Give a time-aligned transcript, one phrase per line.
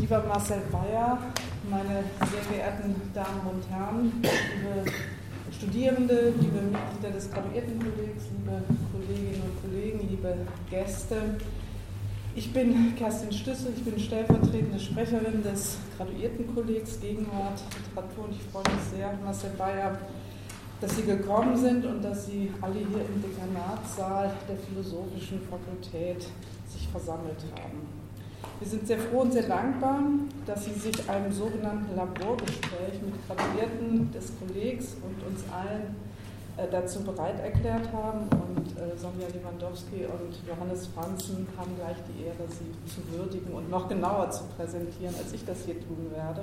[0.00, 1.18] Lieber Marcel Bayer,
[1.68, 4.90] meine sehr verehrten Damen und Herren, liebe
[5.52, 10.34] Studierende, liebe Mitglieder des Graduiertenkollegs, liebe Kolleginnen und Kollegen, liebe
[10.70, 11.16] Gäste.
[12.34, 18.74] Ich bin Kerstin Stüssel, ich bin stellvertretende Sprecherin des Graduiertenkollegs Gegenwart Literatur und ich freue
[18.74, 19.98] mich sehr, Marcel Bayer,
[20.80, 26.26] dass Sie gekommen sind und dass Sie alle hier im Dekanatssaal der Philosophischen Fakultät
[26.70, 27.99] sich versammelt haben.
[28.60, 30.00] Wir sind sehr froh und sehr dankbar,
[30.44, 35.96] dass Sie sich einem sogenannten Laborgespräch mit Graduierten des Kollegs und uns allen
[36.58, 38.28] äh, dazu bereit erklärt haben.
[38.28, 43.70] Und äh, Sonja Lewandowski und Johannes Franzen haben gleich die Ehre, Sie zu würdigen und
[43.70, 46.42] noch genauer zu präsentieren, als ich das hier tun werde.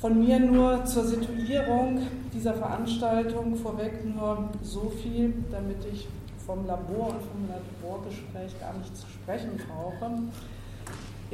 [0.00, 6.06] Von mir nur zur Situierung dieser Veranstaltung vorweg nur so viel, damit ich
[6.46, 10.10] vom Labor und vom Laborgespräch gar nicht zu sprechen brauche.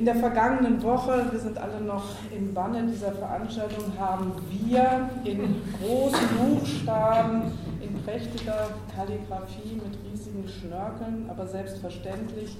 [0.00, 2.04] In der vergangenen Woche, wir sind alle noch
[2.34, 7.52] im Banne dieser Veranstaltung, haben wir in großen Buchstaben,
[7.82, 12.56] in prächtiger Kalligrafie mit riesigen Schnörkeln, aber selbstverständlich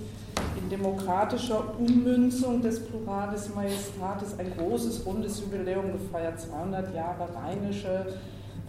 [0.62, 8.18] in demokratischer Ummünzung des Pluralis Majestatis ein großes rundes Jubiläum gefeiert, 200 Jahre rheinische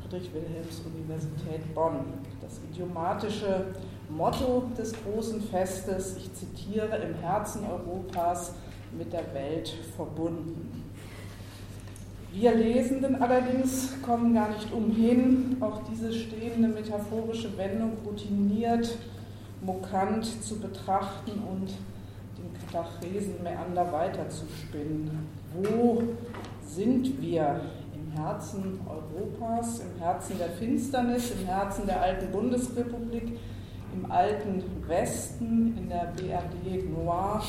[0.02, 2.06] Friedrich-Wilhelms-Universität Bonn.
[2.42, 3.66] Das idiomatische
[4.10, 8.54] Motto des großen Festes, ich zitiere, im Herzen Europas
[8.98, 10.84] mit der Welt verbunden.
[12.34, 18.98] Wir Lesenden allerdings kommen gar nicht umhin, auch diese stehende metaphorische Wendung routiniert,
[19.62, 21.72] mokant zu betrachten und
[22.38, 25.28] den Katachresenmeander weiterzuspinnen.
[25.54, 26.04] Wo
[26.66, 27.62] sind wir
[27.94, 33.40] im Herzen Europas, im Herzen der Finsternis, im Herzen der alten Bundesrepublik,
[33.94, 37.42] im alten Westen, in der BRD Noir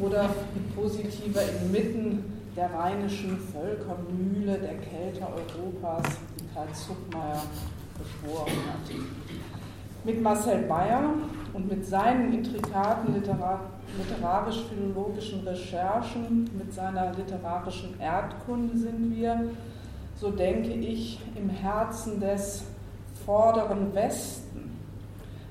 [0.00, 0.30] oder
[0.74, 2.24] positiver inmitten
[2.56, 6.04] der rheinischen Völkermühle der Kälte Europas,
[6.38, 7.42] die Karl Zuckmeier
[7.98, 8.88] beschworen hat.
[10.04, 11.10] Mit Marcel Bayer
[11.52, 19.50] und mit seinen intrikaten literarisch-philologischen Recherchen, mit seiner literarischen Erdkunde sind wir,
[20.16, 22.62] so denke ich, im Herzen des
[23.24, 24.44] vorderen Westen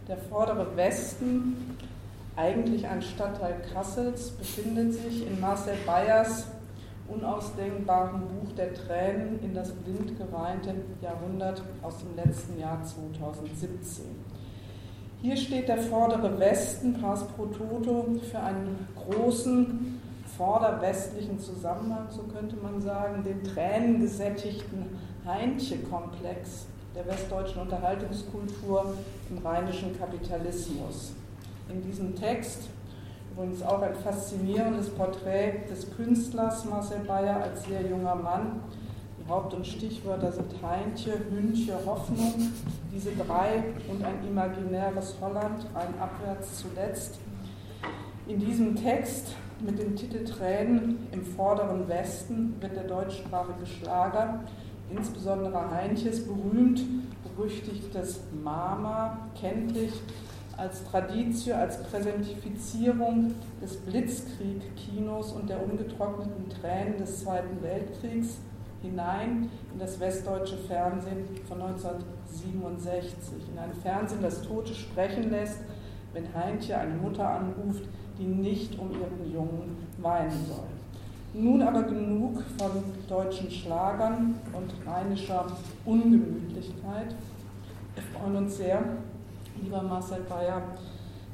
[0.07, 1.72] der vordere Westen,
[2.35, 6.47] eigentlich ein Stadtteil Kassels, befindet sich in Marcel Bayers
[7.07, 14.05] unausdenkbaren Buch der Tränen in das blind geweinte Jahrhundert aus dem letzten Jahr 2017.
[15.21, 20.01] Hier steht der vordere Westen, Pars pro Toto, für einen großen
[20.37, 26.65] vorderwestlichen Zusammenhang, so könnte man sagen, den tränengesättigten Heintje-Komplex
[26.95, 28.95] der westdeutschen Unterhaltungskultur
[29.29, 31.13] im rheinischen Kapitalismus.
[31.69, 32.69] In diesem Text
[33.31, 38.61] übrigens auch ein faszinierendes Porträt des Künstlers Marcel Bayer als sehr junger Mann.
[39.19, 42.51] Die Haupt- und Stichwörter sind Heintje, Hündche, Hoffnung,
[42.93, 47.19] diese drei und ein imaginäres Holland, ein Abwärts zuletzt.
[48.27, 54.41] In diesem Text mit dem Titel Tränen im vorderen Westen wird der deutschsprachige Schlager
[54.89, 56.81] insbesondere Heinches berühmt
[57.35, 59.91] berüchtigtes Mama, kenntlich
[60.57, 68.37] als Traditio, als Präsentifizierung des Blitzkrieg-Kinos und der ungetrockneten Tränen des Zweiten Weltkriegs
[68.81, 73.33] hinein in das westdeutsche Fernsehen von 1967.
[73.51, 75.59] In ein Fernsehen, das Tote sprechen lässt,
[76.13, 77.83] wenn Heintje eine Mutter anruft,
[78.19, 80.67] die nicht um ihren Jungen weinen soll.
[81.33, 82.71] Nun aber genug von
[83.07, 85.47] deutschen Schlagern und rheinischer
[85.83, 87.15] Ungemütlichkeit.
[87.95, 88.83] Wir freuen uns sehr,
[89.63, 90.61] lieber Marcel Bayer,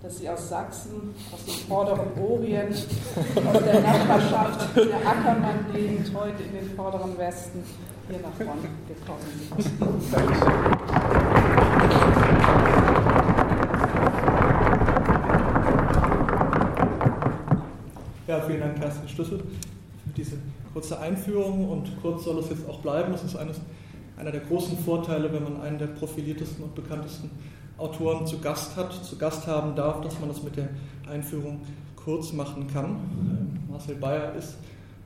[0.01, 6.53] dass Sie aus Sachsen, aus dem vorderen Orient, aus der Nachbarschaft der Ackermann-Gegend heute in
[6.53, 7.63] den vorderen Westen
[8.07, 9.19] hier nach Bonn gekommen
[9.57, 9.79] sind.
[18.27, 19.43] Ja, vielen Dank, Kerstin Schlüssel
[20.19, 20.37] diese
[20.73, 23.11] kurze Einführung und kurz soll es jetzt auch bleiben.
[23.11, 23.59] Das ist eines,
[24.17, 27.29] einer der großen Vorteile, wenn man einen der profiliertesten und bekanntesten
[27.79, 30.69] Autoren zu Gast hat, zu Gast haben darf, dass man das mit der
[31.09, 31.61] Einführung
[31.95, 32.97] kurz machen kann.
[33.69, 34.57] Marcel Bayer ist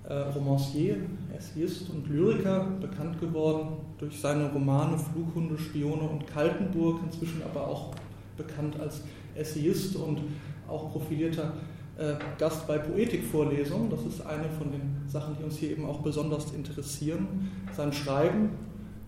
[0.08, 0.98] äh, Romancier,
[1.36, 7.92] Essayist und Lyriker, bekannt geworden durch seine Romane Flughunde, Spione und Kaltenburg, inzwischen aber auch
[8.38, 9.02] bekannt als
[9.36, 10.20] Essayist und
[10.68, 11.54] auch profilierter
[11.98, 13.90] äh, Gast bei Poetikvorlesungen.
[13.90, 17.52] Das ist eine von den Sachen, die uns hier eben auch besonders interessieren.
[17.76, 18.50] Sein Schreiben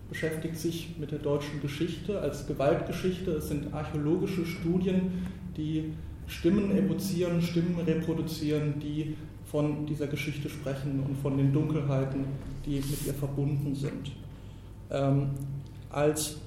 [0.08, 3.32] beschäftigt sich mit der deutschen Geschichte als Gewaltgeschichte.
[3.32, 5.26] Es sind archäologische Studien,
[5.56, 5.92] die
[6.26, 9.16] Stimmen evozieren, Stimmen reproduzieren, die
[9.50, 12.24] von dieser Geschichte sprechen und von den Dunkelheiten,
[12.64, 14.12] die mit ihr verbunden sind.
[14.90, 15.30] Ähm,
[15.90, 16.38] als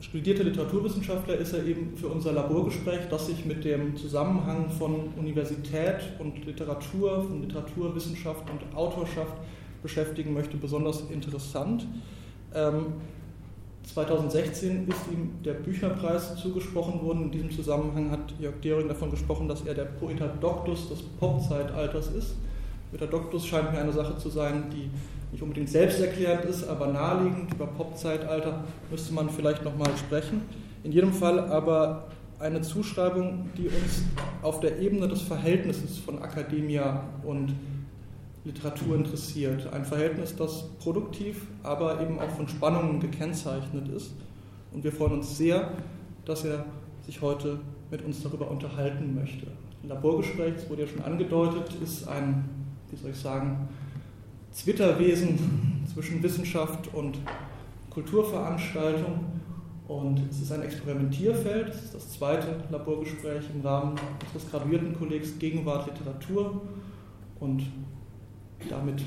[0.00, 6.00] studierter Literaturwissenschaftler ist er eben für unser Laborgespräch, das sich mit dem Zusammenhang von Universität
[6.18, 9.34] und Literatur, von Literaturwissenschaft und Autorschaft
[9.82, 11.86] beschäftigen möchte, besonders interessant.
[12.56, 12.86] Ähm,
[13.94, 17.24] 2016 ist ihm der Bücherpreis zugesprochen worden.
[17.24, 22.08] In diesem Zusammenhang hat Jörg Dering davon gesprochen, dass er der Poeta Doctus des Popzeitalters
[22.08, 22.34] ist.
[22.90, 24.90] Poeta Doctus scheint mir eine Sache zu sein, die
[25.30, 27.54] nicht unbedingt selbsterklärend ist, aber naheliegend.
[27.54, 30.42] Über Popzeitalter müsste man vielleicht nochmal sprechen.
[30.82, 32.08] In jedem Fall aber
[32.38, 34.02] eine Zuschreibung, die uns
[34.42, 37.54] auf der Ebene des Verhältnisses von Akademia und
[38.46, 39.72] Literatur interessiert.
[39.72, 44.12] Ein Verhältnis, das produktiv, aber eben auch von Spannungen gekennzeichnet ist.
[44.72, 45.72] Und wir freuen uns sehr,
[46.24, 46.64] dass er
[47.04, 47.58] sich heute
[47.90, 49.48] mit uns darüber unterhalten möchte.
[49.82, 52.44] Ein Laborgespräch, das wurde ja schon angedeutet, ist ein,
[52.90, 53.68] wie soll ich sagen,
[54.52, 57.18] Zwitterwesen zwischen Wissenschaft und
[57.90, 59.24] Kulturveranstaltung.
[59.88, 61.68] Und es ist ein Experimentierfeld.
[61.68, 63.96] Es ist das zweite Laborgespräch im Rahmen
[64.26, 66.60] unseres Graduiertenkollegs Gegenwart Literatur.
[67.38, 67.64] Und
[68.68, 69.02] damit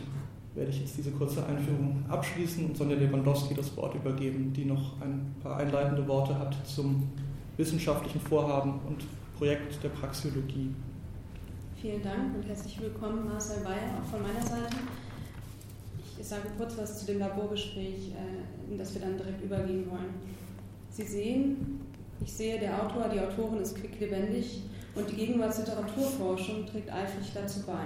[0.56, 5.00] werde ich jetzt diese kurze Einführung abschließen und Sonja Lewandowski das Wort übergeben, die noch
[5.01, 7.07] ein paar einleitende Worte hat zum
[7.57, 9.03] wissenschaftlichen Vorhaben und
[9.38, 10.73] Projekt der Praxiologie.
[11.81, 14.75] Vielen Dank und herzlich willkommen, Marcel Bayer, auch von meiner Seite.
[16.19, 20.13] Ich sage kurz was zu dem Laborgespräch, äh, in das wir dann direkt übergehen wollen.
[20.89, 21.79] Sie sehen,
[22.21, 24.63] ich sehe, der Autor, die Autorin ist quicklebendig
[24.95, 27.85] und die Gegenwartsliteraturforschung trägt eifrig dazu bei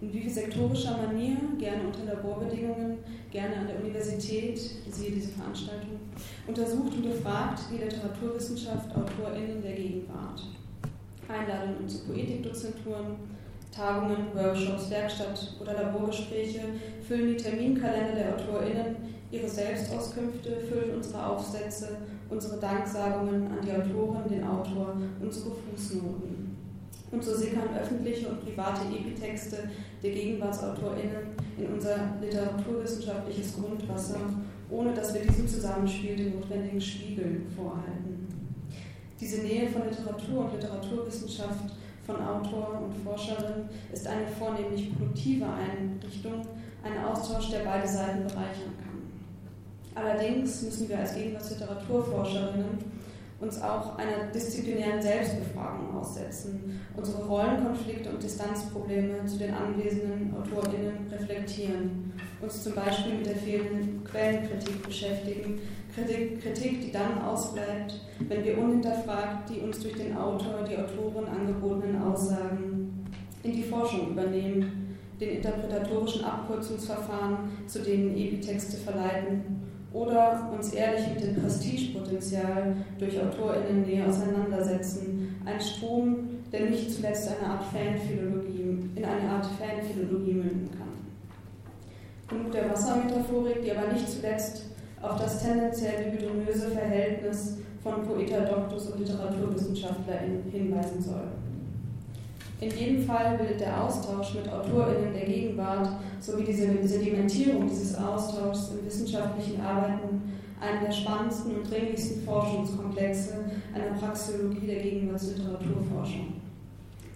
[0.00, 2.98] in vivisektorischer Manier, gerne unter Laborbedingungen,
[3.30, 6.00] gerne an der Universität, siehe diese Veranstaltung,
[6.46, 10.42] untersucht und befragt die Literaturwissenschaft AutorInnen der Gegenwart.
[11.28, 13.16] Einladungen zu Poetikdozenturen,
[13.70, 16.60] Tagungen, Workshops, Werkstatt- oder Laborgespräche
[17.06, 18.96] füllen die Terminkalender der AutorInnen,
[19.30, 21.98] ihre Selbstauskünfte füllen unsere Aufsätze,
[22.28, 26.39] unsere Danksagungen an die Autorin, den Autor, unsere Fußnoten.
[27.12, 29.68] Und so sickern öffentliche und private Epitexte
[30.02, 34.20] der GegenwartsautorInnen in unser literaturwissenschaftliches Grundwasser,
[34.70, 38.28] ohne dass wir diesem Zusammenspiel den notwendigen Spiegel vorhalten.
[39.20, 41.74] Diese Nähe von Literatur und Literaturwissenschaft,
[42.06, 46.46] von Autor und Forscherin ist eine vornehmlich produktive Einrichtung,
[46.82, 48.90] ein Austausch, der beide Seiten bereichern kann.
[49.94, 52.78] Allerdings müssen wir als Gegenwartsliteraturforscherinnen
[53.40, 62.12] uns auch einer disziplinären Selbstbefragung aussetzen, unsere Rollenkonflikte und Distanzprobleme zu den anwesenden AutorInnen reflektieren,
[62.42, 65.58] uns zum Beispiel mit der fehlenden Quellenkritik beschäftigen,
[65.94, 71.26] Kritik, Kritik, die dann ausbleibt, wenn wir unhinterfragt die uns durch den Autor, die Autorin
[71.26, 73.06] angebotenen Aussagen
[73.42, 81.22] in die Forschung übernehmen, den interpretatorischen Abkürzungsverfahren, zu denen Epitexte verleiten oder uns ehrlich mit
[81.22, 85.40] dem Prestigepotenzial durch AutorInnen näher auseinandersetzen.
[85.44, 90.88] Ein Strom, der nicht zuletzt eine Art Fanphilologie, in eine Art Fanphilologie münden kann.
[92.28, 94.66] Genug der Wassermetaphorik, die aber nicht zuletzt
[95.02, 101.28] auf das tendenziell libidinöse Verhältnis von Poeta Doctus und LiteraturwissenschaftlerInnen hinweisen soll.
[102.60, 105.88] In jedem Fall bildet der Austausch mit AutorInnen der Gegenwart
[106.20, 110.20] sowie diese Sedimentierung dieses Austauschs in wissenschaftlichen Arbeiten
[110.60, 116.34] einen der spannendsten und dringlichsten Forschungskomplexe einer Praxeologie der Gegenwartsliteraturforschung.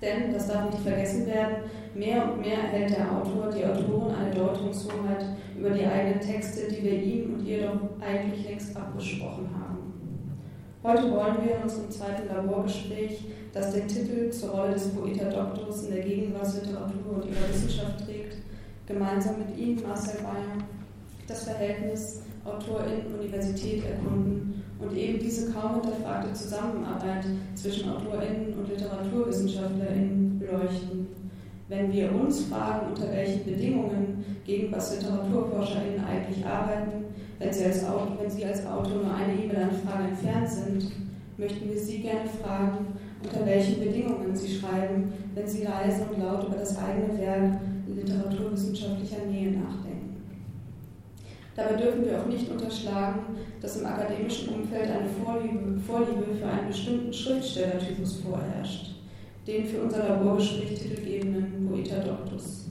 [0.00, 1.56] Denn, das darf nicht vergessen werden,
[1.94, 5.26] mehr und mehr erhält der Autor, die Autorin eine Deutungshoheit
[5.58, 9.74] über die eigenen Texte, die wir ihm und ihr doch eigentlich längst abgesprochen haben.
[10.82, 15.84] Heute wollen wir in unserem zweiten Laborgespräch das den Titel zur Rolle des Poeta Doctors
[15.84, 18.38] in der Gegenwartsliteratur und ihrer Wissenschaft trägt,
[18.86, 20.58] gemeinsam mit ihm, Marcel Bayer,
[21.28, 31.06] das Verhältnis Autorin-Universität erkunden und eben diese kaum hinterfragte Zusammenarbeit zwischen AutorInnen und LiteraturwissenschaftlerInnen beleuchten.
[31.68, 37.04] Wenn wir uns fragen, unter welchen Bedingungen GegenwartsliteraturforscherInnen eigentlich arbeiten,
[37.38, 40.92] wenn sie als Autor, wenn sie als Autor nur eine E-Mail-Anfrage entfernt sind,
[41.38, 42.86] möchten wir Sie gerne fragen,
[43.24, 47.96] unter welchen Bedingungen sie schreiben, wenn sie leise und laut über das eigene Werk in
[47.96, 50.04] literaturwissenschaftlicher Nähe nachdenken.
[51.56, 56.68] Dabei dürfen wir auch nicht unterschlagen, dass im akademischen Umfeld eine Vorliebe, Vorliebe für einen
[56.68, 58.96] bestimmten Schriftstellertypus vorherrscht,
[59.46, 62.66] den für unser Laborgespräch titelgebenden Poeta Doctus.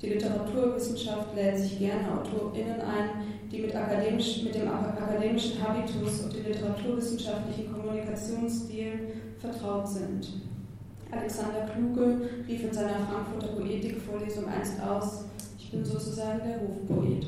[0.00, 3.10] Die Literaturwissenschaft lädt sich gerne AutorInnen ein,
[3.50, 9.08] die mit, akademisch, mit dem akademischen Habitus und dem literaturwissenschaftlichen Kommunikationsstil
[9.38, 10.28] vertraut sind.
[11.10, 15.24] Alexander Kluge rief in seiner Frankfurter Poetikvorlesung einst aus,
[15.58, 17.26] ich bin sozusagen der Hofpoet.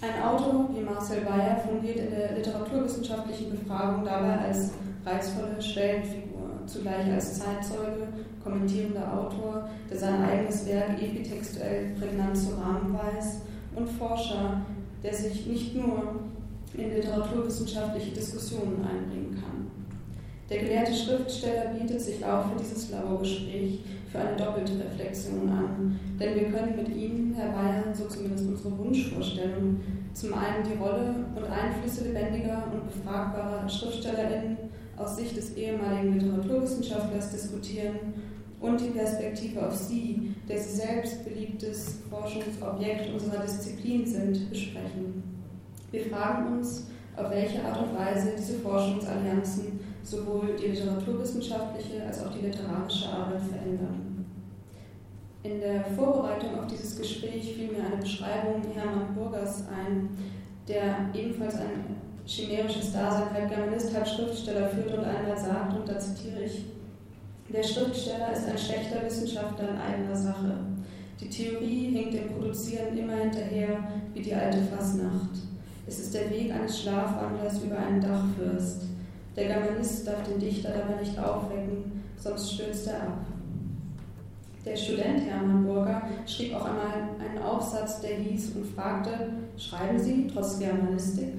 [0.00, 4.72] Ein Autor wie Marcel Bayer fungiert in der literaturwissenschaftlichen Befragung dabei als
[5.04, 8.08] reizvolle Stellenfigur, zugleich als Zeitzeuge,
[8.42, 13.42] kommentierender Autor, der sein eigenes Werk epitextuell prägnant zu rahmen weiß,
[13.74, 14.62] und Forscher,
[15.02, 16.20] der sich nicht nur
[16.74, 19.70] in literaturwissenschaftliche Diskussionen einbringen kann.
[20.48, 26.34] Der gelehrte Schriftsteller bietet sich auch für dieses Laborgespräch für eine doppelte Reflexion an, denn
[26.34, 29.80] wir können mit Ihnen, Herr Bayern, so zumindest unsere Wunschvorstellung,
[30.12, 34.58] zum einen die Rolle und Einflüsse lebendiger und befragbarer SchriftstellerInnen
[34.98, 37.96] aus Sicht des ehemaligen Literaturwissenschaftlers diskutieren
[38.62, 45.22] und die Perspektive auf Sie, der Sie selbst beliebtes Forschungsobjekt unserer Disziplin sind, besprechen.
[45.90, 52.32] Wir fragen uns, auf welche Art und Weise diese Forschungsallianzen sowohl die literaturwissenschaftliche als auch
[52.32, 54.24] die literarische Arbeit verändern.
[55.42, 60.10] In der Vorbereitung auf dieses Gespräch fiel mir eine Beschreibung Hermann Burgers ein,
[60.68, 65.98] der ebenfalls ein chimärisches Dasein halb Germanist, halb Schriftsteller führt und einmal sagt, und da
[65.98, 66.64] zitiere ich,
[67.52, 70.56] der Schriftsteller ist ein schlechter Wissenschaftler in eigener Sache.
[71.20, 73.78] Die Theorie hinkt dem Produzieren immer hinterher
[74.14, 75.38] wie die alte Fasnacht.
[75.86, 78.84] Es ist der Weg eines Schlafwandlers über einen Dachfürst.
[79.36, 83.18] Der Germanist darf den Dichter dabei nicht aufwecken, sonst stürzt er ab.
[84.64, 89.10] Der Student Hermann Burger schrieb auch einmal einen Aufsatz, der hieß und fragte,
[89.56, 91.34] schreiben Sie trotz Germanistik?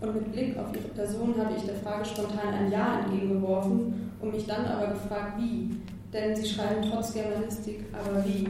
[0.00, 4.34] Und mit Blick auf Ihre Person habe ich der Frage spontan ein Ja entgegengeworfen und
[4.34, 5.76] mich dann aber gefragt, wie?
[6.12, 8.48] Denn Sie schreiben trotz Germanistik, aber wie?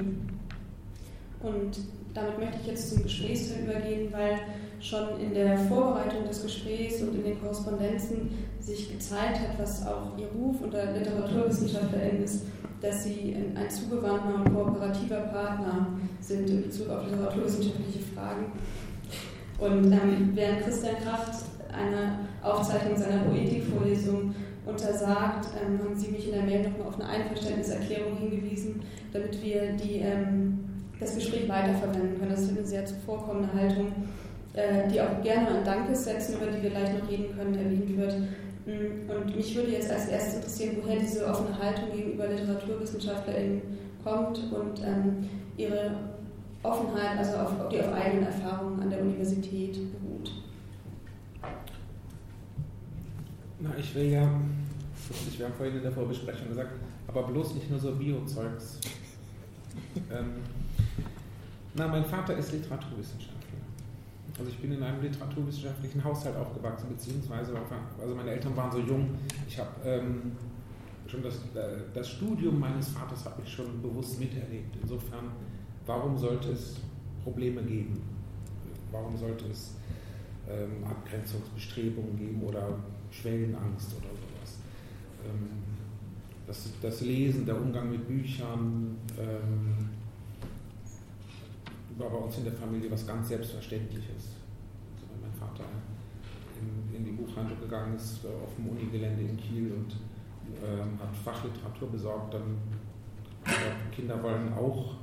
[1.43, 1.79] Und
[2.15, 4.39] damit möchte ich jetzt zum Gesprächsteil übergehen, weil
[4.81, 8.31] schon in der Vorbereitung des Gesprächs und in den Korrespondenzen
[8.61, 12.45] sich gezeigt hat, was auch Ihr Ruf unter Literaturwissenschaftlerin ist,
[12.81, 15.89] dass Sie ein zugewandter und kooperativer Partner
[16.21, 18.53] sind in Bezug auf literaturwissenschaftliche Fragen.
[19.59, 21.33] Und ähm, während Christian Kracht
[21.73, 24.35] eine Aufzeichnung seiner Poetikvorlesung
[24.67, 28.83] untersagt, ähm, haben Sie mich in der Mail nochmal auf eine Einverständniserklärung hingewiesen,
[29.13, 30.59] damit wir die, ähm,
[30.99, 32.31] das Gespräch weiterverwenden können.
[32.31, 33.93] Das ist eine sehr zuvorkommende Haltung,
[34.55, 38.17] äh, die auch gerne an Dankessätzen, über die wir gleich noch reden können, erwähnt wird.
[38.67, 43.63] Mm, und mich würde jetzt als erstes interessieren, woher diese offene Haltung gegenüber LiteraturwissenschaftlerInnen
[44.03, 45.93] kommt und ähm, ihre
[46.63, 50.06] Offenheit, also auf, die auf eigenen Erfahrungen an der Universität beruht.
[53.59, 56.73] Na, ich will ja, wir haben vorhin in der Vorbesprechung gesagt,
[57.09, 58.79] aber bloß nicht nur so Biozeugs.
[60.13, 60.35] ähm,
[61.75, 63.37] na, mein Vater ist Literaturwissenschaftler.
[64.39, 67.55] Also ich bin in einem literaturwissenschaftlichen Haushalt aufgewachsen, beziehungsweise
[67.99, 69.09] also meine Eltern waren so jung.
[69.49, 70.33] Ich habe ähm,
[71.07, 74.77] schon das, äh, das Studium meines Vaters habe ich schon bewusst miterlebt.
[74.83, 75.31] Insofern,
[75.87, 76.77] warum sollte es
[77.25, 78.03] Probleme geben?
[78.93, 79.77] Warum sollte es
[80.47, 82.79] ähm, Abgrenzungsbestrebungen geben oder
[83.11, 84.59] Schwellenangst oder sowas?
[85.25, 85.49] Ähm,
[86.47, 89.89] das, das, Lesen, der Umgang mit Büchern, ähm,
[91.99, 94.37] war bei uns in der Familie was ganz Selbstverständliches.
[94.95, 95.65] Also wenn mein Vater
[96.61, 99.97] in, in die Buchhandlung gegangen ist, äh, auf dem Unigelände in Kiel und
[100.63, 102.59] ähm, hat Fachliteratur besorgt, dann
[103.47, 104.97] äh, Kinder wollen auch,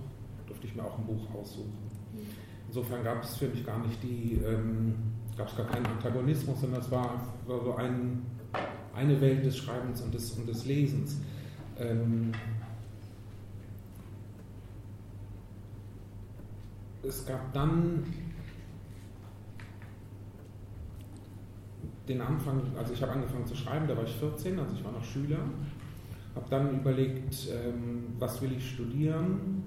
[0.47, 1.73] durfte ich mir auch ein Buch aussuchen.
[2.67, 4.95] Insofern gab es für mich gar nicht die, ähm,
[5.37, 8.25] gab es gar keinen Antagonismus, sondern es war, so ein,
[8.95, 11.19] eine Welt des Schreibens und des, und des Lesens.
[11.79, 12.31] Ähm,
[17.01, 18.03] es gab dann
[22.07, 24.91] den Anfang, also ich habe angefangen zu schreiben, da war ich 14, also ich war
[24.91, 25.39] noch Schüler,
[26.35, 29.63] habe dann überlegt, ähm, was will ich studieren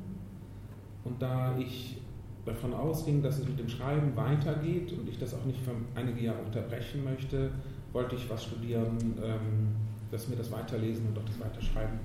[1.05, 1.99] und da ich
[2.47, 6.21] davon ausging, dass es mit dem Schreiben weitergeht und ich das auch nicht für einige
[6.21, 7.51] Jahre unterbrechen möchte,
[7.93, 9.75] wollte ich was studieren, ähm,
[10.11, 11.99] das mir das Weiterlesen und auch das Weiterschreiben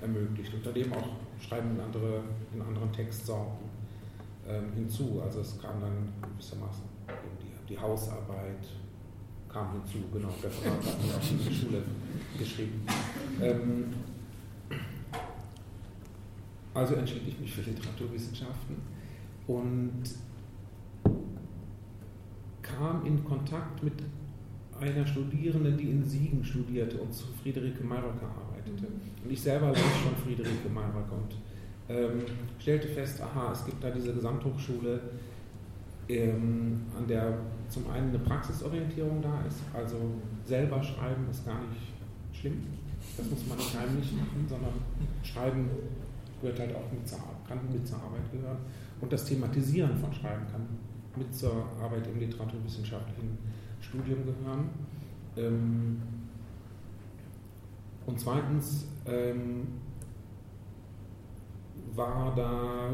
[0.00, 0.52] ermöglicht.
[0.54, 1.08] Unter dem auch
[1.40, 2.22] Schreiben in, andere,
[2.54, 3.68] in anderen Textsorten
[4.48, 5.20] ähm, hinzu.
[5.22, 6.84] Also es kam dann gewissermaßen
[7.42, 8.66] die, die Hausarbeit
[9.48, 11.82] kam hinzu, genau, Referat hat man auch in der Schule
[12.38, 12.86] geschrieben.
[13.40, 13.84] Ähm,
[16.74, 18.95] also entschied ich mich für Literaturwissenschaften
[19.46, 20.02] und
[22.62, 23.94] kam in Kontakt mit
[24.80, 28.86] einer Studierenden, die in Siegen studierte und zu Friederike Mayrocker arbeitete.
[28.86, 29.24] Mhm.
[29.24, 31.36] Und ich selber las schon Friederike Mayrocker und
[31.88, 32.22] ähm,
[32.58, 35.00] stellte fest, aha, es gibt da diese Gesamthochschule,
[36.08, 37.38] ähm, an der
[37.68, 39.96] zum einen eine Praxisorientierung da ist, also
[40.44, 41.92] selber schreiben ist gar nicht
[42.32, 42.62] schlimm.
[43.16, 44.72] Das muss man nicht heimlich machen, sondern
[45.22, 45.68] Schreiben
[46.40, 48.58] gehört halt auch mit zur, kann mit zur Arbeit gehören.
[49.00, 50.66] Und das Thematisieren von Schreiben kann
[51.16, 53.38] mit zur Arbeit im literaturwissenschaftlichen
[53.80, 54.68] Studium gehören.
[55.36, 56.02] Ähm,
[58.06, 59.66] und zweitens ähm,
[61.94, 62.90] war da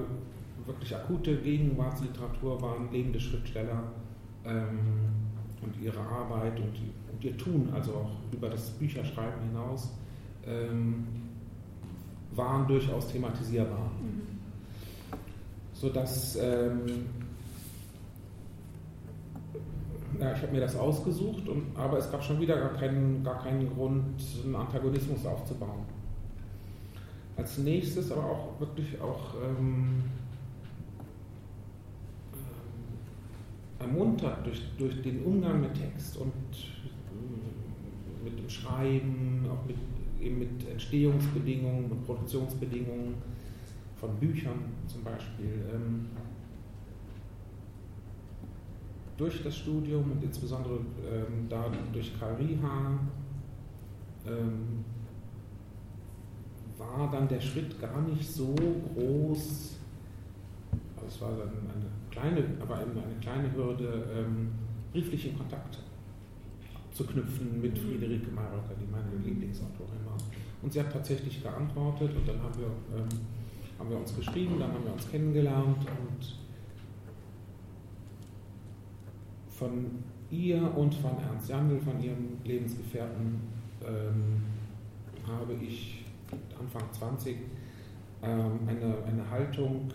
[0.65, 3.83] wirklich akute Gegenwartsliteratur, waren lebende Schriftsteller
[4.45, 4.79] ähm,
[5.61, 6.75] und ihre Arbeit und,
[7.13, 9.93] und, ihr Tun, also auch über das Bücherschreiben hinaus,
[12.35, 13.93] waren durchaus thematisierbar.
[14.03, 14.32] Mhm.
[15.83, 17.07] Sodass ähm,
[20.21, 23.43] ja, ich habe mir das ausgesucht, und, aber es gab schon wieder gar keinen, gar
[23.43, 25.81] keinen Grund, einen Antagonismus aufzubauen.
[27.37, 30.05] Als nächstes aber auch wirklich auch ähm,
[33.81, 36.31] ähm ermuntert durch, durch den Umgang mit Text und
[37.11, 39.79] äh, mit dem Schreiben, auch mit,
[40.21, 43.15] eben mit Entstehungsbedingungen und Produktionsbedingungen
[44.03, 45.63] von Büchern zum Beispiel.
[45.73, 46.07] Ähm,
[49.17, 52.99] durch das Studium und insbesondere ähm, da durch Karl Riha
[54.27, 54.85] ähm,
[56.77, 59.77] war dann der Schritt gar nicht so groß.
[60.97, 64.51] Also es war dann eine kleine, aber eine kleine Hürde, ähm,
[64.91, 65.79] brieflichen Kontakt
[66.93, 67.87] zu knüpfen mit mhm.
[67.87, 70.19] Friederike Mayröcker, die meine Lieblingsautorin war.
[70.63, 73.09] Und sie hat tatsächlich geantwortet und dann haben wir, ähm,
[73.83, 76.39] haben wir uns geschrieben, dann haben wir uns kennengelernt und
[79.51, 79.91] von
[80.31, 83.41] ihr und von Ernst Jandl, von ihrem Lebensgefährten,
[83.85, 84.43] ähm,
[85.27, 86.05] habe ich
[86.61, 87.39] Anfang 20
[88.23, 89.89] ähm, eine, eine Haltung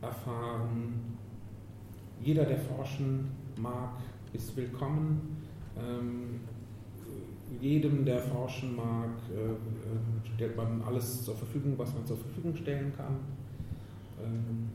[0.00, 1.16] erfahren.
[2.20, 4.00] Jeder, der forschen mag,
[4.32, 5.44] ist willkommen.
[5.78, 6.40] Ähm,
[7.60, 12.92] jedem, der forschen mag, äh, stellt man alles zur Verfügung, was man zur Verfügung stellen
[12.96, 13.16] kann.
[14.22, 14.70] Ähm,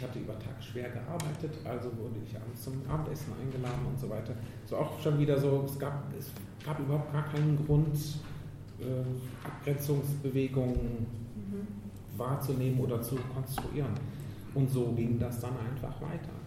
[0.00, 4.08] ich hatte über Tag schwer gearbeitet, also wurde ich abends zum Abendessen eingeladen und so
[4.08, 4.32] weiter.
[4.64, 6.30] So auch schon wieder so, es gab, es
[6.64, 7.94] gab überhaupt gar keinen Grund,
[8.80, 11.66] äh, Abgrenzungsbewegungen mhm.
[12.16, 13.92] wahrzunehmen oder zu konstruieren.
[14.54, 16.39] Und so ging das dann einfach weiter.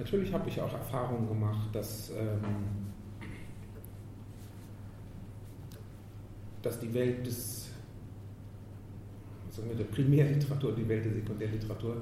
[0.00, 2.40] Natürlich habe ich auch Erfahrungen gemacht, dass, ähm,
[6.62, 7.70] dass die Welt des,
[9.50, 11.96] sagen wir, der Primärliteratur, die Welt der Sekundärliteratur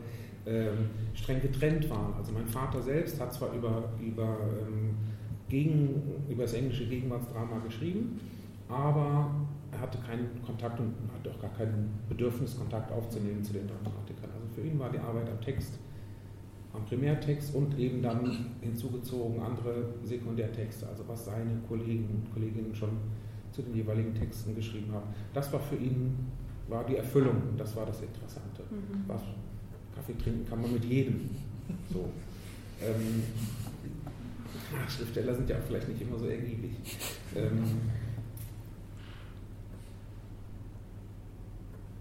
[0.46, 2.14] ähm, streng getrennt waren.
[2.14, 4.94] Also mein Vater selbst hat zwar über, über, ähm,
[5.48, 8.20] gegen, über das englische Gegenwartsdrama geschrieben,
[8.68, 9.28] aber
[9.72, 14.30] er hatte keinen Kontakt und hatte auch gar kein Bedürfnis, Kontakt aufzunehmen zu den Dramatikern.
[14.32, 15.80] Also für ihn war die Arbeit am Text,
[16.78, 22.90] am Primärtext und eben dann hinzugezogen andere Sekundärtexte, also was seine Kollegen und Kolleginnen schon
[23.52, 25.06] zu den jeweiligen Texten geschrieben haben.
[25.34, 26.14] Das war für ihn
[26.68, 28.62] war die Erfüllung, das war das Interessante.
[28.70, 29.04] Mhm.
[29.06, 29.22] Was
[29.94, 31.30] Kaffee trinken kann man mit jedem.
[31.92, 32.08] So.
[32.80, 33.22] Ähm,
[34.88, 36.70] Schriftsteller sind ja auch vielleicht nicht immer so ergiebig.
[37.34, 37.64] Ähm,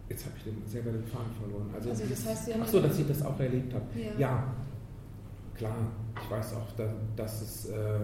[0.10, 1.70] jetzt habe ich den, selber den Faden verloren.
[1.74, 3.86] Also, also das heißt, ach so, dass ich das auch erlebt habe.
[3.96, 4.20] Ja.
[4.20, 4.54] ja.
[5.58, 5.76] Klar.
[6.22, 8.00] Ich weiß auch, dass, dass es äh,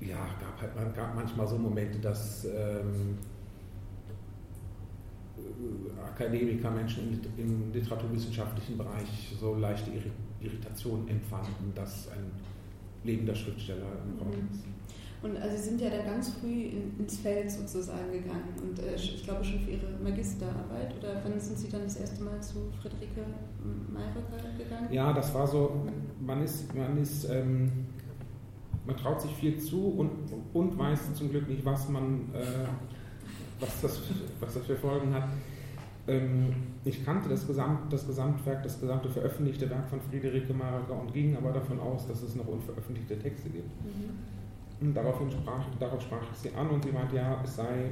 [0.00, 3.18] ja gab halt gab manchmal so Momente, dass ähm,
[6.04, 9.90] Akademiker, Menschen im literaturwissenschaftlichen Bereich so leichte
[10.40, 12.30] Irritation empfanden, dass ein
[13.02, 14.48] lebender Schriftsteller im Raum mhm.
[14.50, 14.64] ist.
[15.24, 18.94] Und also Sie sind ja da ganz früh in, ins Feld sozusagen gegangen und äh,
[18.94, 22.70] ich glaube schon für Ihre Magisterarbeit oder wann sind Sie dann das erste Mal zu
[22.82, 23.24] Friederike
[23.90, 24.92] Mayröcker gegangen?
[24.92, 25.86] Ja, das war so,
[26.20, 27.72] man ist, man ist, ähm,
[28.84, 30.10] man traut sich viel zu und,
[30.52, 32.66] und weiß zum Glück nicht, was man, äh,
[33.60, 34.02] was, das,
[34.40, 35.30] was das für Folgen hat.
[36.06, 41.14] Ähm, ich kannte das, Gesamt, das Gesamtwerk, das gesamte veröffentlichte Werk von Friederike Marager und
[41.14, 43.70] ging aber davon aus, dass es noch unveröffentlichte Texte gibt.
[43.86, 44.33] Mhm.
[44.80, 47.90] Und daraufhin sprach, darauf sprach ich sie an und sie meinte, ja, es sei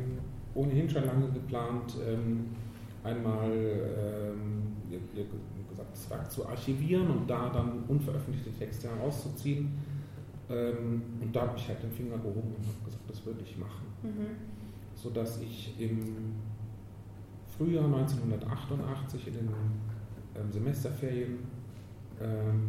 [0.55, 2.47] ohnehin schon lange geplant, ähm,
[3.05, 5.27] einmal ähm, ihr, ihr
[5.69, 9.73] gesagtes Werk zu archivieren und da dann unveröffentlichte Texte herauszuziehen.
[10.51, 13.57] Ähm, und da habe ich halt den Finger gehoben und habe gesagt, das würde ich
[13.57, 13.87] machen.
[14.03, 14.27] Mhm.
[14.95, 16.35] Sodass ich im
[17.57, 19.49] Frühjahr 1988 in den
[20.37, 21.39] ähm, Semesterferien
[22.21, 22.69] ähm,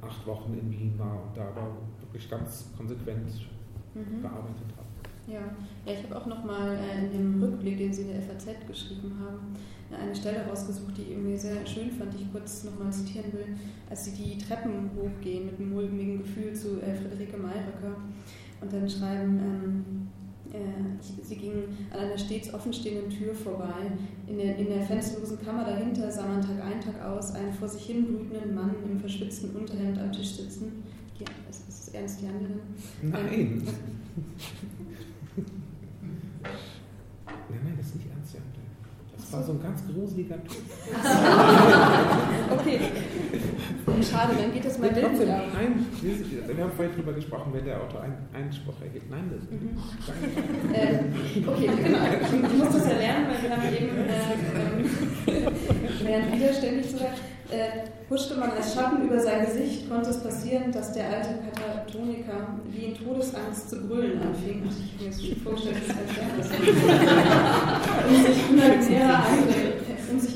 [0.00, 3.48] acht Wochen in Wien war und da aber wirklich ganz konsequent
[3.94, 4.22] mhm.
[4.22, 4.88] gearbeitet habe.
[5.26, 5.40] Ja,
[5.86, 9.16] ja ich habe auch nochmal äh, in dem Rückblick, den Sie in der FAZ geschrieben
[9.20, 9.54] haben,
[9.98, 13.56] eine Stelle rausgesucht, die ich irgendwie sehr schön fand, die ich kurz nochmal zitieren will,
[13.88, 17.96] als Sie die Treppen hochgehen mit einem mulmigen Gefühl zu äh, Friederike Mayröcker.
[18.60, 20.08] und dann schreiben, ähm,
[20.54, 23.90] äh, sie gingen an einer stets offenstehenden Tür vorbei.
[24.28, 27.68] In der, in der fensterlosen Kammer dahinter sah man Tag ein, Tag aus einen vor
[27.68, 30.84] sich hin brütenden Mann im verschwitzten Unterhemd am Tisch sitzen.
[31.18, 32.60] Ja, ist, ist das ernst, die anderen?
[33.02, 33.62] Nein.
[37.48, 38.36] Nein, nein, das ist nicht ernst.
[39.16, 40.62] Das war so ein ganz gruseliger Typ.
[42.50, 42.80] okay.
[44.02, 45.54] Schade, dann geht das mal trotzdem, Bild auf.
[45.54, 49.10] nein, wir, wir haben vorhin drüber gesprochen, wenn der Autor einen Einspruch erhebt.
[49.10, 49.76] Nein, das Mhm.
[50.72, 50.74] nein.
[50.74, 51.98] Ähm, okay, genau.
[52.48, 55.52] Ich muss das ja lernen, weil wir haben eben äh, ähm,
[56.04, 57.08] während widerständig sogar.
[57.50, 62.58] Äh, huschte man als Schatten über sein Gesicht, konnte es passieren, dass der alte Katatoniker
[62.70, 64.62] wie in Todesangst zu brüllen anfing.
[64.64, 65.76] Ich habe mir das schon vorgestellt,
[66.38, 69.83] das ist als um sich imaginäre Eindring- um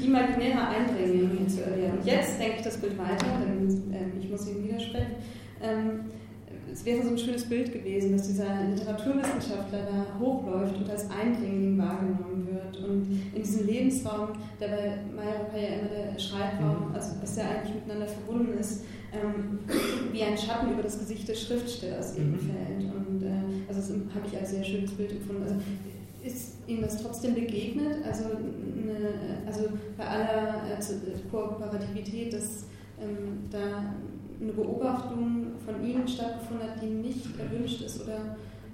[0.08, 1.98] sich imaginäre Eindringlinge zu erwehren.
[1.98, 5.12] Und jetzt denke ich das Bild weiter, denn ähm, ich muss Ihnen widersprechen.
[5.62, 6.00] Ähm,
[6.70, 11.78] es wäre so ein schönes Bild gewesen, dass dieser Literaturwissenschaftler da hochläuft und als Eindringling
[11.78, 12.76] wahrgenommen wird.
[12.86, 14.28] Und in diesem Lebensraum,
[14.60, 19.60] der bei Meyerhofer ja immer der Schreibraum, also dass der eigentlich miteinander verbunden ist, ähm,
[20.12, 22.38] wie ein Schatten über das Gesicht des Schriftstellers eben Mhm.
[22.38, 22.94] fällt.
[22.94, 25.42] Und äh, also das habe ich als sehr schönes Bild empfunden.
[25.44, 25.54] Also,
[26.28, 28.04] ist Ihnen das trotzdem begegnet?
[28.04, 32.64] Also, eine, also bei aller äh, Kooperativität, dass
[33.00, 33.94] ähm, da
[34.40, 38.18] eine Beobachtung von Ihnen stattgefunden hat, die nicht erwünscht ist oder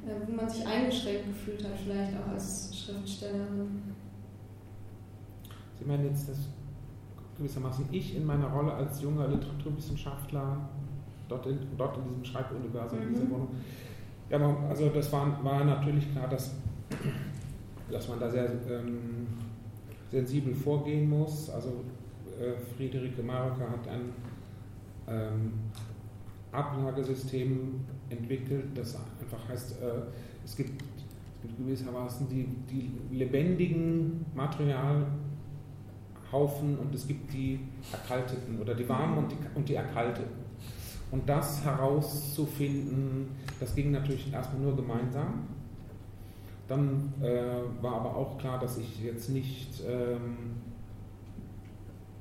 [0.07, 3.83] äh, wo man sich eingeschränkt gefühlt hat, vielleicht auch als Schriftstellerin?
[5.79, 6.39] Sie meinen jetzt, dass
[7.39, 10.69] gewissermaßen ich in meiner Rolle als junger Literaturwissenschaftler
[11.29, 13.31] dort in, dort in diesem Schreibuniversum, in dieser Mhm.
[13.31, 13.49] Wohnung.
[14.31, 16.55] Ja, also das war, war natürlich klar, dass,
[17.91, 19.27] dass man da sehr ähm,
[20.11, 21.51] sensibel vorgehen muss.
[21.51, 21.85] Also
[22.41, 24.13] äh, Friederike Maroka hat ein
[25.09, 25.53] ähm,
[26.53, 30.03] Ablagesystem entwickelt, das einfach heißt, äh,
[30.45, 35.09] es gibt, es gibt gewissermaßen die, die lebendigen Materialhaufen
[36.79, 37.61] und es gibt die
[37.93, 40.45] erkalteten oder die warmen und die, und die erkalteten.
[41.11, 43.29] Und das herauszufinden,
[43.61, 45.49] das ging natürlich erstmal nur gemeinsam.
[46.69, 50.37] Dann äh, war aber auch klar, dass ich jetzt nicht ähm,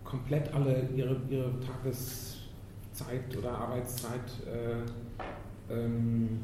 [0.04, 6.40] komplett alle ihre, ihre Tageszeit oder Arbeitszeit äh, ähm,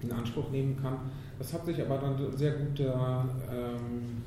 [0.00, 0.98] in Anspruch nehmen kann.
[1.38, 4.22] Das hat sich aber dann ein sehr guter ähm,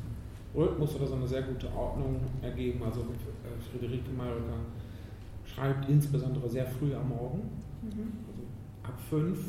[0.56, 2.82] Rhythmus oder so eine sehr gute Ordnung ergeben.
[2.84, 4.60] Also äh, Friederike Mayröcker
[5.46, 7.42] schreibt insbesondere sehr früh am Morgen,
[7.84, 8.14] Mhm.
[8.28, 8.44] also
[8.84, 9.40] ab fünf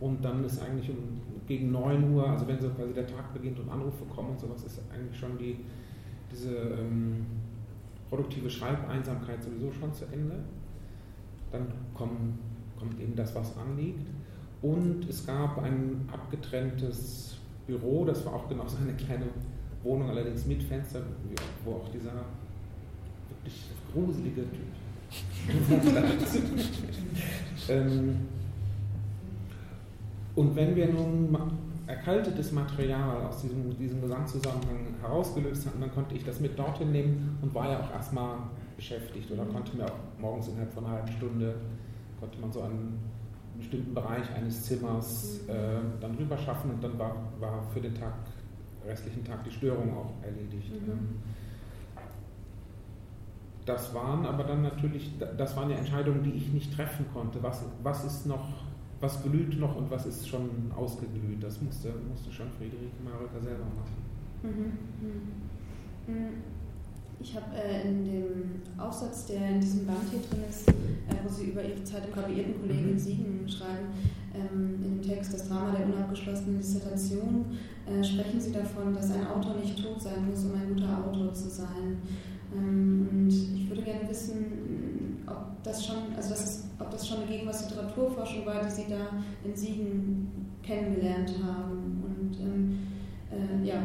[0.00, 3.58] und dann ist eigentlich um, gegen 9 Uhr, also wenn so quasi der Tag beginnt
[3.58, 5.56] und Anrufe kommen und sowas, ist eigentlich schon die,
[6.30, 7.26] diese ähm,
[8.08, 10.36] produktive Schreibeinsamkeit sowieso schon zu Ende.
[11.50, 12.38] Dann kommen,
[12.78, 14.08] kommt eben das, was anliegt.
[14.62, 19.26] Und es gab ein abgetrenntes Büro, das war auch genau so eine kleine
[19.82, 21.02] Wohnung, allerdings mit Fenster,
[21.64, 22.12] wo auch dieser
[23.28, 24.66] wirklich gruselige Typ
[27.68, 28.16] ähm,
[30.36, 31.36] und wenn wir nun
[31.86, 37.38] erkaltetes Material aus diesem, diesem Gesamtzusammenhang herausgelöst hatten, dann konnte ich das mit dorthin nehmen
[37.42, 38.38] und war ja auch erstmal
[38.76, 41.54] beschäftigt oder konnte mir auch morgens innerhalb von einer halben Stunde,
[42.20, 42.98] konnte man so einen
[43.58, 45.52] bestimmten Bereich eines Zimmers äh,
[46.00, 48.12] dann rüber schaffen und dann war, war für den Tag,
[48.86, 50.70] restlichen Tag die Störung auch erledigt.
[50.82, 50.92] Mhm.
[50.92, 51.08] Ähm,
[53.64, 57.42] das waren aber dann natürlich, das waren ja Entscheidungen, die ich nicht treffen konnte.
[57.42, 58.48] Was, was ist noch,
[59.00, 61.42] was glüht noch und was ist schon ausgeglüht?
[61.42, 63.96] Das musste, musste schon Friederike Maröcker selber machen.
[64.42, 66.14] Mhm.
[66.14, 66.28] Mhm.
[67.18, 68.32] Ich habe äh, in dem
[68.78, 70.72] Aufsatz, der in diesem Band hier drin ist, äh,
[71.24, 72.98] wo Sie über Ihre Zeit im graduierten Kollegen in Mhm.
[72.98, 73.88] Siegen schreiben,
[74.34, 77.46] ähm, in dem Text Das Drama der unabgeschlossenen Dissertation,
[77.86, 81.32] äh, sprechen Sie davon, dass ein Autor nicht tot sein muss, um ein guter Autor
[81.32, 81.96] zu sein.
[82.54, 87.18] Ähm, und ich würde gerne wissen, ob das schon, also das ist, ob das schon
[87.18, 89.08] eine Gegenwartsliteraturforschung war, die Sie da
[89.44, 90.30] in Siegen
[90.62, 92.02] kennengelernt haben.
[92.04, 92.78] Und ähm,
[93.30, 93.82] äh, ja,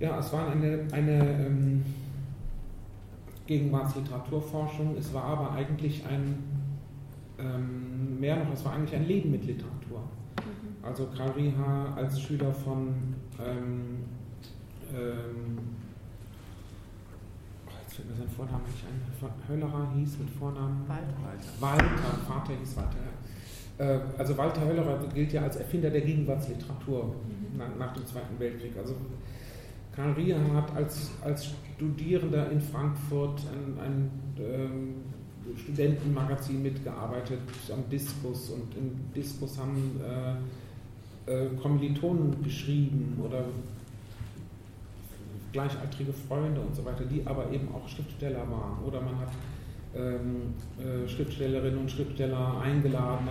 [0.00, 1.84] Ja, es war eine, eine ähm,
[3.46, 6.38] Gegenwartsliteraturforschung, es war aber eigentlich ein,
[7.38, 10.02] ähm, mehr noch, es war eigentlich ein Leben mit Literatur.
[10.36, 10.84] Mhm.
[10.84, 12.94] Also Karl Rieha als Schüler von,
[13.44, 14.04] ähm,
[14.94, 15.58] ähm,
[17.98, 21.48] fällt mir sein Vorname nicht ein, Höllerer hieß mit Vornamen Walter.
[21.60, 22.98] Walter, Vater hieß Walter.
[23.78, 27.78] Äh, Also Walter Höllerer gilt ja als Erfinder der Gegenwartsliteratur Mhm.
[27.78, 28.72] nach, dem Zweiten Weltkrieg.
[28.78, 28.94] Also
[29.94, 34.94] Karl Rieha hat als, als Studierender in Frankfurt ein, ein ähm,
[35.56, 37.40] Studentenmagazin mitgearbeitet,
[37.72, 40.00] am Diskus und im Diskus haben
[41.26, 43.44] äh, äh, Kommilitonen geschrieben oder
[45.58, 48.84] gleichaltrige Freunde und so weiter, die aber eben auch Schriftsteller waren.
[48.86, 49.32] Oder man hat
[49.94, 53.28] ähm, äh, Schriftstellerinnen und Schriftsteller eingeladen,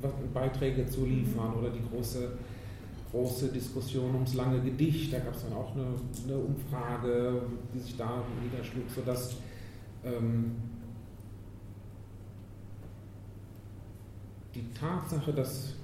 [0.00, 2.30] dann Beiträge zu liefern oder die große,
[3.10, 5.12] große Diskussion ums lange Gedicht.
[5.12, 5.86] Da gab es dann auch eine,
[6.24, 7.42] eine, Umfrage,
[7.74, 9.36] die sich da niederschlug, sodass
[10.04, 10.52] ähm,
[14.54, 15.74] die Tatsache, dass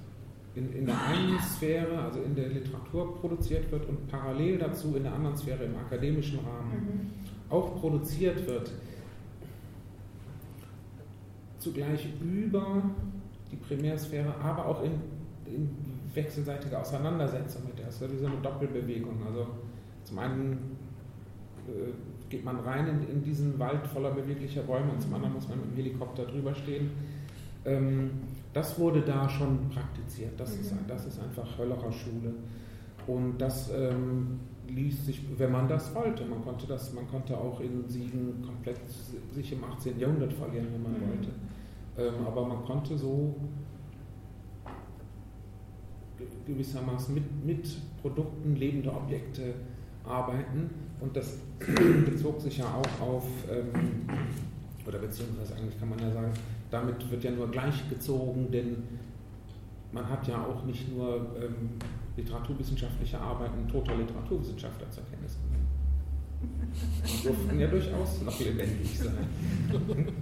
[0.55, 5.03] in, in der einen Sphäre, also in der Literatur produziert wird und parallel dazu in
[5.03, 7.09] der anderen Sphäre im akademischen Rahmen mhm.
[7.49, 8.71] auch produziert wird,
[11.59, 12.83] zugleich über
[13.51, 14.93] die Primärsphäre, aber auch in,
[15.45, 15.69] in
[16.13, 17.87] wechselseitige Auseinandersetzung mit der.
[17.87, 19.15] Das ist so eine Doppelbewegung.
[19.27, 19.47] Also
[20.05, 20.77] zum einen
[21.67, 21.91] äh,
[22.29, 25.59] geht man rein in, in, diesen Wald voller beweglicher Bäume und zum anderen muss man
[25.59, 26.91] mit dem Helikopter drüber stehen.
[27.65, 28.11] Ähm,
[28.55, 30.39] das wurde da schon praktiziert.
[30.39, 30.61] Das, mhm.
[30.61, 32.33] ist, das ist einfach Höllerer Schule.
[33.05, 34.39] Und das ähm,
[34.69, 38.79] ließ sich, wenn man das wollte, man konnte das, man konnte auch in Siegen komplett
[39.33, 39.99] sich im 18.
[39.99, 41.09] Jahrhundert verlieren, wenn man mhm.
[41.09, 41.29] wollte.
[41.97, 43.35] Ähm, aber man konnte so
[46.47, 49.53] gewissermaßen mit, mit Produkten lebender Objekte
[50.05, 50.69] arbeiten
[51.01, 51.39] und das
[52.05, 54.07] bezog sich ja auch auf, ähm,
[54.87, 56.31] oder beziehungsweise eigentlich kann man ja sagen,
[56.75, 58.83] damit wird ja nur gleichgezogen, denn
[59.93, 61.69] man hat ja auch nicht nur ähm,
[62.17, 65.67] literaturwissenschaftliche Arbeiten toter Literaturwissenschaftler zur Kenntnis genommen.
[67.07, 69.27] Die durften ja durchaus noch lebendig sein.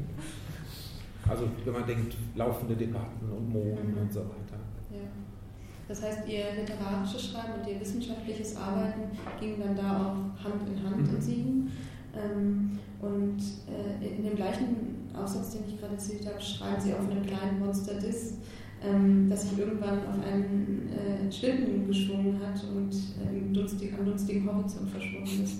[1.25, 4.59] Also wenn man denkt, laufende Debatten und Mohn und so weiter.
[4.91, 5.07] Ja.
[5.87, 9.03] Das heißt, Ihr literarisches Schreiben und Ihr wissenschaftliches Arbeiten
[9.39, 11.15] ging dann da auch Hand in Hand mhm.
[11.15, 11.71] in Siegen.
[12.13, 17.09] Ähm, und äh, in dem gleichen Aufsatz, den ich gerade erzählt habe, schreiben Sie auf
[17.09, 18.35] einem kleinen Monster Dis,
[18.83, 24.45] ähm, das sich irgendwann auf einen äh, Schlitten geschwungen hat und äh, dunstig, am dunstigen
[24.45, 25.57] Horizont verschwunden ist.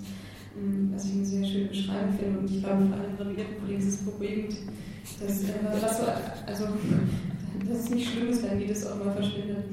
[0.56, 3.80] Ähm, was ich eine sehr schöne Beschreibung finde und ich glaube, für alle renommierten Kollegen
[3.80, 4.54] ist es beruhigend,
[5.20, 6.04] dass, äh, was so,
[6.46, 6.64] also,
[7.68, 9.64] dass es nicht schlimm ist, wenn die das auch mal verschwindet.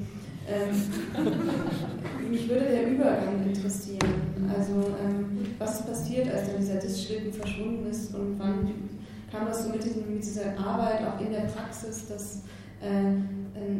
[0.47, 4.09] Ähm, mich würde der Übergang interessieren.
[4.49, 8.69] Also, ähm, was passiert, als dann dieser Diskschlitten verschwunden ist und wann
[9.31, 12.43] kam das so mit, diesem, mit dieser Arbeit auch in der Praxis, dass
[12.81, 13.15] äh,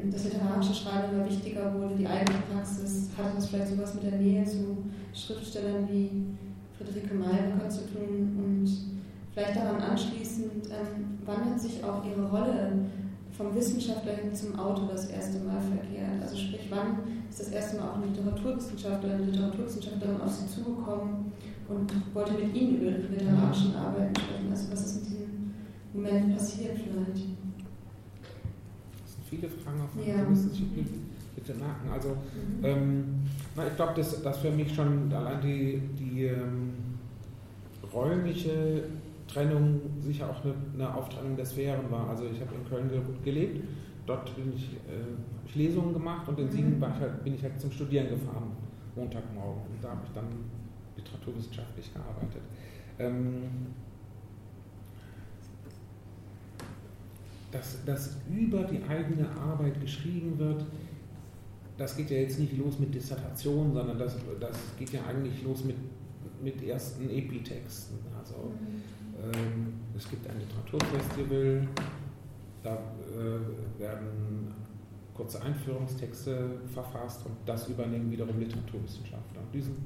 [0.09, 3.09] das literarische Schreiben immer wichtiger wurde, die eigene Praxis?
[3.17, 4.77] Hatte das vielleicht sowas mit der Nähe zu
[5.13, 6.09] Schriftstellern wie
[6.77, 8.37] Friederike Maybacher zu tun?
[8.37, 8.69] Und
[9.33, 12.85] vielleicht daran anschließend, ähm, wann hat sich auch Ihre Rolle
[13.31, 16.21] vom Wissenschaftler hin zum Autor das erste Mal verkehrt?
[16.21, 21.31] Also sprich, wann ist das erste Mal auch ein Literaturwissenschaftler, eine Literaturwissenschaftlerin auf Sie zugekommen
[21.67, 24.51] und wollte mit Ihnen über literarischen Arbeiten sprechen?
[24.51, 25.30] Also was ist in diesem
[25.93, 27.27] Moment passiert vielleicht?
[29.01, 30.25] Das sind viele Fragen auf ja.
[31.35, 31.89] bitte merken.
[31.91, 32.63] Also mhm.
[32.63, 33.05] ähm,
[33.55, 36.73] na, ich glaube, dass, dass für mich schon allein die, die ähm,
[37.93, 38.83] räumliche
[39.27, 42.09] Trennung sicher auch eine, eine Auftrennung der Sphären war.
[42.09, 42.89] Also ich habe in Köln
[43.23, 43.63] gelebt,
[44.05, 46.51] dort bin ich, äh, habe ich Lesungen gemacht und in mhm.
[46.51, 48.51] Siegen ich halt, bin ich halt zum Studieren gefahren,
[48.95, 49.61] Montagmorgen.
[49.73, 50.25] Und da habe ich dann
[50.97, 52.41] literaturwissenschaftlich gearbeitet.
[52.99, 53.43] Ähm,
[57.51, 60.65] dass, dass über die eigene Arbeit geschrieben wird,
[61.77, 65.63] das geht ja jetzt nicht los mit Dissertationen, sondern das, das geht ja eigentlich los
[65.63, 65.77] mit,
[66.41, 67.97] mit ersten Epitexten.
[68.17, 68.51] Also
[69.21, 71.67] ähm, es gibt ein Literaturfestival,
[72.63, 74.53] da äh, werden
[75.13, 79.41] kurze Einführungstexte verfasst und das übernehmen wiederum Literaturwissenschaftler.
[79.41, 79.77] Und die sind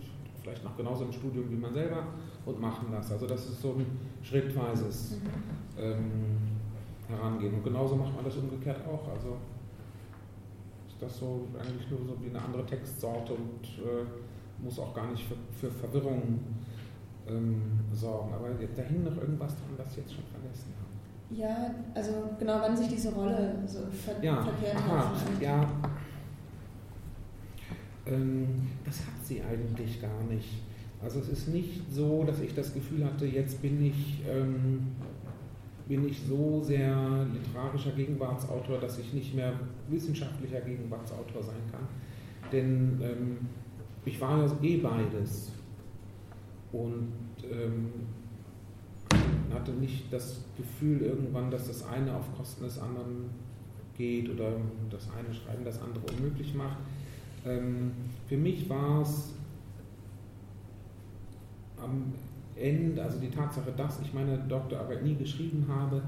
[0.42, 2.08] vielleicht noch genauso im Studium wie man selber
[2.46, 3.12] und machen das.
[3.12, 3.86] Also das ist so ein
[4.22, 5.82] schrittweises mhm.
[5.82, 6.55] ähm,
[7.08, 7.54] Herangehen.
[7.56, 9.08] Und genauso macht man das umgekehrt auch.
[9.10, 9.38] Also
[10.88, 14.06] ist das so eigentlich nur so wie eine andere Textsorte und äh,
[14.64, 16.40] muss auch gar nicht für, für Verwirrung
[17.28, 18.34] ähm, sorgen.
[18.34, 20.86] Aber da hing noch irgendwas dran, was ich jetzt schon vergessen habe.
[21.32, 25.42] Ja, also genau, wann sich diese Rolle so ver ja, verkehrt aha, hat.
[25.42, 25.68] Ja,
[28.06, 30.62] ähm, das hat sie eigentlich gar nicht.
[31.04, 34.88] Also es ist nicht so, dass ich das Gefühl hatte, jetzt bin ich, ähm,
[35.88, 39.54] bin ich so sehr literarischer Gegenwartsautor, dass ich nicht mehr
[39.90, 41.88] wissenschaftlicher Gegenwartsautor sein kann.
[42.52, 43.38] Denn ähm,
[44.04, 45.52] ich war ja eh beides
[46.72, 47.92] und ähm,
[49.54, 53.30] hatte nicht das Gefühl irgendwann, dass das eine auf Kosten des anderen
[53.98, 54.54] geht oder
[54.90, 56.78] das eine Schreiben das andere unmöglich macht.
[57.46, 57.92] Ähm,
[58.28, 59.34] für mich war es
[61.78, 62.14] am
[62.56, 66.02] Ende, also die Tatsache, dass ich meine Doktorarbeit nie geschrieben habe,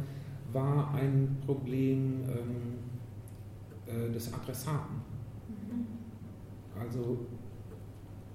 [0.53, 2.77] war ein Problem ähm,
[3.85, 4.95] äh, des Adressaten.
[5.47, 5.87] Mhm.
[6.79, 7.25] Also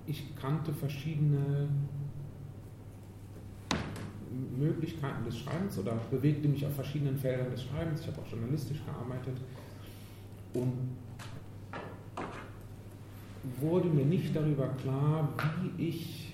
[0.07, 1.69] ich kannte verschiedene
[4.59, 8.01] Möglichkeiten des Schreibens oder bewegte mich auf verschiedenen Feldern des Schreibens.
[8.01, 9.37] Ich habe auch journalistisch gearbeitet
[10.55, 10.73] und
[13.61, 15.29] wurde mir nicht darüber klar,
[15.61, 16.32] wie ich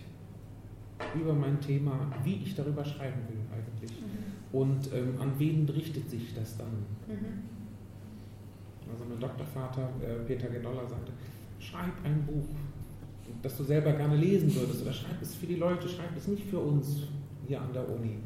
[1.15, 3.91] über mein Thema, wie ich darüber schreiben will eigentlich.
[4.01, 4.57] Mhm.
[4.59, 6.69] Und ähm, an wen richtet sich das dann?
[7.07, 7.43] Mhm.
[8.91, 11.13] Also mein Doktorvater äh, Peter Genoller sagte,
[11.59, 12.47] schreib ein Buch,
[13.43, 16.45] das du selber gerne lesen würdest oder schreib es für die Leute, schreib es nicht
[16.45, 17.09] für uns
[17.47, 18.19] hier an der Uni.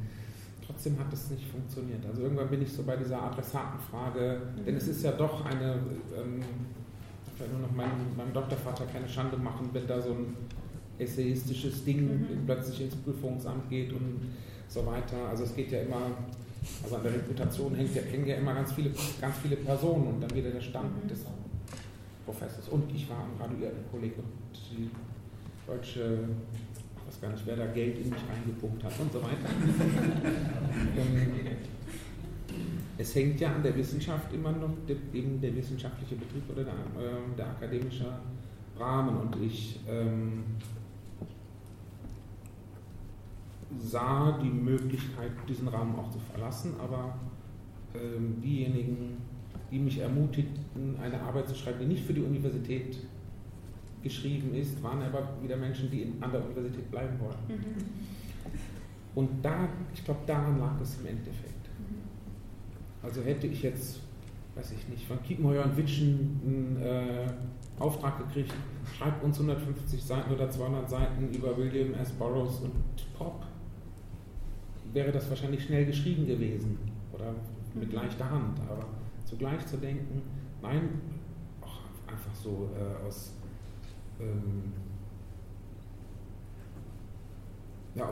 [0.65, 2.07] Trotzdem hat es nicht funktioniert.
[2.07, 4.65] Also irgendwann bin ich so bei dieser Adressatenfrage, mhm.
[4.65, 5.75] denn es ist ja doch eine,
[6.17, 6.41] ähm,
[7.35, 10.37] vielleicht nur noch meinem, meinem Doktorvater keine Schande machen, wenn da so ein
[11.03, 12.47] essayistisches Ding mhm.
[12.47, 14.21] plötzlich ins Prüfungsamt geht und
[14.69, 15.29] so weiter.
[15.29, 16.11] Also es geht ja immer,
[16.83, 20.21] also an der Reputation hängt ja, hängen ja immer ganz viele, ganz viele Personen und
[20.21, 21.09] dann wieder der Stand mhm.
[21.09, 21.21] des
[22.25, 22.69] Professors.
[22.69, 24.91] Und ich war ein Graduiertenkolleg und die
[25.67, 26.29] deutsche
[27.13, 29.37] weiß gar nicht, wer da Geld in mich reingepumpt hat und so weiter.
[32.99, 34.71] es hängt ja an der Wissenschaft immer noch
[35.13, 38.07] eben der wissenschaftliche Betrieb oder der, äh, der akademische
[38.79, 40.45] Rahmen und ich ähm,
[43.79, 47.15] sah die Möglichkeit, diesen Rahmen auch zu verlassen, aber
[47.95, 49.17] ähm, diejenigen,
[49.71, 52.99] die mich ermutigten, eine Arbeit zu schreiben, die nicht für die Universität
[54.03, 57.53] geschrieben ist, waren aber wieder Menschen, die an der Universität bleiben wollten.
[57.53, 57.85] Mhm.
[59.15, 61.69] Und da, ich glaube, daran lag es im Endeffekt.
[61.79, 62.03] Mhm.
[63.03, 64.01] Also hätte ich jetzt,
[64.55, 67.27] weiß ich nicht, von Kiepenheuer und Witschen einen äh,
[67.79, 68.53] Auftrag gekriegt,
[68.97, 72.11] schreibt uns 150 Seiten oder 200 Seiten über William S.
[72.13, 72.73] Burroughs und
[73.17, 73.45] Pop,
[74.93, 76.79] wäre das wahrscheinlich schnell geschrieben gewesen
[77.13, 77.35] oder
[77.75, 77.95] mit mhm.
[77.95, 78.61] leichter Hand.
[78.69, 78.87] Aber
[79.25, 80.23] zugleich zu denken,
[80.63, 81.01] nein,
[82.07, 83.33] einfach so äh, aus
[84.21, 84.73] ähm,
[87.95, 88.09] ja,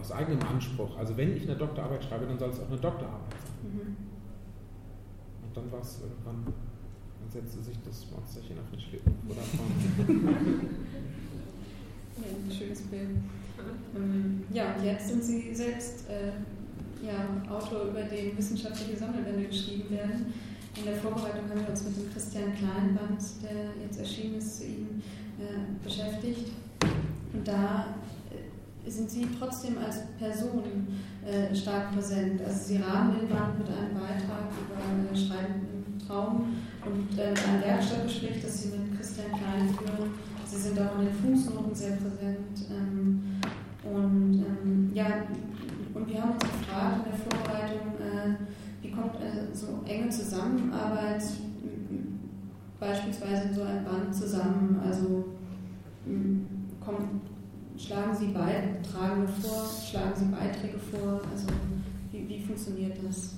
[0.00, 0.96] aus eigenem Anspruch.
[0.96, 3.72] Also wenn ich eine Doktorarbeit schreibe, dann soll es auch eine Doktorarbeit sein.
[3.72, 3.96] Mhm.
[5.42, 9.40] Und dann war es irgendwann, dann setzte sich das Monsterchen auf den Schlitten oder
[12.14, 13.16] Ja, ein schönes Bild.
[13.96, 16.32] Ähm, ja, und jetzt sind Sie selbst äh,
[17.04, 20.32] ja, Autor, über den wissenschaftliche Sammelbände geschrieben werden.
[20.76, 24.64] In der Vorbereitung haben wir uns mit dem Christian Kleinband, der jetzt erschienen ist, zu
[24.64, 25.02] Ihnen
[25.38, 26.52] äh, beschäftigt.
[27.32, 27.94] Und da
[28.30, 30.62] äh, sind Sie trotzdem als Person
[31.26, 32.40] äh, stark präsent.
[32.42, 37.62] Also Sie rahmen den Band mit einem Beitrag über Schreiben im Traum und äh, ein
[37.62, 40.10] Werkstattgespräch, das Sie mit Christian Klein führen.
[40.52, 42.68] Sie sind auch in den Fußnoten sehr präsent.
[42.70, 43.40] Ähm,
[43.82, 45.06] und ähm, ja,
[45.94, 48.36] und wir haben uns gefragt in der Vorbereitung, äh,
[48.82, 51.22] wie kommt äh, so enge Zusammenarbeit
[52.78, 54.80] beispielsweise in so einem Band zusammen?
[54.84, 55.24] Also
[56.84, 57.22] kommen,
[57.78, 61.20] schlagen Sie Beitragende vor, schlagen Sie Beiträge vor?
[61.32, 61.46] Also
[62.10, 63.36] wie, wie funktioniert das?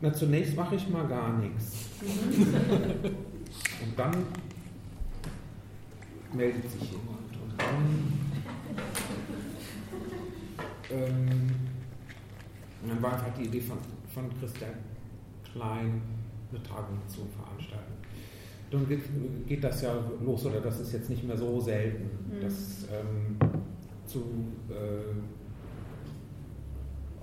[0.00, 1.74] Na, zunächst mache ich mal gar nichts.
[2.00, 3.04] Mhm.
[3.04, 4.12] Und dann
[6.32, 7.32] meldet sich jemand.
[7.42, 8.12] Und dann
[10.90, 11.48] ähm,
[12.86, 13.78] dann war halt die Idee von,
[14.12, 14.70] von Christian
[15.52, 16.00] Klein,
[16.50, 17.92] eine Tagung zu veranstalten.
[18.70, 19.02] Dann geht,
[19.46, 22.40] geht, das ja los, oder das ist jetzt nicht mehr so selten, mhm.
[22.40, 23.36] dass ähm,
[24.04, 24.20] zu
[24.68, 25.14] äh,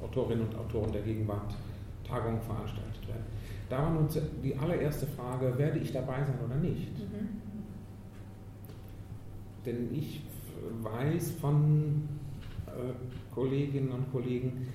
[0.03, 1.55] Autorinnen und Autoren der Gegenwart
[2.07, 3.23] Tagungen veranstaltet werden.
[3.69, 4.07] Da war nun
[4.43, 6.97] die allererste Frage, werde ich dabei sein oder nicht?
[6.99, 7.41] Mhm.
[9.65, 10.21] Denn ich
[10.81, 12.07] weiß von
[12.67, 14.67] äh, Kolleginnen und Kollegen,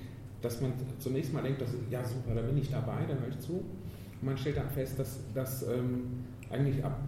[0.43, 3.39] dass man zunächst mal denkt, dass, ja super, da bin ich dabei, da höre ich
[3.41, 3.53] zu.
[3.53, 6.99] Und man stellt dann fest, dass, dass ähm, eigentlich ab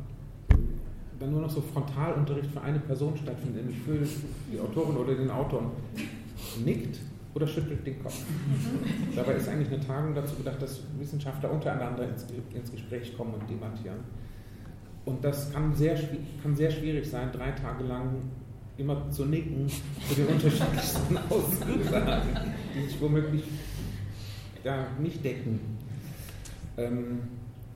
[1.18, 3.98] dann nur noch so Frontalunterricht für eine Person stattfindet, nämlich für
[4.52, 5.70] die Autorin oder den Autor
[6.64, 6.98] nickt
[7.34, 8.24] oder schüttelt den Kopf.
[8.28, 9.14] Mhm.
[9.14, 13.48] Dabei ist eigentlich eine Tagung dazu gedacht, dass Wissenschaftler untereinander ins, ins Gespräch kommen und
[13.48, 14.00] debattieren.
[15.04, 15.98] Und das kann sehr,
[16.42, 18.22] kann sehr schwierig sein, drei Tage lang
[18.76, 23.44] immer zu nicken zu den unterschiedlichsten Aussagen, die sich womöglich
[24.64, 25.60] ja, nicht decken.
[26.76, 27.20] Ähm,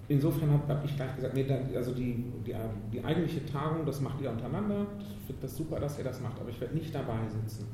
[0.08, 2.54] insofern habe hab ich gleich gesagt, nee, also die, die,
[2.92, 4.86] die, eigentliche Tagung, das macht ihr untereinander.
[5.00, 7.66] Ich finde das super, dass ihr das macht, aber ich werde nicht dabei sitzen.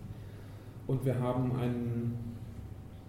[0.87, 2.19] Und wir haben einen,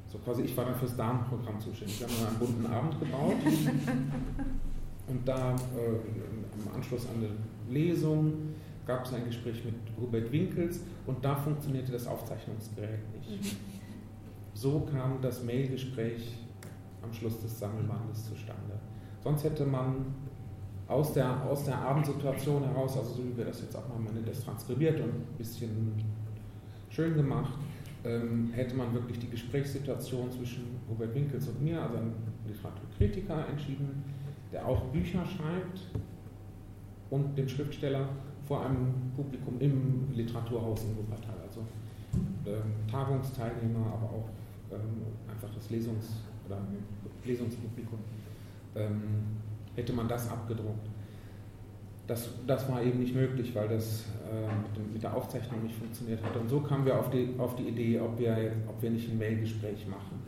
[0.08, 2.02] so quasi, ich war dann fürs Damenprogramm zuständig.
[2.02, 3.36] Wir haben einen bunten Abend gebaut.
[5.08, 8.34] Und da äh, im Anschluss an eine Lesung
[8.86, 13.54] gab es ein Gespräch mit Hubert Winkels und da funktionierte das Aufzeichnungsgerät nicht.
[13.54, 13.58] Mhm.
[14.54, 16.38] So kam das Mailgespräch
[17.02, 18.80] am Schluss des Sammelbandes zustande.
[19.24, 20.06] Sonst hätte man
[20.88, 24.08] aus der, aus der Abendsituation heraus, also so wie wir das jetzt auch mal am
[24.08, 25.94] Ende das transkribiert und ein bisschen
[26.90, 27.54] schön gemacht,
[28.04, 32.14] ähm, hätte man wirklich die Gesprächssituation zwischen Robert Winkels und mir, also einem
[32.46, 34.04] Literaturkritiker, entschieden,
[34.54, 35.82] der auch Bücher schreibt
[37.10, 38.08] und dem Schriftsteller
[38.48, 41.62] vor einem Publikum im Literaturhaus in Wuppertal, also
[42.46, 44.30] ähm, Tagungsteilnehmer, aber auch
[44.72, 46.60] ähm, einfaches Lesungs- oder
[47.26, 48.00] Lesungspublikum,
[48.76, 49.02] ähm,
[49.76, 50.88] hätte man das abgedruckt.
[52.06, 56.22] Das, das war eben nicht möglich, weil das äh, mit, mit, der Aufzeichnung nicht funktioniert
[56.22, 56.36] hat.
[56.36, 59.18] Und so kamen wir auf die, auf die Idee, ob wir, ob wir nicht ein
[59.18, 60.20] Mailgespräch machen.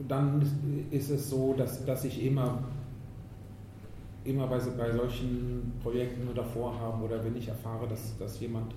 [0.00, 0.42] Ähm, dann
[0.90, 2.62] ist es so, dass, dass ich immer,
[4.24, 8.72] immer bei, bei solchen Projekten oder Vorhaben oder wenn ich erfahre, dass, dass jemand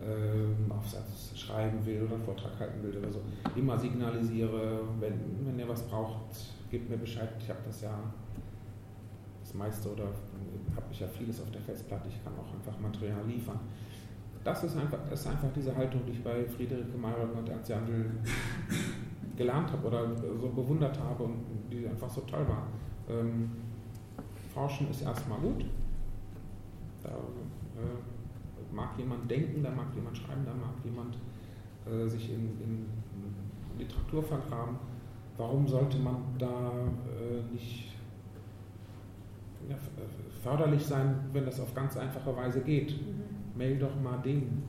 [0.00, 3.20] äh, Aufsatz schreiben will oder einen Vortrag halten will oder so,
[3.56, 5.14] immer signalisiere, wenn,
[5.46, 6.20] wenn ihr was braucht,
[6.70, 7.30] gebt mir Bescheid.
[7.38, 7.98] Ich habe das ja
[9.42, 13.20] das meiste oder habe ich ja vieles auf der Festplatte, ich kann auch einfach Material
[13.26, 13.58] liefern.
[14.44, 17.70] Das ist einfach, das ist einfach diese Haltung, die ich bei Friederike Mayrock und Ernst
[17.70, 18.10] Jandl
[19.42, 22.66] gelernt habe oder so bewundert habe und die einfach so toll war.
[23.08, 23.50] Ähm,
[24.54, 25.64] Forschen ist erstmal gut.
[27.02, 31.18] Da äh, mag jemand denken, da mag jemand schreiben, da mag jemand
[31.86, 32.86] äh, sich in, in,
[33.78, 34.76] Literatur vergraben.
[35.38, 36.72] Warum sollte man da
[37.18, 37.96] äh, nicht
[39.68, 39.76] ja,
[40.42, 42.92] förderlich sein, wenn das auf ganz einfache Weise geht?
[42.92, 43.58] Mhm.
[43.58, 44.62] Mail doch mal den.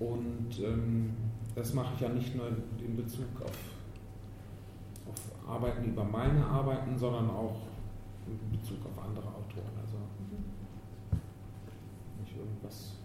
[0.00, 1.10] Und ähm,
[1.54, 3.52] das mache ich ja nicht nur in Bezug auf,
[5.08, 7.56] auf Arbeiten über meine Arbeiten, sondern auch
[8.26, 9.72] in Bezug auf andere Autoren.
[9.80, 9.96] Also
[12.20, 12.96] nicht irgendwas.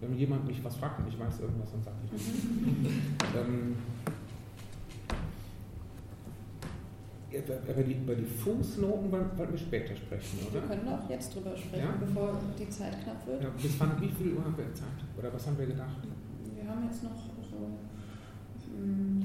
[0.00, 3.42] Wenn jemand mich was fragt und ich weiß irgendwas, dann sage ich das.
[3.42, 3.76] ähm,
[7.32, 10.54] über die, über die Fußnoten wollen, wir später sprechen, oder?
[10.54, 11.94] Wir können auch jetzt drüber sprechen, ja?
[12.00, 13.42] bevor die Zeit knapp wird.
[13.42, 14.88] Ja, bis wann, wie viel Uhr haben wir Zeit?
[15.18, 15.96] Oder was haben wir gedacht?
[16.54, 17.37] Wir haben jetzt noch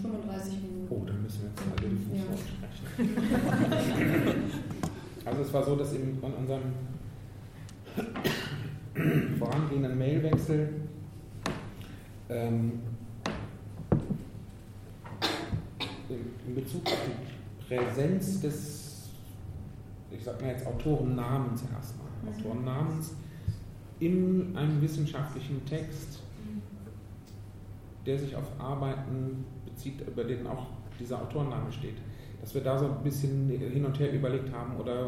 [0.01, 0.87] 35 Minuten.
[0.89, 2.23] Oh, dann müssen wir jetzt mal über die ja.
[2.47, 3.13] sprechen.
[5.25, 6.61] also es war so, dass in, in unserem
[9.39, 10.69] vorangehenden Mailwechsel
[12.29, 12.79] ähm,
[16.09, 19.09] in Bezug auf die Präsenz des,
[20.11, 22.29] ich sag mal jetzt Autorennamens erstmal, mhm.
[22.29, 23.13] Autorennamens
[23.99, 26.22] in einem wissenschaftlichen Text
[28.05, 30.67] der sich auf Arbeiten bezieht, über denen auch
[30.99, 31.95] dieser Autorenname steht.
[32.41, 35.07] Dass wir da so ein bisschen hin und her überlegt haben oder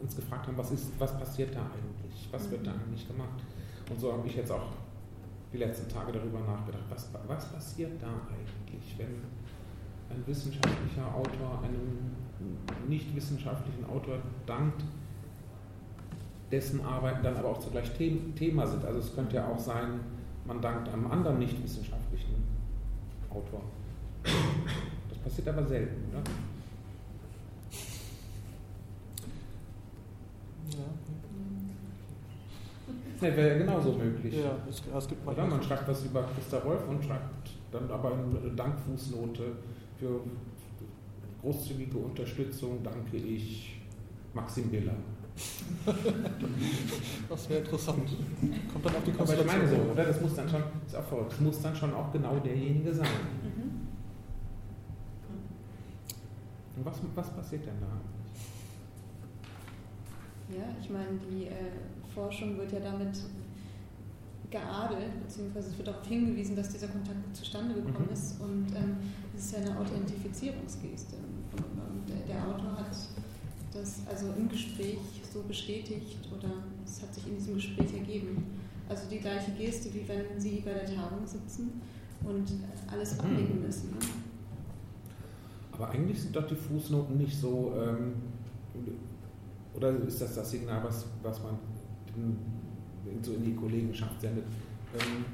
[0.00, 2.28] uns gefragt haben, was, ist, was passiert da eigentlich?
[2.30, 2.80] Was wird da mhm.
[2.86, 3.44] eigentlich gemacht?
[3.90, 4.68] Und so habe ich jetzt auch
[5.52, 9.22] die letzten Tage darüber nachgedacht, was, was passiert da eigentlich, wenn
[10.10, 12.16] ein wissenschaftlicher Autor einem
[12.88, 14.82] nicht wissenschaftlichen Autor dankt,
[16.50, 17.90] dessen Arbeiten dann aber auch zugleich
[18.34, 18.84] Thema sind.
[18.84, 20.00] Also es könnte ja auch sein,
[20.46, 22.29] man dankt einem anderen nicht wissenschaftlichen
[23.30, 23.62] Autor.
[24.22, 26.22] Das passiert aber selten, oder?
[30.70, 30.84] Ja.
[33.20, 34.34] Das wäre ja genauso möglich.
[34.42, 38.12] Ja, es, es gibt Oder man schreibt was über Christa Wolf und schreibt dann aber
[38.12, 39.42] eine Dankfußnote
[39.98, 40.20] für
[41.40, 43.80] großzügige Unterstützung danke ich
[44.34, 44.94] Maxim Biller.
[47.28, 48.08] das wäre interessant.
[48.72, 50.04] Kommt dann auf die Aber ich meine so, oder?
[50.04, 53.08] Das muss dann schon, ist auch verrückt, das muss dann schon auch genau derjenige sein.
[53.42, 53.88] Mhm.
[56.76, 57.86] Und was, was passiert denn da?
[60.56, 61.70] Ja, ich meine, die äh,
[62.14, 63.20] Forschung wird ja damit
[64.50, 68.12] geadelt, beziehungsweise es wird darauf hingewiesen, dass dieser Kontakt zustande gekommen mhm.
[68.12, 68.96] ist und ähm,
[69.36, 71.16] es ist ja eine Authentifizierungsgeste.
[71.16, 72.96] Und der, der Autor hat
[73.72, 74.98] das also im Gespräch
[75.32, 76.50] so bestätigt oder
[76.84, 78.44] es hat sich in diesem Gespräch ergeben.
[78.88, 81.80] Also die gleiche Geste, wie wenn Sie bei der Tagung sitzen
[82.24, 82.52] und
[82.90, 83.20] alles mhm.
[83.20, 83.90] ablegen müssen.
[83.90, 83.96] Ne?
[85.72, 88.14] Aber eigentlich sind doch die Fußnoten nicht so, ähm,
[89.74, 91.58] oder ist das das Signal, was, was man
[92.16, 94.44] in, so in die Kollegenschaft sendet?
[94.94, 95.24] Ähm,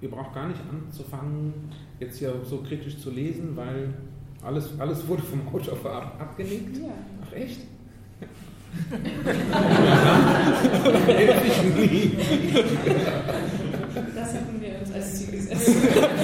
[0.00, 1.52] ihr braucht gar nicht anzufangen,
[1.98, 3.92] jetzt hier so kritisch zu lesen, weil
[4.42, 6.78] alles, alles wurde vom Autor vorab abgelegt.
[6.78, 6.92] Ja.
[7.22, 7.60] Ach echt?
[14.14, 15.70] Das hatten wir uns als Ziel gesetzt.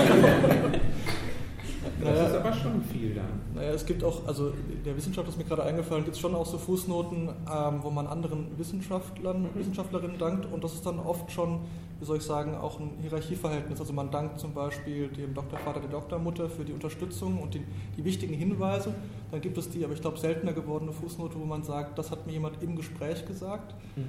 [3.01, 3.41] Viel dann.
[3.55, 4.53] Naja, es gibt auch, also
[4.85, 8.07] der Wissenschaft ist mir gerade eingefallen, gibt es schon auch so Fußnoten, ähm, wo man
[8.07, 9.49] anderen Wissenschaftlern, Mhm.
[9.55, 11.61] Wissenschaftlerinnen dankt und das ist dann oft schon,
[11.99, 13.81] wie soll ich sagen, auch ein Hierarchieverhältnis.
[13.81, 17.63] Also man dankt zum Beispiel dem Doktorvater, der Doktormutter für die Unterstützung und die,
[17.97, 18.95] die wichtigen Hinweise.
[19.31, 22.27] Dann gibt es die, aber ich glaube, seltener gewordene Fußnote, wo man sagt, das hat
[22.27, 23.75] mir jemand im Gespräch gesagt.
[23.97, 24.03] Mhm.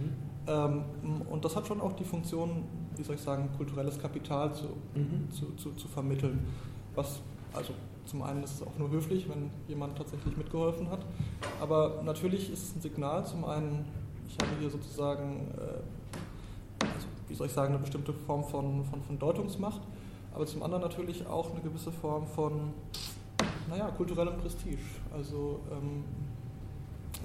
[0.47, 0.83] Ähm,
[1.29, 2.63] und das hat schon auch die Funktion,
[2.97, 4.65] wie soll ich sagen, kulturelles Kapital zu,
[4.95, 5.31] Mhm.
[5.31, 6.39] zu, zu, zu vermitteln.
[6.95, 7.21] Was,
[7.53, 7.73] also
[8.11, 10.99] zum einen ist es auch nur höflich, wenn jemand tatsächlich mitgeholfen hat.
[11.61, 13.25] Aber natürlich ist es ein Signal.
[13.25, 13.85] Zum einen,
[14.27, 19.01] ich habe hier sozusagen, äh, also wie soll ich sagen, eine bestimmte Form von, von,
[19.01, 19.79] von Deutungsmacht.
[20.33, 22.73] Aber zum anderen natürlich auch eine gewisse Form von,
[23.69, 24.81] naja, kulturellem Prestige.
[25.13, 26.03] Also ähm,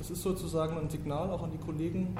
[0.00, 2.16] es ist sozusagen ein Signal auch an die Kollegen.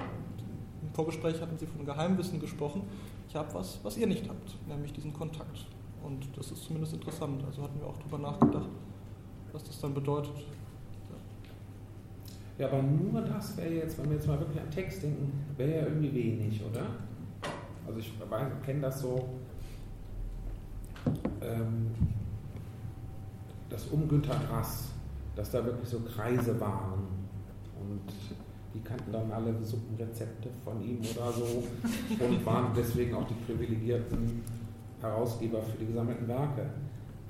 [0.83, 2.83] Im Vorgespräch hatten Sie von Geheimwissen gesprochen.
[3.29, 5.67] Ich habe was, was ihr nicht habt, nämlich diesen Kontakt.
[6.07, 7.43] Und das ist zumindest interessant.
[7.45, 8.69] Also hatten wir auch darüber nachgedacht,
[9.53, 10.47] was das dann bedeutet.
[12.59, 15.71] Ja, aber nur das wäre jetzt, wenn wir jetzt mal wirklich an Text denken, wäre
[15.71, 16.87] ja irgendwie wenig, oder?
[17.87, 18.13] Also ich
[18.65, 19.29] kenne das so,
[21.43, 21.91] ähm,
[23.69, 24.91] das um Günter Grass,
[25.35, 27.03] dass da wirklich so Kreise waren
[27.81, 28.13] und
[28.75, 31.65] die kannten dann alle Suppenrezepte von ihm oder so
[32.25, 34.43] und waren deswegen auch die privilegierten
[35.01, 36.71] Herausgeber für die gesammelten Werke.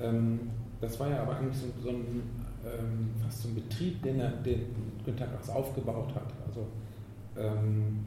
[0.00, 0.50] Ähm,
[0.80, 2.22] das war ja aber eigentlich so, so ein
[2.66, 4.66] ähm, fast so ein Betrieb, den, er, den
[5.04, 6.32] Günter Grass aufgebaut hat.
[6.46, 6.66] Also
[7.36, 8.04] ähm,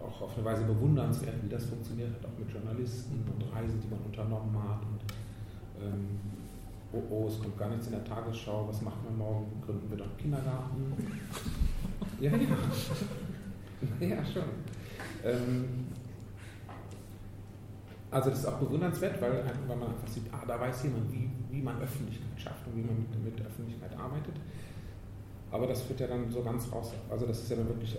[0.00, 3.80] auch, auch auf eine Weise bewundernswert, wie das funktioniert hat, auch mit Journalisten und Reisen,
[3.80, 4.82] die man unternommen hat.
[4.82, 6.20] Und, ähm,
[6.92, 9.46] oh, oh, es kommt gar nichts in der Tagesschau, was machen wir morgen?
[9.64, 10.92] Gründen wir doch einen Kindergarten?
[12.20, 14.06] ja, ja.
[14.16, 14.42] ja, schon.
[15.24, 15.87] Ähm,
[18.10, 21.30] also das ist auch bewundernswert, weil, weil man einfach sieht, ah, da weiß jemand, wie,
[21.50, 24.34] wie man Öffentlichkeit schafft und wie man mit, mit Öffentlichkeit arbeitet.
[25.50, 26.92] Aber das führt ja dann so ganz raus.
[27.10, 27.98] Also das ist ja dann wirklich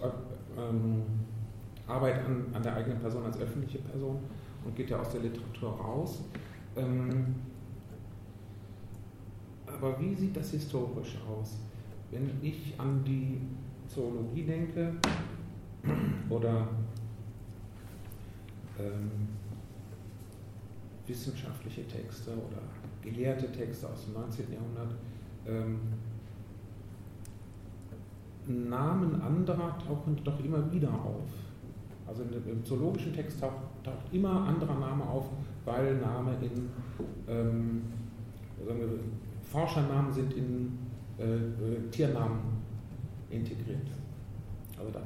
[0.57, 1.03] ähm,
[1.87, 4.19] Arbeit an, an der eigenen Person als öffentliche Person
[4.65, 6.23] und geht ja aus der Literatur raus.
[6.75, 7.35] Ähm,
[9.65, 11.57] aber wie sieht das historisch aus?
[12.11, 13.41] Wenn ich an die
[13.87, 14.93] Zoologie denke
[16.29, 16.67] oder
[18.79, 19.38] ähm,
[21.09, 22.61] wissenschaftliche Texte oder
[23.01, 24.45] gelehrte Texte aus dem 19.
[24.53, 24.95] Jahrhundert,
[25.47, 25.79] ähm,
[28.47, 31.29] Namen anderer tauchen doch immer wieder auf.
[32.07, 33.53] Also im zoologischen Text taucht,
[33.83, 35.29] taucht immer anderer Name auf,
[35.65, 36.69] weil Name in
[37.27, 37.83] ähm,
[38.65, 38.87] sagen wir,
[39.43, 40.77] Forschernamen sind in
[41.17, 42.39] äh, Tiernamen
[43.29, 43.87] integriert.
[44.77, 45.01] Also da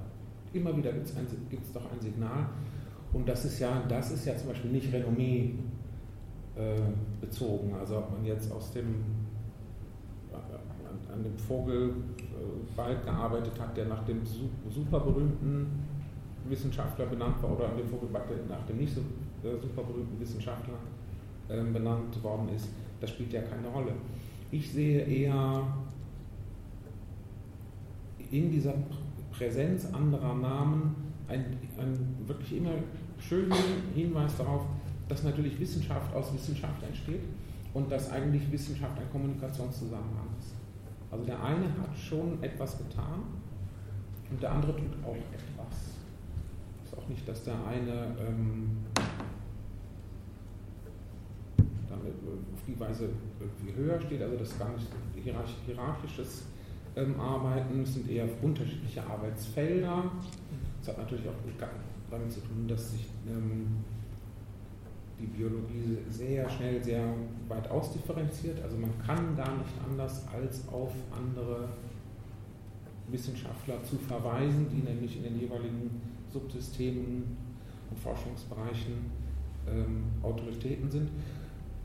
[0.53, 2.47] immer wieder gibt es doch ein Signal.
[3.11, 5.55] Und das ist ja, das ist ja zum Beispiel nicht Renommee
[6.55, 6.79] äh,
[7.19, 7.73] bezogen.
[7.79, 9.03] Also ob man jetzt aus dem
[10.31, 15.67] an, an dem Vogelwald gearbeitet hat, der nach dem super berühmten
[16.47, 20.19] Wissenschaftler benannt war, oder an dem Vogelwald, der nach dem nicht so äh, super berühmten
[20.19, 20.75] Wissenschaftler
[21.49, 23.93] äh, benannt worden ist, das spielt ja keine Rolle.
[24.51, 25.61] Ich sehe eher
[28.31, 28.73] in dieser
[29.31, 30.95] Präsenz anderer Namen
[31.27, 32.71] einen, einen wirklich immer
[33.19, 33.53] schönen
[33.95, 34.65] Hinweis darauf,
[35.07, 37.23] dass natürlich Wissenschaft aus Wissenschaft entsteht
[37.73, 40.53] und dass eigentlich Wissenschaft ein Kommunikationszusammenhang ist.
[41.11, 43.21] Also der eine hat schon etwas getan
[44.29, 45.93] und der andere tut auch etwas.
[46.83, 48.77] Ist auch nicht, dass der eine ähm,
[51.89, 54.87] dann auf die Weise irgendwie höher steht, also das ist gar nicht
[55.23, 56.45] hierarch hierarchisches
[56.95, 60.11] ähm, Arbeiten, es sind eher unterschiedliche Arbeitsfelder.
[60.79, 61.33] Das hat natürlich auch
[62.11, 63.67] damit zu tun, dass sich ähm,
[65.23, 67.03] die Biologie sehr schnell, sehr
[67.47, 68.61] weit ausdifferenziert.
[68.61, 71.69] Also man kann gar nicht anders als auf andere
[73.07, 76.01] Wissenschaftler zu verweisen, die nämlich in den jeweiligen
[76.31, 77.37] Subsystemen
[77.89, 79.11] und Forschungsbereichen
[79.67, 81.09] ähm, Autoritäten sind.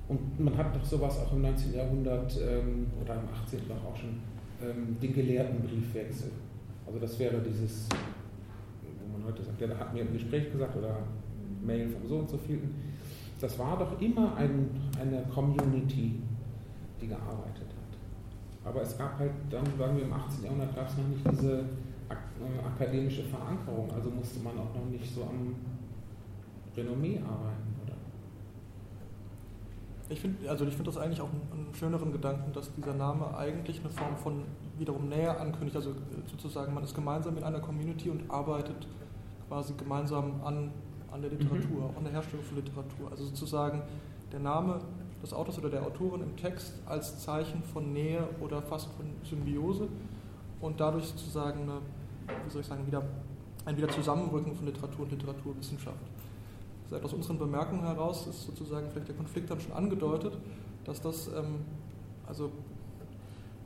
[0.08, 1.74] Und man hat doch sowas auch im 19.
[1.74, 3.60] Jahrhundert ähm, oder im 18.
[3.86, 4.20] auch schon,
[4.62, 6.30] ähm, den gelehrten Briefwechsel.
[6.86, 7.88] Also das wäre dieses,
[8.82, 10.96] wo man heute sagt, da hat mir im Gespräch gesagt oder
[11.62, 12.74] Mail vom so und so vielen.
[13.40, 14.70] Das war doch immer ein,
[15.00, 16.20] eine Community,
[17.00, 18.68] die gearbeitet hat.
[18.68, 20.44] Aber es gab halt dann, sagen wir im 18.
[20.44, 21.64] Jahrhundert, gab es noch nicht diese
[22.08, 25.54] ak äh, akademische Verankerung, also musste man auch noch nicht so am
[26.76, 27.94] Renommee arbeiten, oder?
[30.08, 33.80] Ich finde also find das eigentlich auch einen, einen, schöneren Gedanken, dass dieser Name eigentlich
[33.80, 34.44] eine Form von
[34.78, 35.76] wiederum Nähe ankündigt.
[35.76, 35.94] Also
[36.26, 38.86] sozusagen, man ist gemeinsam in einer Community und arbeitet
[39.48, 40.70] quasi gemeinsam an,
[41.10, 41.96] an der Literatur, mhm.
[41.96, 43.10] an der Herstellung von Literatur.
[43.10, 43.82] Also sozusagen,
[44.32, 44.80] der Name
[45.22, 49.88] des Autors oder der Autorin im Text als Zeichen von Nähe oder fast von Symbiose
[50.60, 51.80] und dadurch sozusagen eine,
[52.44, 53.02] wie soll ich sagen, wieder,
[53.64, 55.98] ein Wiederzusammenrücken von Literatur und Literaturwissenschaft.
[56.88, 60.32] Seit aus unseren Bemerkungen heraus ist sozusagen vielleicht der Konflikt dann schon angedeutet,
[60.84, 61.60] dass das, ähm,
[62.26, 62.50] also,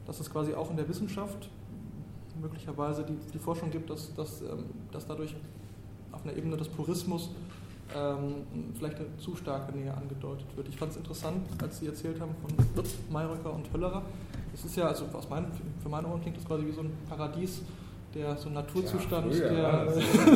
[0.07, 1.49] dass es quasi auch in der Wissenschaft
[2.41, 5.37] möglicherweise die, die Forschung gibt, dass, dass, ähm, dass dadurch
[6.13, 7.31] auf einer Ebene des Purismus
[7.95, 10.69] ähm, vielleicht eine zu starke Nähe angedeutet wird.
[10.69, 14.03] Ich fand es interessant, als Sie erzählt haben von Lutz, Mayröcker und Höllerer.
[14.55, 15.47] Es ist ja, also aus mein,
[15.83, 17.63] für meine Ohren klingt das quasi wie so ein Paradies,
[18.15, 19.93] der so ein Naturzustand ja, der,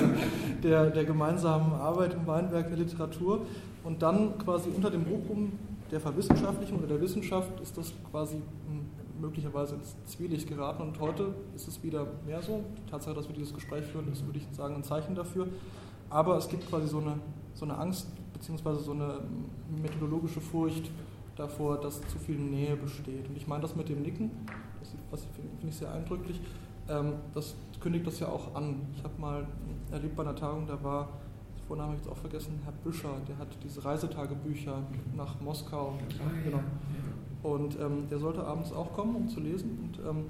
[0.62, 3.47] der, der gemeinsamen Arbeit im Weinberg der Literatur.
[3.85, 5.53] Und dann quasi unter dem Buchrum
[5.91, 8.87] der Verwissenschaftlichen oder der Wissenschaft ist das quasi hm,
[9.20, 10.82] möglicherweise ins Zwielicht geraten.
[10.82, 12.64] Und heute ist es wieder mehr so.
[12.76, 15.48] Die Tatsache, dass wir dieses Gespräch führen, ist, würde ich sagen, ein Zeichen dafür.
[16.10, 17.18] Aber es gibt quasi so eine,
[17.54, 19.20] so eine Angst beziehungsweise so eine
[19.82, 20.90] methodologische Furcht
[21.36, 23.28] davor, dass zu viel Nähe besteht.
[23.28, 24.30] Und ich meine das mit dem Nicken,
[25.10, 26.40] das finde ich sehr eindrücklich,
[26.88, 28.86] ähm, das kündigt das ja auch an.
[28.96, 29.46] Ich habe mal
[29.90, 31.08] erlebt bei einer Tagung, da war,
[31.56, 34.82] das Vorname habe ich jetzt auch vergessen, Herr Büscher, der hat diese Reisetagebücher
[35.16, 35.98] nach Moskau.
[36.18, 36.60] Ah, genau.
[37.47, 39.78] Und ähm, der sollte abends auch kommen, um zu lesen.
[39.84, 40.24] Und, ähm,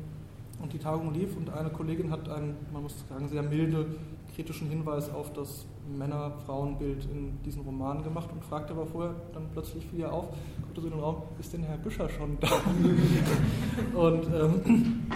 [0.62, 3.86] und die Tagung lief und eine Kollegin hat einen, man muss sagen, sehr milde
[4.34, 5.64] kritischen Hinweis auf das
[5.96, 10.26] Männer-Frauen-Bild in diesen Romanen gemacht und fragte aber vorher dann plötzlich fiel auf,
[10.60, 12.48] guckte so in den Raum, ist denn Herr Büscher schon da?
[13.98, 15.06] und ähm,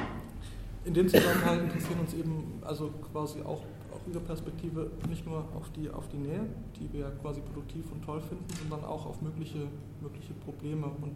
[0.86, 3.60] in dem Zusammenhang interessieren uns eben also quasi auch
[3.92, 6.46] aus Ihrer Perspektive nicht nur auf die, auf die Nähe,
[6.78, 9.66] die wir quasi produktiv und toll finden, sondern auch auf mögliche,
[10.00, 11.14] mögliche Probleme und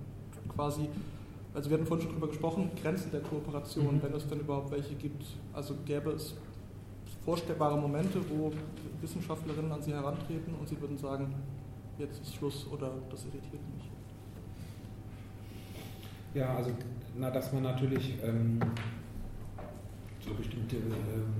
[0.48, 0.88] quasi
[1.54, 4.02] also wir hatten vorhin schon darüber gesprochen, Grenzen der Kooperation, mhm.
[4.02, 5.24] wenn es denn überhaupt welche gibt.
[5.52, 6.34] Also gäbe es
[7.24, 8.52] vorstellbare Momente, wo
[9.00, 11.32] Wissenschaftlerinnen an Sie herantreten und Sie würden sagen,
[11.96, 13.84] jetzt ist Schluss oder das irritiert mich?
[16.34, 16.72] Ja, also
[17.16, 18.58] na, dass man natürlich ähm,
[20.18, 21.32] so bestimmte ähm,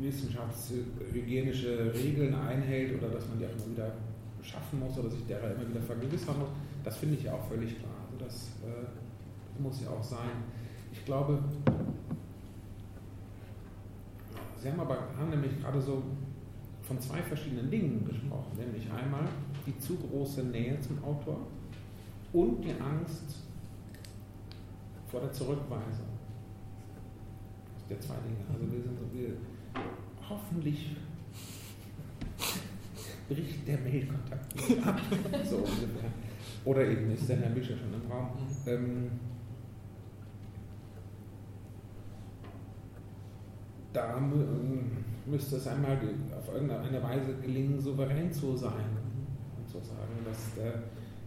[0.00, 3.92] wissenschaftshygienische Regeln einhält oder dass man die auch immer wieder
[4.42, 6.50] schaffen muss oder sich derer immer wieder vergewissern muss,
[6.84, 7.92] das finde ich auch völlig klar.
[8.04, 10.44] Also das äh, muss ja auch sein.
[10.92, 11.42] Ich glaube,
[14.64, 16.02] Sie haben aber haben nämlich gerade so
[16.82, 19.24] von zwei verschiedenen Dingen gesprochen, nämlich einmal
[19.66, 21.46] die zu große Nähe zum Autor
[22.32, 23.42] und die Angst
[25.06, 26.08] vor der Zurückweisung.
[27.74, 28.38] Das sind ja zwei Dinge.
[28.52, 29.36] Also wir sind so, wir,
[30.30, 30.96] hoffentlich
[33.28, 35.00] bricht der Mailkontakt ab.
[35.44, 36.10] so ungefähr.
[36.64, 38.28] Oder eben ist der Herr Bücher schon im Raum.
[38.64, 38.72] Mhm.
[38.72, 39.10] Ähm,
[43.92, 44.20] da
[45.26, 45.98] müsste es einmal
[46.36, 48.96] auf irgendeine Weise gelingen, souverän zu sein
[49.56, 50.82] und zu sagen, dass der,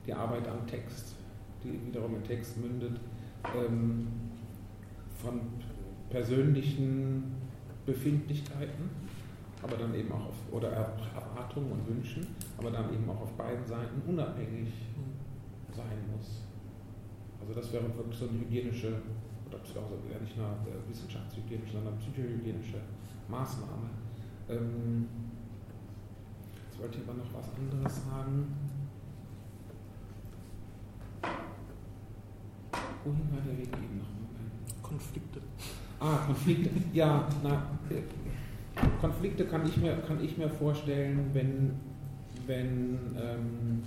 [0.06, 1.16] die Arbeit am Text,
[1.64, 3.00] die wiederum im Text mündet,
[3.56, 4.08] ähm,
[5.16, 5.42] von
[6.10, 7.36] persönlichen
[7.86, 8.90] Befindlichkeiten,
[9.64, 12.28] aber dann eben auch auf, oder Erwartungen und Wünschen,
[12.58, 14.74] aber dann eben auch auf beiden Seiten unabhängig
[15.78, 16.44] sein muss.
[17.40, 19.02] Also das wäre wirklich so eine hygienische
[19.48, 19.60] oder
[20.12, 20.48] ja nicht nur
[20.90, 22.82] wissenschaftshygienische, sondern psychohygienische
[23.30, 23.90] Maßnahme.
[24.50, 25.08] Ähm,
[26.66, 28.56] jetzt wollte ich aber noch was anderes sagen.
[33.06, 34.82] Wohin war der Weg eben noch?
[34.82, 35.42] Konflikte.
[36.00, 36.70] Ah, Konflikte.
[36.94, 38.02] Ja, na, äh,
[39.00, 41.74] Konflikte kann ich mir, kann ich mir vorstellen, wenn,
[42.46, 43.84] wenn ähm,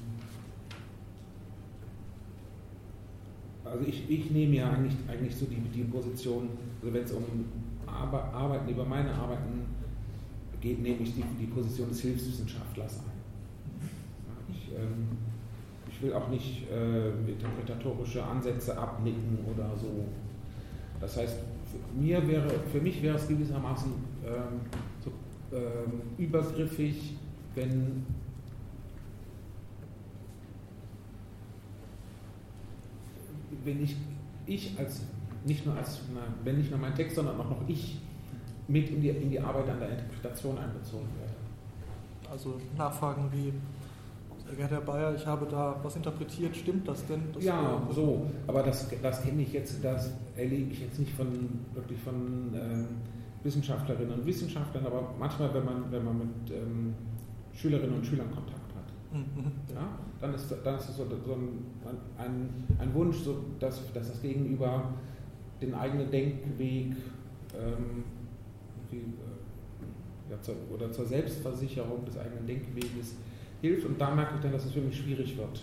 [3.70, 6.50] also ich, ich nehme ja eigentlich, eigentlich so die, die Position,
[6.82, 7.24] also wenn es um
[7.86, 9.66] Arbeiten, über meine Arbeiten
[10.60, 13.84] geht, nehme ich die, die Position des Hilfswissenschaftlers ein.
[14.50, 15.08] Ich, ähm,
[15.88, 20.04] ich will auch nicht äh, interpretatorische Ansätze abnicken oder so.
[21.00, 21.38] Das heißt,
[21.70, 23.92] für, mir wäre, für mich wäre es gewissermaßen
[24.24, 24.60] ähm,
[25.02, 25.10] so,
[25.56, 27.14] ähm, übergriffig,
[27.54, 28.04] wenn
[33.64, 33.96] wenn ich,
[34.46, 35.02] ich als,
[35.44, 36.00] nicht nur als,
[36.44, 38.00] wenn nicht nur mein Text, sondern auch noch ich
[38.68, 41.34] mit in die, in die Arbeit an der Interpretation einbezogen werde.
[42.30, 43.52] Also Nachfragen wie,
[44.50, 47.22] sehr geehrter Herr Bayer, ich habe da was interpretiert, stimmt das denn?
[47.32, 51.28] Das ja, so, aber das, das kenne ich jetzt, das erlebe ich jetzt nicht von,
[51.74, 52.86] wirklich von ähm,
[53.42, 56.94] Wissenschaftlerinnen und Wissenschaftlern, aber manchmal, wenn man, wenn man mit ähm,
[57.54, 58.59] Schülerinnen und Schülern Kontakt.
[59.12, 61.66] Ja, dann ist, dann ist es so, so ein,
[62.16, 62.48] ein,
[62.78, 64.92] ein, Wunsch, so, dass, dass das Gegenüber
[65.60, 66.92] den eigenen Denkweg
[67.54, 68.04] ähm,
[68.90, 73.16] wie, äh, ja, zur, oder zur Selbstversicherung des eigenen Denkweges
[73.60, 73.86] hilft.
[73.86, 75.60] Und da merke ich dann, dass es für mich schwierig wird,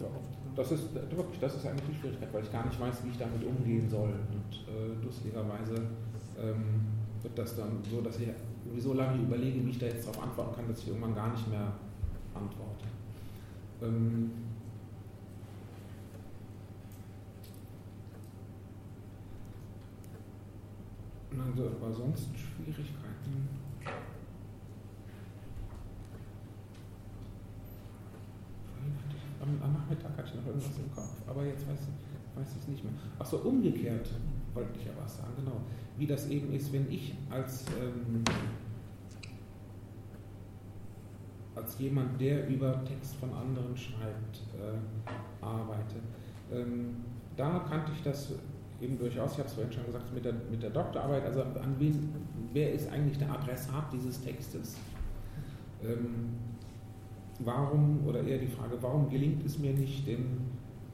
[0.00, 0.06] Ja,
[0.54, 3.18] das ist wirklich, das ist eigentlich die Schwierigkeit, weil ich gar nicht weiß, wie ich
[3.18, 4.10] damit umgehen soll.
[4.10, 5.74] Und äh, lustigerweise
[6.40, 6.82] ähm,
[7.22, 8.28] wird das dann so, dass ich
[8.80, 11.48] so lange überlege, wie ich da jetzt darauf antworten kann, dass ich irgendwann gar nicht
[11.48, 11.72] mehr
[12.34, 12.86] antworte.
[13.82, 14.30] Ähm,
[21.38, 23.48] also, aber sonst Schwierigkeiten.
[29.42, 31.80] am, am, Nachmittag hatte ich noch irgendwas im Kopf, aber jetzt weiß,
[32.36, 32.92] weiß ich es nicht mehr.
[33.18, 34.08] Achso, umgekehrt
[34.54, 35.60] wollte ich was sagen, genau.
[35.96, 38.22] Wie das eben ist, wenn ich als, ähm,
[41.54, 45.96] als jemand, der über Text von anderen schreibt, äh, arbeite.
[46.52, 46.96] Ähm,
[47.36, 48.32] da kannte ich das
[48.80, 51.74] eben durchaus, ich habe es vorhin schon gesagt, mit der, mit der Doktorarbeit, also an
[51.78, 52.08] wen,
[52.52, 54.76] wer ist eigentlich der Adressat dieses Textes?
[55.82, 56.34] Ähm,
[57.38, 60.40] warum, oder eher die Frage, warum gelingt es mir nicht, den,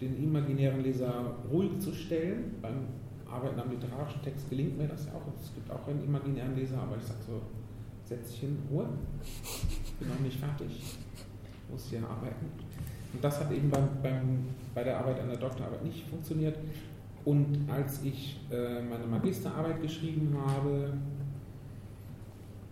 [0.01, 2.57] den imaginären Leser ruhig zu stellen?
[2.61, 2.87] Beim
[3.31, 5.23] Arbeiten am literarischen Text gelingt mir das ja auch.
[5.41, 7.41] Es gibt auch einen imaginären Leser, aber ich sage so,
[8.05, 8.89] setz dich hin, Ruhe,
[9.23, 10.99] ich bin noch nicht fertig, ich
[11.71, 12.47] muss hier arbeiten.
[13.13, 16.59] Und das hat eben beim, beim, bei der Arbeit an der Doktorarbeit nicht funktioniert.
[17.25, 20.95] Und als ich äh, meine Magisterarbeit geschrieben habe,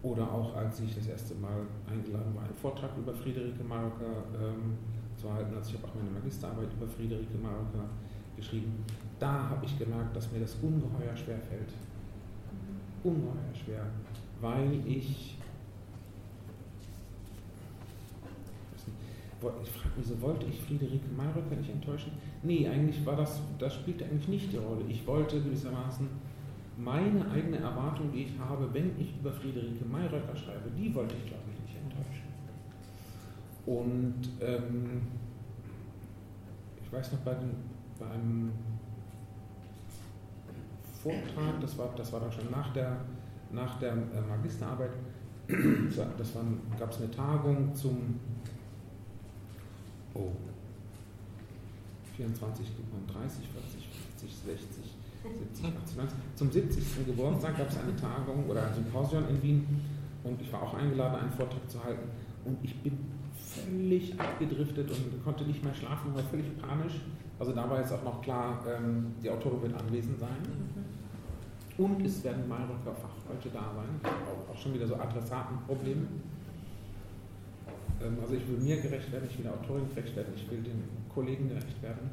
[0.02, 4.04] oder auch als ich das erste Mal eingeladen war, einen Vortrag über Friederike Maroka
[4.40, 4.78] ähm,
[5.16, 7.90] zu halten, also ich habe auch meine Magisterarbeit über Friederike Maroka
[8.36, 8.84] geschrieben,
[9.18, 11.72] da habe ich gemerkt, dass mir das ungeheuer schwer fällt.
[13.04, 13.86] Ungeheuer schwer,
[14.40, 15.36] weil ich
[19.62, 22.12] ich frage mich so, wollte ich Friederike Mayröcker nicht enttäuschen?
[22.42, 24.82] Nee, eigentlich war das, das spielte eigentlich nicht die Rolle.
[24.88, 26.08] Ich wollte gewissermaßen
[26.78, 31.26] meine eigene Erwartung, die ich habe, wenn ich über Friederike Mayröcker schreibe, die wollte ich,
[31.26, 32.26] glaube ich, nicht enttäuschen.
[33.66, 35.02] Und ähm,
[36.82, 37.50] ich weiß noch, bei, den,
[37.98, 38.52] bei einem
[41.06, 42.96] Vortrag, das war, das war dann schon nach der,
[43.52, 44.90] nach der äh, Magisterarbeit,
[45.46, 46.32] das
[46.78, 48.18] gab es eine Tagung zum
[50.14, 50.32] oh,
[52.16, 52.66] 24,
[53.12, 53.88] 30, 40,
[54.18, 56.18] 50, 60, 70, 80, 90.
[56.34, 57.06] Zum 70.
[57.06, 59.80] Geburtstag gab es eine Tagung oder ein Symposion in Wien
[60.24, 62.08] und ich war auch eingeladen, einen Vortrag zu halten.
[62.44, 62.98] Und ich bin
[63.36, 67.00] völlig abgedriftet und konnte nicht mehr schlafen, war völlig panisch.
[67.38, 70.36] Also da war jetzt auch noch klar, ähm, die Autorin wird anwesend sein.
[71.78, 74.12] Und es werden Mayröcker Fachleute da sein.
[74.50, 76.06] Auch schon wieder so Adressatenprobleme.
[78.02, 80.62] Ähm, also ich will mir gerecht werden, ich will der Autorin gerecht werden, ich will
[80.62, 82.10] den Kollegen gerecht werden.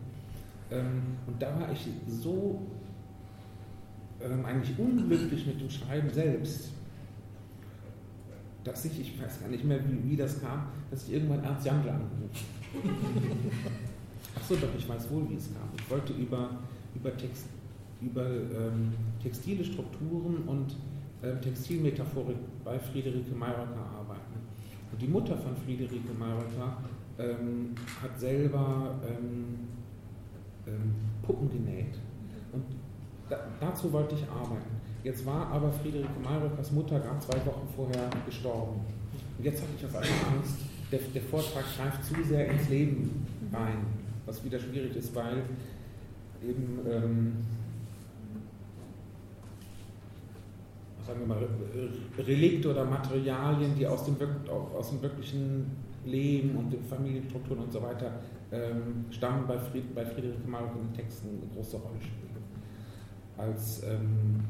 [0.71, 2.61] Ähm, und da war ich so
[4.21, 6.71] ähm, eigentlich unglücklich mit dem Schreiben selbst,
[8.63, 11.65] dass ich, ich weiß gar nicht mehr, wie, wie das kam, dass ich irgendwann Ernst
[11.65, 12.29] Jandl angerufen
[14.35, 15.69] Achso, doch, ich weiß wohl, wie es kam.
[15.77, 16.49] Ich wollte über,
[16.95, 17.45] über, Text,
[18.05, 20.75] über ähm, textile Strukturen und
[21.21, 24.33] äh, Textilmetaphorik bei Friederike Mayröcker arbeiten.
[24.91, 26.77] Und die Mutter von Friederike Mayröcker
[27.17, 29.55] ähm, hat selber ähm,
[30.67, 31.95] ähm, Puppen genäht.
[32.51, 32.63] Und
[33.29, 34.81] da, dazu wollte ich arbeiten.
[35.03, 38.81] Jetzt war aber Friederike Mayröckers Mutter gerade zwei Wochen vorher gestorben.
[39.37, 40.55] Und jetzt hatte ich auf einmal Angst,
[40.91, 43.85] der, der Vortrag greift zu sehr ins Leben rein,
[44.25, 45.43] was wieder schwierig ist, weil
[46.41, 47.33] eben ähm,
[51.05, 51.47] sagen wir mal,
[52.17, 54.15] Relikte oder Materialien, die aus dem,
[54.49, 55.65] aus dem wirklichen
[56.05, 58.11] Leben und den Familienstrukturen und so weiter
[58.51, 62.23] ähm, stammen, bei, Fried, bei Friederike Marok in den Texten eine große Rolle spielen.
[63.37, 64.43] Als ähm,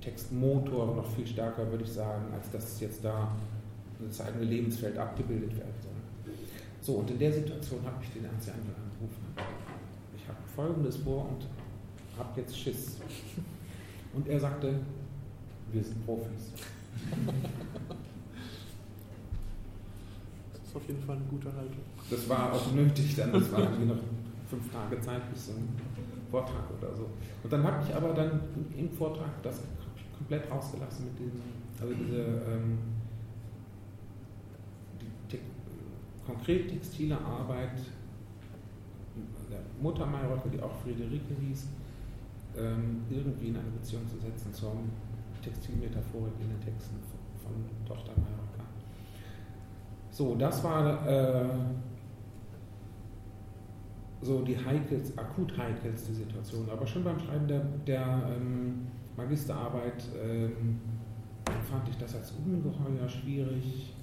[0.00, 3.32] Textmotor noch viel stärker, würde ich sagen, als dass jetzt da
[4.04, 6.34] das eigene Lebensfeld abgebildet werden soll.
[6.80, 9.22] So, und in der Situation habe ich den Ernst Jandl angerufen.
[10.16, 11.46] Ich habe Folgendes vor und
[12.18, 12.98] habe jetzt Schiss.
[14.14, 14.80] Und er sagte,
[15.72, 16.52] wir sind Profis.
[20.52, 21.82] Das ist auf jeden Fall eine gute Haltung.
[22.10, 23.98] Das war auch nötig, dann das war irgendwie noch
[24.48, 25.68] fünf Tage Zeit bis zum
[26.30, 27.08] Vortrag oder so.
[27.42, 28.40] Und dann habe ich aber dann
[28.76, 29.60] im Vortrag das
[30.16, 31.40] komplett rausgelassen mit diesem,
[31.80, 32.78] also diese ähm,
[35.00, 35.42] die te
[36.26, 37.78] konkret textile Arbeit
[39.50, 41.66] der Mutter Mayrocke, die auch Friederike hieß,
[42.56, 44.74] ähm, irgendwie in eine Beziehung zu setzen zur
[45.42, 46.96] Textilmetaphorik in den Texten
[47.40, 48.64] von, von Tochter Mallorca.
[50.10, 51.48] So, das war äh,
[54.20, 56.68] so die heikelste, akut heikelste Situation.
[56.70, 58.86] Aber schon beim Schreiben der, der ähm,
[59.16, 60.80] Magisterarbeit ähm,
[61.68, 63.94] fand ich das als ungeheuer schwierig,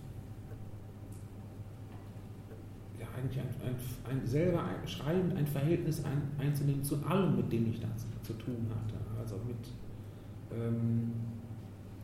[3.18, 3.76] eigentlich ein, ein,
[4.20, 8.06] ein selber ein, schreiben, ein Verhältnis ein, einzunehmen zu allem, mit dem ich da zu,
[8.24, 8.96] zu tun hatte.
[9.20, 9.68] Also mit
[10.52, 11.12] ähm,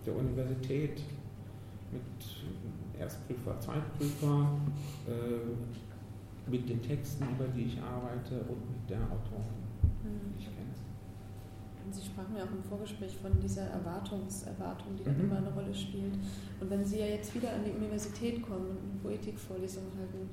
[0.05, 1.01] der Universität,
[1.91, 2.01] mit
[2.99, 4.49] Erstprüfer, Zweitprüfer,
[5.07, 9.63] äh, mit den Texten, über die ich arbeite und mit der Autorin,
[10.03, 10.65] die ich kenne.
[11.91, 15.23] Sie sprachen ja auch im Vorgespräch von dieser Erwartungserwartung, die dann Mhm.
[15.25, 16.13] immer eine Rolle spielt.
[16.59, 20.29] Und wenn Sie ja jetzt wieder an die Universität kommen und eine Poetikvorlesung halten,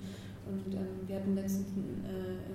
[0.47, 2.53] und ähm, wir hatten letztens einen äh,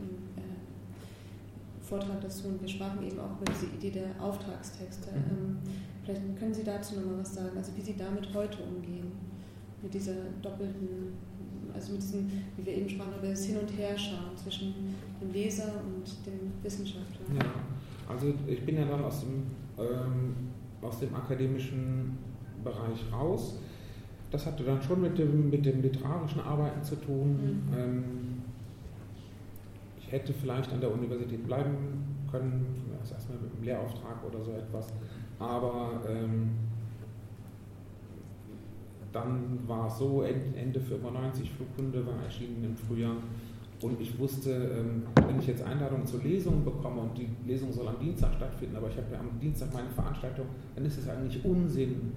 [0.00, 5.10] einen, äh, Vortrag dazu und wir sprachen eben auch über diese Idee der Auftragstexte.
[5.10, 5.16] Mhm.
[5.16, 5.58] Ähm,
[6.04, 9.12] vielleicht können Sie dazu nochmal was sagen, also wie Sie damit heute umgehen,
[9.82, 11.14] mit dieser doppelten,
[11.74, 14.74] also mit diesem, wie wir eben sprachen, über das Hin- und Herschauen zwischen
[15.20, 17.26] dem Leser und dem Wissenschaftler.
[17.34, 17.50] Ja,
[18.08, 19.46] also ich bin ja dann aus dem,
[19.78, 20.34] ähm,
[20.82, 22.18] aus dem akademischen
[22.62, 23.58] Bereich raus.
[24.30, 27.62] Das hatte dann schon mit dem, mit dem literarischen Arbeiten zu tun.
[27.70, 27.78] Mhm.
[27.78, 28.04] Ähm,
[29.98, 31.76] ich hätte vielleicht an der Universität bleiben
[32.30, 32.64] können,
[33.00, 34.92] also erstmal mit einem Lehrauftrag oder so etwas.
[35.38, 36.50] Aber ähm,
[39.12, 43.16] dann war es so, End- Ende 95, Flugkunde war erschienen im Frühjahr.
[43.82, 47.88] Und ich wusste, ähm, wenn ich jetzt Einladungen zur Lesung bekomme und die Lesung soll
[47.88, 51.42] am Dienstag stattfinden, aber ich habe ja am Dienstag meine Veranstaltung, dann ist es eigentlich
[51.44, 52.12] Unsinn,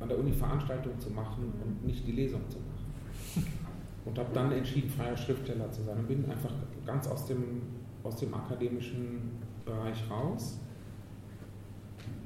[0.00, 3.46] an der Uni Veranstaltungen zu machen und nicht die Lesung zu machen.
[4.06, 6.50] Und habe dann entschieden, freier Schriftsteller zu sein und bin einfach
[6.86, 7.60] ganz aus dem,
[8.02, 10.58] aus dem akademischen Bereich raus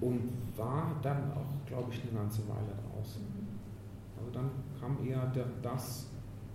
[0.00, 3.22] und war dann auch, glaube ich, eine ganze Weile draußen.
[4.16, 4.50] Also dann
[4.80, 6.06] kam eher der, das,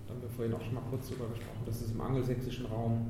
[0.08, 3.08] da haben wir vorhin auch schon mal kurz drüber gesprochen, dass es im angelsächsischen Raum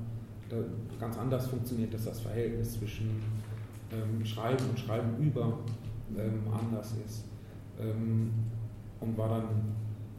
[1.00, 3.22] ganz anders funktioniert, dass das Verhältnis zwischen
[3.92, 5.60] ähm, Schreiben und Schreiben über
[6.18, 7.29] ähm, anders ist.
[7.80, 8.32] Ähm,
[9.00, 9.76] und war dann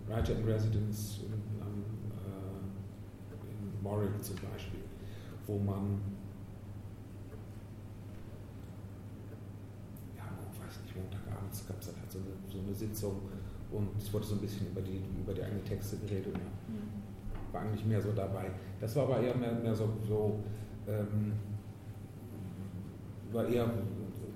[0.08, 1.84] Writer in Residence in, am,
[2.26, 4.80] äh, in Warwick zum Beispiel,
[5.46, 6.00] wo man
[10.16, 10.24] ja,
[10.64, 13.20] weiß nicht, Montagabends gab es dann halt so eine, so eine Sitzung
[13.70, 16.34] und es wurde so ein bisschen über die, über die eigenen Texte geredet.
[16.34, 18.50] Und ja, war eigentlich mehr so dabei.
[18.80, 20.38] Das war aber eher mehr, mehr so, so
[20.88, 21.32] ähm,
[23.32, 23.68] war eher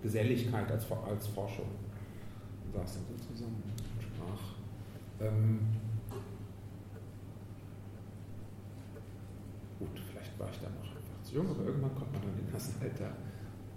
[0.03, 1.66] Geselligkeit als, als Forschung.
[2.75, 4.43] Saß dann so zusammen und sprach.
[5.20, 5.61] Ähm,
[9.79, 12.53] gut, vielleicht war ich dann noch einfach zu jung, aber irgendwann kommt man dann in
[12.53, 13.12] das Alter.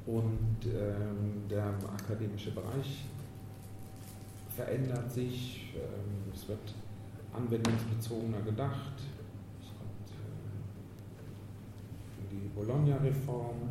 [0.07, 3.05] Und ähm, der akademische Bereich
[4.55, 6.73] verändert sich, ähm, es wird
[7.33, 8.93] anwendungsbezogener gedacht,
[9.61, 10.09] es kommt
[12.17, 13.69] äh, die Bologna-Reform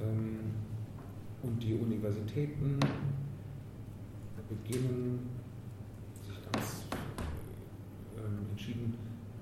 [0.00, 0.38] ähm,
[1.42, 2.80] und die Universitäten
[4.48, 5.28] beginnen
[6.26, 6.84] sich ganz
[8.16, 8.94] äh, entschieden,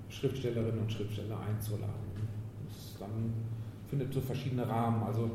[0.09, 2.13] Schriftstellerinnen und Schriftsteller einzuladen.
[2.67, 3.33] Das dann
[3.89, 5.31] findet so verschiedene Rahmen, also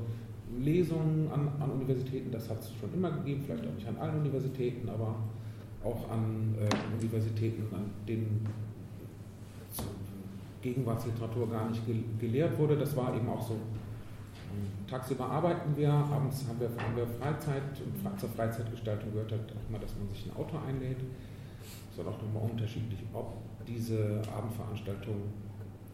[0.60, 4.20] Lesungen an, an Universitäten, das hat es schon immer gegeben, vielleicht auch nicht an allen
[4.20, 5.16] Universitäten, aber
[5.84, 8.46] auch an äh, Universitäten, an denen
[10.62, 12.78] Gegenwartsliteratur gar nicht ge gelehrt wurde.
[12.78, 13.56] Das war eben auch so.
[14.90, 19.70] Tagsüber arbeiten wir, abends haben wir, haben wir Freizeit und zur Freizeitgestaltung gehört halt auch
[19.70, 20.98] immer, dass man sich ein Auto einlädt.
[21.92, 23.34] Es ist auch nochmal unterschiedlich, ob
[23.68, 25.22] diese Abendveranstaltung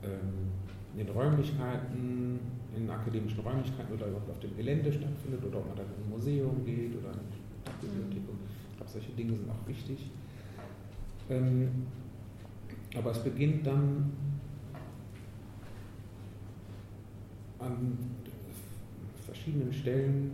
[0.03, 0.51] ähm,
[0.93, 2.39] in den Räumlichkeiten,
[2.76, 6.10] in akademischen Räumlichkeiten oder überhaupt auf dem Gelände stattfindet oder ob man dann in ein
[6.10, 8.24] Museum geht oder in eine Bibliothek.
[8.72, 10.12] Ich glaube, solche Dinge sind auch wichtig.
[11.30, 11.88] Ähm,
[12.95, 14.14] aber es beginnt dann
[17.60, 17.97] an
[19.46, 20.32] verschiedenen Stellen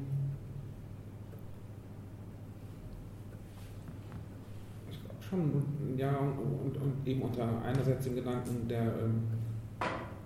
[4.89, 5.63] ich glaube schon,
[5.97, 9.23] ja, und, und, und eben unter einerseits dem Gedanken der ähm,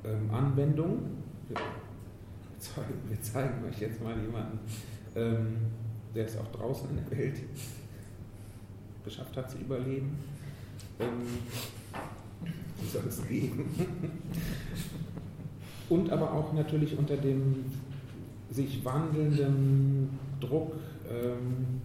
[0.04, 1.00] ähm, Anwendung.
[1.48, 1.58] Wir
[2.60, 4.60] zeigen, wir zeigen, euch jetzt mal jemanden,
[5.16, 5.58] ähm,
[6.14, 7.42] der es auch draußen in der Welt
[9.04, 10.16] geschafft hat zu überleben.
[11.00, 11.24] Ähm,
[12.80, 13.66] wie soll es gehen?
[15.90, 17.66] Und aber auch natürlich unter dem
[18.50, 20.74] sich wandelnden Druck
[21.10, 21.82] ähm,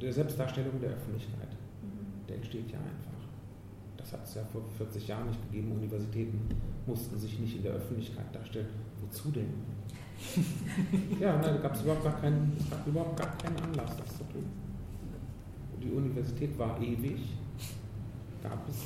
[0.00, 1.48] der Selbstdarstellung der Öffentlichkeit.
[2.28, 3.12] Der entsteht ja einfach.
[3.96, 5.72] Das hat es ja vor 40 Jahren nicht gegeben.
[5.72, 6.40] Universitäten
[6.86, 8.68] mussten sich nicht in der Öffentlichkeit darstellen.
[9.00, 9.48] Wozu denn?
[11.20, 14.24] ja, ne, da gab es überhaupt gar keinen, gab überhaupt gar keinen Anlass, das zu
[14.24, 14.44] tun.
[15.82, 17.20] Die Universität war ewig,
[18.42, 18.76] gab es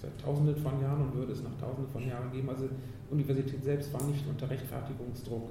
[0.00, 2.48] seit tausenden von Jahren und würde es nach tausenden von Jahren geben.
[2.48, 2.68] Also
[3.10, 5.50] Universität selbst war nicht unter Rechtfertigungsdruck.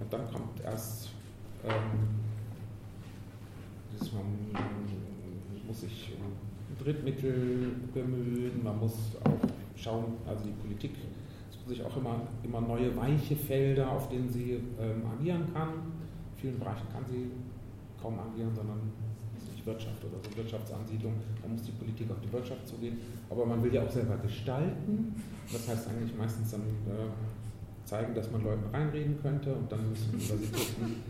[0.00, 1.10] Und dann kommt erst
[1.64, 2.20] ähm,
[4.12, 10.92] man muss sich um Drittmittel bemühen, man muss auch schauen, also die Politik
[11.50, 15.68] sucht sich auch immer, immer neue weiche Felder, auf denen sie ähm, agieren kann.
[15.68, 17.30] In vielen Bereichen kann sie
[18.00, 18.80] kaum agieren, sondern
[19.60, 22.98] nicht Wirtschaft oder so Wirtschaftsansiedlung, da muss die Politik auf die Wirtschaft zugehen.
[23.28, 25.14] Aber man will ja auch selber gestalten.
[25.52, 30.14] Das heißt eigentlich meistens dann äh, zeigen, dass man Leuten reinreden könnte und dann müssen
[30.14, 31.02] Universitäten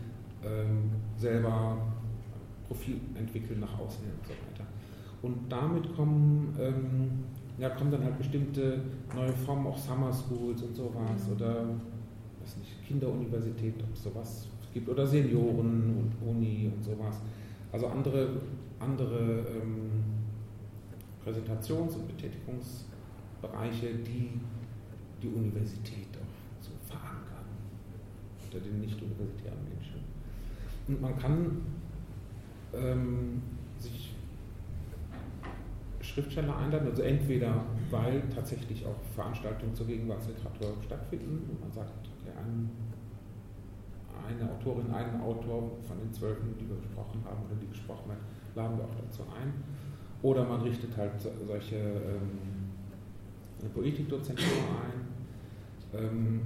[0.43, 1.77] ähm, selber
[2.67, 4.67] Profil entwickeln nach außen und so weiter.
[5.21, 7.23] Und damit kommen, ähm,
[7.59, 8.81] ja, kommen dann halt bestimmte
[9.15, 11.65] neue Formen, auch Summer Schools und sowas oder
[12.41, 17.17] weiß nicht, Kinderuniversität, ob es sowas gibt oder Senioren und Uni und sowas.
[17.71, 18.29] Also andere,
[18.79, 20.03] andere ähm,
[21.25, 24.39] Präsentations- und Betätigungsbereiche, die
[25.21, 27.45] die Universität auch so verankern
[28.43, 30.01] unter den nicht universitären Menschen.
[30.87, 31.61] Und man kann
[32.73, 33.41] ähm,
[33.77, 34.15] sich
[36.01, 42.31] Schriftsteller einladen, also entweder weil tatsächlich auch Veranstaltungen zur Gegenwartsliteratur stattfinden und man sagt, okay,
[42.37, 42.69] ein,
[44.27, 48.23] eine Autorin, einen Autor von den zwölfen, die wir besprochen haben oder die gesprochen werden,
[48.55, 49.53] laden wir auch dazu ein.
[50.21, 55.99] Oder man richtet halt solche ähm, Poetikdozentur ein.
[55.99, 56.41] Ähm,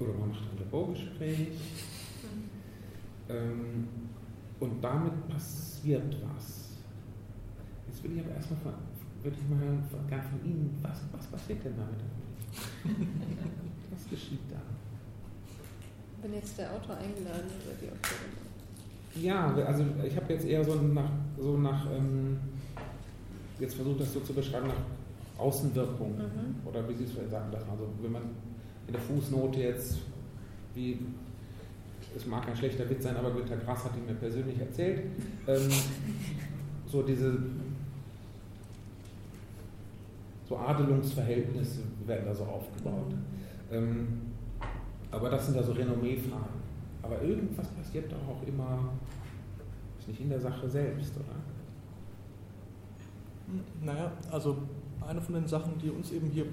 [0.00, 1.48] oder man macht ein Laborgespräch
[3.28, 3.88] ähm,
[4.60, 6.76] und damit passiert was.
[7.88, 8.72] Jetzt will ich aber erstmal von,
[9.22, 12.00] würde ich mal hören, von, Ihnen, was, was passiert denn damit
[13.90, 14.60] was geschieht da?
[16.22, 18.48] Wenn jetzt der Autor eingeladen oder die Autorin.
[19.14, 22.38] Ja, also ich habe jetzt eher so nach, so nach ähm,
[23.58, 26.16] jetzt versucht das so zu beschreiben, nach Außenwirkung.
[26.16, 26.66] Mhm.
[26.66, 28.22] Oder wie Sie es vielleicht sagen, dass man so, wenn man
[28.86, 29.98] in der Fußnote jetzt,
[30.74, 30.98] wie
[32.16, 35.02] es mag ein schlechter Witz sein, aber Günter Grass hat ihn mir persönlich erzählt.
[35.46, 35.68] Ähm,
[36.86, 37.38] so diese
[40.48, 43.12] so Adelungsverhältnisse werden da so aufgebaut.
[43.70, 44.27] Ähm,
[45.10, 46.68] aber das sind ja so Renommee-Fragen.
[47.02, 48.90] Aber irgendwas passiert doch auch immer,
[49.98, 51.36] ist nicht in der Sache selbst, oder?
[53.82, 54.58] Naja, also
[55.06, 56.44] eine von den Sachen, die uns eben hier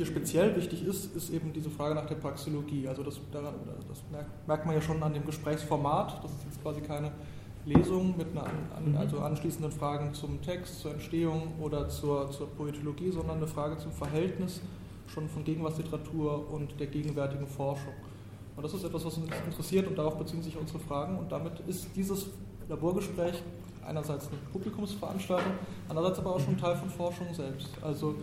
[0.00, 2.88] hier speziell wichtig ist, ist eben diese Frage nach der Praxeologie.
[2.88, 4.02] Also das, das
[4.46, 6.24] merkt man ja schon an dem Gesprächsformat.
[6.24, 7.12] Das ist jetzt quasi keine
[7.66, 8.96] Lesung mit einer, an, mhm.
[8.96, 13.92] also anschließenden Fragen zum Text, zur Entstehung oder zur, zur Poetologie, sondern eine Frage zum
[13.92, 14.62] Verhältnis
[15.12, 17.92] schon von Gegenwartsliteratur und der gegenwärtigen Forschung.
[18.56, 21.18] Und das ist etwas, was uns interessiert und darauf beziehen sich unsere Fragen.
[21.18, 22.26] Und damit ist dieses
[22.68, 23.42] Laborgespräch
[23.86, 25.52] einerseits eine Publikumsveranstaltung,
[25.88, 27.70] andererseits aber auch schon Teil von Forschung selbst.
[27.82, 28.14] Also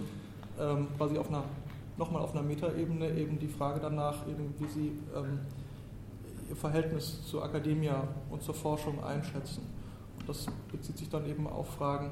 [0.60, 1.44] ähm, quasi auf einer
[1.98, 5.40] nochmal auf einer Metaebene eben die Frage danach, eben wie Sie ähm,
[6.50, 7.90] Ihr Verhältnis zur Akademie
[8.30, 9.64] und zur Forschung einschätzen.
[10.20, 12.12] Und das bezieht sich dann eben auf Fragen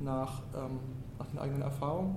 [0.00, 0.80] nach, ähm,
[1.18, 2.16] nach den eigenen Erfahrungen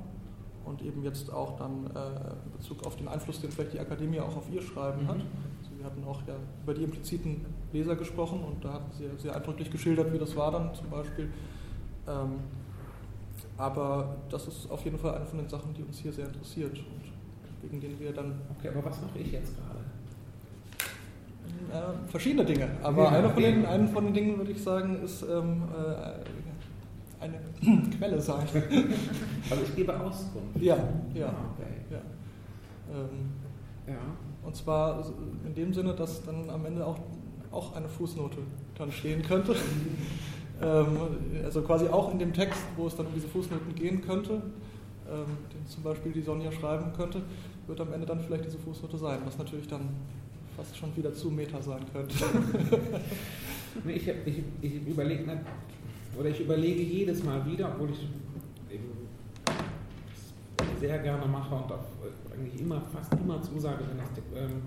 [0.65, 4.19] und eben jetzt auch dann äh, in Bezug auf den Einfluss, den vielleicht die Akademie
[4.19, 5.07] auch auf ihr Schreiben mhm.
[5.07, 5.17] hat.
[5.17, 9.35] Also wir hatten auch ja über die impliziten Leser gesprochen und da hatten Sie sehr
[9.35, 11.29] eindrücklich geschildert, wie das war dann zum Beispiel.
[12.07, 12.39] Ähm,
[13.57, 16.77] aber das ist auf jeden Fall eine von den Sachen, die uns hier sehr interessiert
[16.77, 17.03] und
[17.61, 18.41] wegen denen wir dann.
[18.57, 19.79] Okay, aber was mache ich jetzt gerade?
[21.71, 22.69] Äh, verschiedene Dinge.
[22.81, 26.42] Aber ja, eine, von den, eine von den Dingen, würde ich sagen, ist ähm, äh,
[27.23, 27.39] eine
[27.97, 28.47] Quelle sein.
[29.49, 30.59] also ich gebe Auskunft.
[30.59, 30.77] Ja,
[31.13, 31.27] ja.
[31.27, 31.71] Ah, okay.
[31.89, 32.01] ja.
[32.91, 33.31] Ähm,
[33.87, 33.99] ja.
[34.43, 35.03] Und zwar
[35.45, 36.99] in dem Sinne, dass dann am Ende auch,
[37.51, 38.37] auch eine Fußnote
[38.77, 39.55] dann stehen könnte.
[40.61, 40.97] Ähm,
[41.43, 44.33] also quasi auch in dem Text, wo es dann um diese Fußnoten gehen könnte,
[45.09, 47.23] ähm, den zum Beispiel die Sonja schreiben könnte,
[47.67, 49.89] wird am Ende dann vielleicht diese Fußnote sein, was natürlich dann
[50.55, 52.15] fast schon wieder zu Meta sein könnte.
[53.87, 55.23] ich, ich, ich überlege
[56.17, 58.07] oder ich überlege jedes Mal wieder, obwohl ich
[60.79, 61.85] sehr gerne mache und auch
[62.33, 64.61] eigentlich immer, fast immer zusage, wenn das, ähm,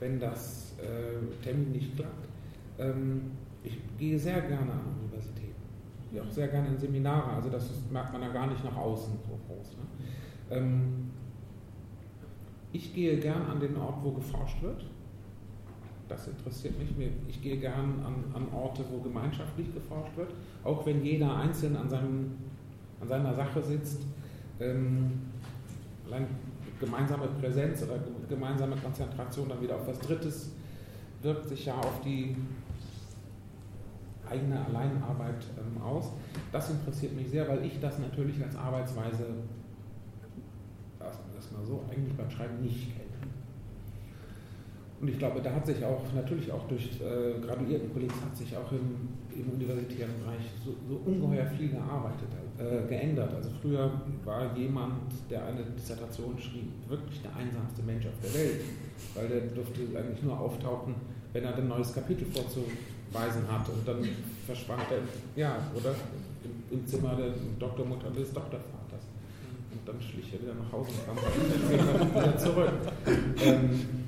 [0.00, 2.26] wenn das äh, Termin nicht klappt.
[2.78, 3.30] Ähm,
[3.62, 5.62] ich gehe sehr gerne an Universitäten,
[6.10, 8.76] gehe auch sehr gerne in Seminare, also das ist, merkt man ja gar nicht nach
[8.76, 9.76] außen so groß.
[9.76, 10.56] Ne?
[10.56, 11.10] Ähm,
[12.72, 14.84] ich gehe gern an den Ort, wo geforscht wird.
[16.12, 16.90] Das interessiert mich.
[17.26, 20.30] Ich gehe gern an, an Orte, wo gemeinschaftlich geforscht wird,
[20.62, 22.32] auch wenn jeder einzeln an, seinem,
[23.00, 24.02] an seiner Sache sitzt.
[24.60, 25.12] Ähm,
[26.78, 27.98] gemeinsame Präsenz oder
[28.28, 30.50] gemeinsame Konzentration dann wieder auf was Drittes
[31.22, 32.36] wirkt sich ja auf die
[34.28, 36.10] eigene Alleinarbeit ähm, aus.
[36.50, 39.26] Das interessiert mich sehr, weil ich das natürlich als Arbeitsweise,
[40.98, 43.01] das mal so, eigentlich beim Schreiben nicht kenne.
[45.02, 48.56] Und ich glaube, da hat sich auch natürlich auch durch äh, graduierten Kollegen hat sich
[48.56, 53.34] auch im, im universitären Bereich so, so, ungeheuer viel gearbeitet, äh, geändert.
[53.34, 53.90] Also früher
[54.24, 58.60] war jemand, der eine Dissertation schrieb, wirklich der einsamste Mensch auf der Welt,
[59.16, 60.94] weil der durfte eigentlich nur auftauchen,
[61.32, 64.08] wenn er ein neues Kapitel vorzuweisen hat und dann
[64.46, 65.02] verschwand er,
[65.34, 65.96] ja, oder
[66.44, 69.02] im, im Zimmer der Doktormutter des Doktorvaters.
[69.72, 72.70] Und dann schlich er wieder nach Hause und kam wieder zurück.
[73.44, 74.02] Ähm,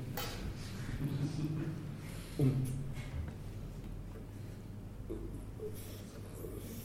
[2.39, 2.53] und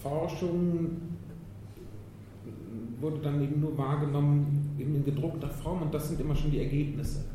[0.01, 0.97] Forschung
[2.99, 7.25] wurde dann eben nur wahrgenommen in gedruckter Form und das sind immer schon die Ergebnisse.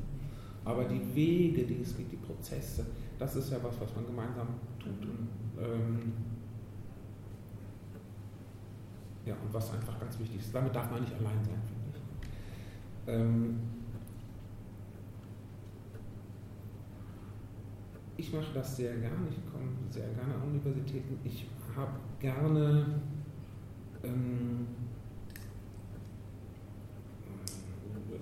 [0.65, 2.87] Aber die Wege, die es geht, die Prozesse,
[3.19, 4.49] das ist ja was, was man gemeinsam
[4.79, 4.93] tut.
[5.03, 5.29] Und,
[5.63, 6.13] ähm,
[9.27, 10.55] ja, und was einfach ganz wichtig ist.
[10.55, 13.09] Damit darf man nicht allein sein, finde ich.
[13.09, 13.74] Ähm,
[18.17, 21.19] ich mache das sehr gerne, ich komme sehr gerne an Universitäten.
[21.25, 21.47] Ich
[21.77, 23.01] habe gerne
[24.05, 24.67] ähm,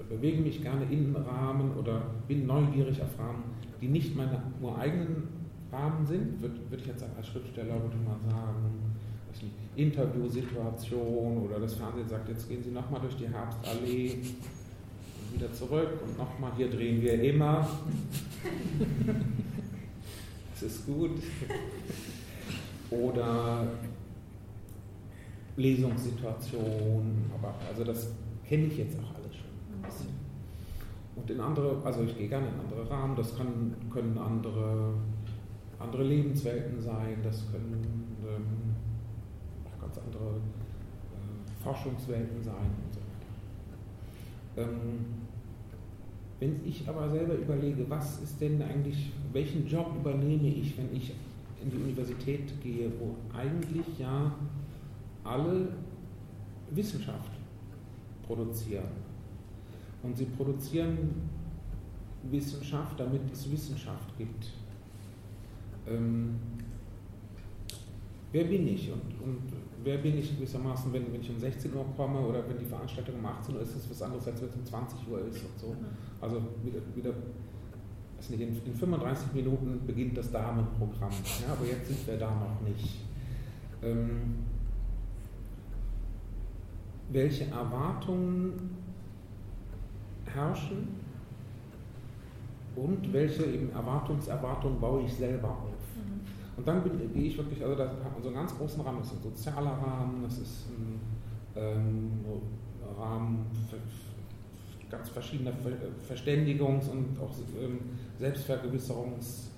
[0.08, 3.44] bewege mich gerne in Rahmen oder bin neugierig auf Rahmen,
[3.80, 5.28] die nicht meine nur eigenen
[5.72, 8.92] Rahmen sind, würde würd ich jetzt als Schriftsteller würde man sagen,
[9.74, 15.88] Interviewsituation oder das Fernsehen sagt, jetzt gehen Sie nochmal durch die Herbstallee und wieder zurück
[16.04, 17.66] und nochmal, hier drehen wir immer.
[20.62, 21.22] ist gut.
[22.90, 23.66] Oder
[25.56, 28.12] Lesungssituation, aber also das
[28.46, 29.52] kenne ich jetzt auch alles schon.
[31.14, 34.94] Und in andere, also ich gehe gerne in andere Rahmen, das kann, können andere,
[35.78, 38.74] andere Lebenswelten sein, das können ähm,
[39.66, 43.00] auch ganz andere äh, Forschungswelten sein und so
[44.56, 44.70] weiter.
[44.70, 45.04] Ähm,
[46.42, 51.12] wenn ich aber selber überlege, was ist denn eigentlich, welchen Job übernehme ich, wenn ich
[51.62, 54.34] in die Universität gehe, wo eigentlich ja
[55.22, 55.68] alle
[56.72, 57.30] Wissenschaft
[58.26, 58.88] produzieren.
[60.02, 61.30] Und sie produzieren
[62.28, 64.50] Wissenschaft, damit es Wissenschaft gibt.
[65.86, 66.40] Ähm,
[68.32, 71.84] wer bin ich und, und wer bin ich gewissermaßen, wenn, wenn ich um 16 Uhr
[71.96, 74.48] komme oder wenn die Veranstaltung um 18 Uhr ist, ist es was anderes, als wenn
[74.48, 75.76] es um 20 Uhr ist und so.
[76.20, 77.12] Also wieder, wieder
[78.30, 82.60] nicht, in, in 35 Minuten beginnt das Damenprogramm, ja, aber jetzt sind wir da noch
[82.68, 83.00] nicht.
[83.82, 84.44] Ähm,
[87.10, 88.76] welche Erwartungen
[90.32, 90.88] herrschen
[92.76, 95.71] und welche eben Erwartungserwartungen baue ich selber auf.
[96.56, 99.08] Und dann gehe ich wirklich, also da hat man so einen ganz großen Rahmen, das
[99.08, 101.00] ist ein sozialer Rahmen, das ist ein
[101.56, 102.10] ähm,
[102.98, 103.46] Rahmen
[104.90, 105.52] ganz verschiedene
[106.06, 107.30] Verständigungs- und auch
[107.60, 107.80] ähm,
[108.18, 109.50] Selbstvergewisserungsriten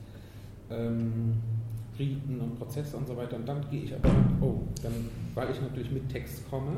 [0.70, 3.36] ähm, und Prozesse und so weiter.
[3.36, 4.92] Und dann gehe ich aber, oh, dann,
[5.34, 6.76] weil ich natürlich mit Text komme,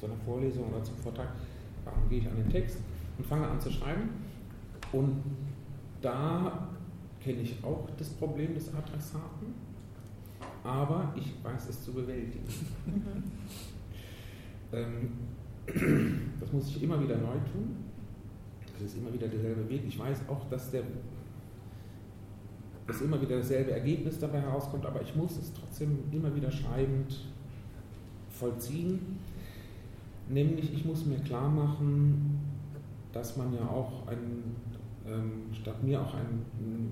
[0.00, 1.28] zu einer Vorlesung oder zum Vortrag,
[2.10, 2.78] gehe ich an den Text
[3.16, 4.10] und fange an zu schreiben.
[4.92, 5.22] Und
[6.02, 6.68] da
[7.24, 9.54] kenne ich auch das Problem des Adressaten,
[10.62, 12.44] aber ich weiß es zu bewältigen.
[12.86, 13.22] Mhm.
[14.72, 15.12] ähm,
[16.40, 17.76] das muss ich immer wieder neu tun.
[18.74, 19.82] Das ist immer wieder derselbe Weg.
[19.88, 20.82] Ich weiß auch, dass, der,
[22.86, 27.24] dass immer wieder dasselbe Ergebnis dabei herauskommt, aber ich muss es trotzdem immer wieder schreibend
[28.30, 29.18] vollziehen.
[30.28, 32.40] Nämlich, ich muss mir klar machen,
[33.12, 34.42] dass man ja auch ein, ähm,
[35.52, 36.44] statt mir auch ein,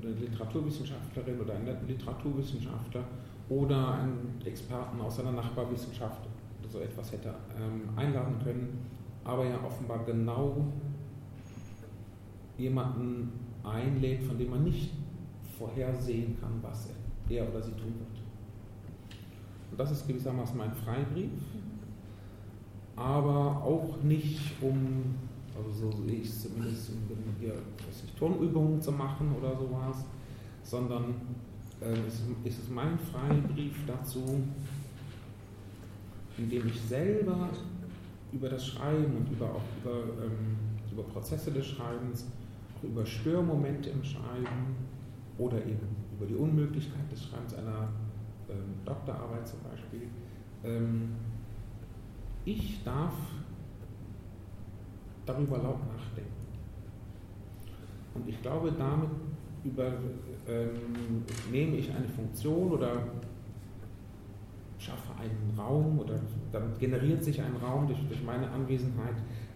[0.02, 3.04] eine Literaturwissenschaftlerin oder ein Literaturwissenschaftler
[3.48, 6.20] oder einen Experten aus einer Nachbarwissenschaft
[6.60, 8.86] oder so etwas hätte ähm, einladen können,
[9.24, 10.72] aber ja offenbar genau
[12.58, 13.32] jemanden
[13.64, 14.92] einlädt, von dem man nicht
[15.58, 16.90] vorhersehen kann, was
[17.28, 18.22] er oder sie tun wird.
[19.70, 21.30] Und das ist gewissermaßen mein Freibrief,
[22.96, 25.14] aber auch nicht um,
[25.56, 27.91] also so sehe ich es zumindest, um hier nicht,
[28.22, 30.04] Turnübungen zu machen oder sowas,
[30.62, 31.14] sondern
[31.80, 34.44] äh, ist, es mein Freibrief dazu,
[36.38, 37.48] indem ich selber
[38.32, 40.56] über das Schreiben und über, auch über, ähm,
[40.92, 42.26] über Prozesse des Schreibens
[42.82, 44.76] über Störmomente im Schreiben
[45.38, 47.88] oder eben über die Unmöglichkeit des Schreibens einer
[48.48, 50.08] ähm, Doktorarbeit zum Beispiel.
[50.64, 51.10] Ähm,
[52.44, 53.14] ich darf
[55.26, 56.41] darüber laut nachdenken.
[58.14, 59.10] Und ich glaube, damit
[59.64, 59.92] über,
[60.48, 63.06] ähm, nehme ich eine Funktion oder
[64.78, 66.18] schaffe einen Raum oder
[66.50, 69.14] damit generiert sich ein Raum durch, durch meine Anwesenheit,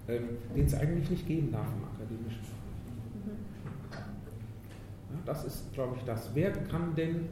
[0.08, 2.40] ähm, den es eigentlich nicht geben darf im akademischen
[5.24, 6.30] Das ist, glaube ich, das.
[6.34, 7.28] Wer kann denn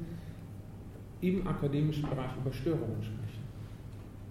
[1.20, 3.44] im akademischen Bereich über Störungen sprechen?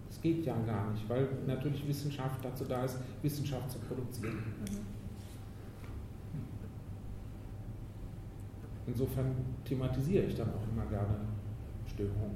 [0.09, 4.43] Das geht ja gar nicht, weil natürlich Wissenschaft dazu da ist, Wissenschaft zu produzieren.
[8.85, 9.33] Insofern
[9.65, 11.15] thematisiere ich dann auch immer gerne
[11.87, 12.35] Störungen.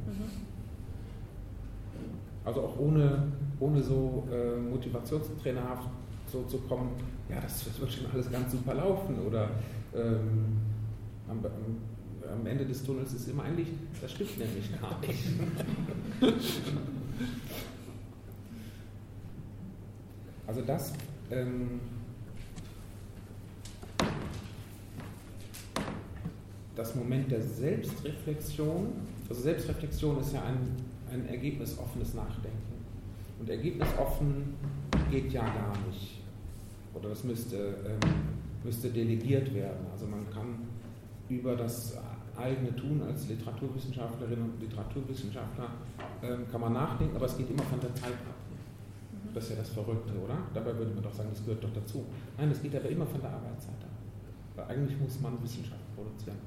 [2.46, 5.90] Also auch ohne, ohne so äh, motivationstrainerhaft
[6.32, 6.92] so zu kommen,
[7.30, 9.50] ja, das, das, wird schon alles ganz super laufen oder
[9.94, 10.58] ähm,
[11.28, 13.74] am, am, Ende des Tunnels ist immer ein Licht.
[14.02, 15.26] Das stimmt nämlich gar nicht.
[20.48, 20.94] also das
[21.32, 21.82] ähm,
[26.78, 28.94] das Moment der Selbstreflexion,
[29.28, 30.60] also Selbstreflexion ist ja ein,
[31.12, 32.58] ein ergebnisoffenes Nachdenken.
[33.40, 34.54] Und ergebnisoffen
[35.10, 36.22] geht ja gar nicht.
[36.94, 38.10] Oder das müsste, ähm,
[38.64, 39.86] müsste delegiert werden.
[39.92, 40.60] Also man kann
[41.30, 41.98] über das
[42.38, 45.70] eigene Tun als Literaturwissenschaftlerin und Literaturwissenschaftler
[46.22, 48.36] ähm, kann man nachdenken, aber es geht immer von der Zeit ab.
[49.34, 50.38] Das ist ja das Verrückte, oder?
[50.54, 52.06] Dabei würde man doch sagen, das gehört doch dazu.
[52.38, 53.90] Nein, es geht aber immer von der Arbeitszeit ab.
[54.56, 56.38] Weil eigentlich muss man Wissenschaft produzieren.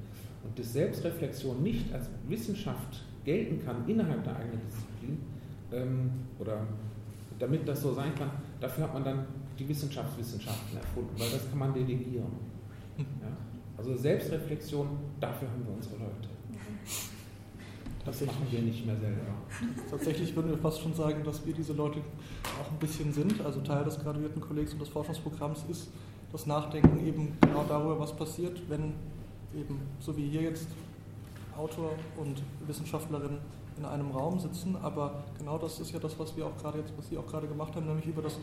[0.45, 5.19] Und dass Selbstreflexion nicht als Wissenschaft gelten kann innerhalb der eigenen Disziplin,
[5.73, 6.67] ähm, oder
[7.39, 8.31] damit das so sein kann,
[8.61, 9.27] dafür hat man dann
[9.59, 12.33] die Wissenschaftswissenschaften erfunden, weil das kann man delegieren.
[12.99, 13.29] Ja?
[13.77, 14.89] Also Selbstreflexion,
[15.21, 16.29] dafür haben wir unsere Leute.
[18.05, 19.21] Das machen wir nicht mehr selber.
[19.91, 22.01] Tatsächlich würden wir fast schon sagen, dass wir diese Leute
[22.61, 23.41] auch ein bisschen sind.
[23.43, 25.91] Also Teil des Graduiertenkollegs und des Forschungsprogramms ist
[26.33, 28.95] das Nachdenken eben genau darüber, was passiert, wenn
[29.55, 30.69] eben, so wie hier jetzt,
[31.57, 33.39] Autor und Wissenschaftlerin
[33.77, 34.77] in einem Raum sitzen.
[34.83, 37.47] Aber genau das ist ja das, was wir auch gerade jetzt, was Sie auch gerade
[37.47, 38.39] gemacht haben, nämlich über das,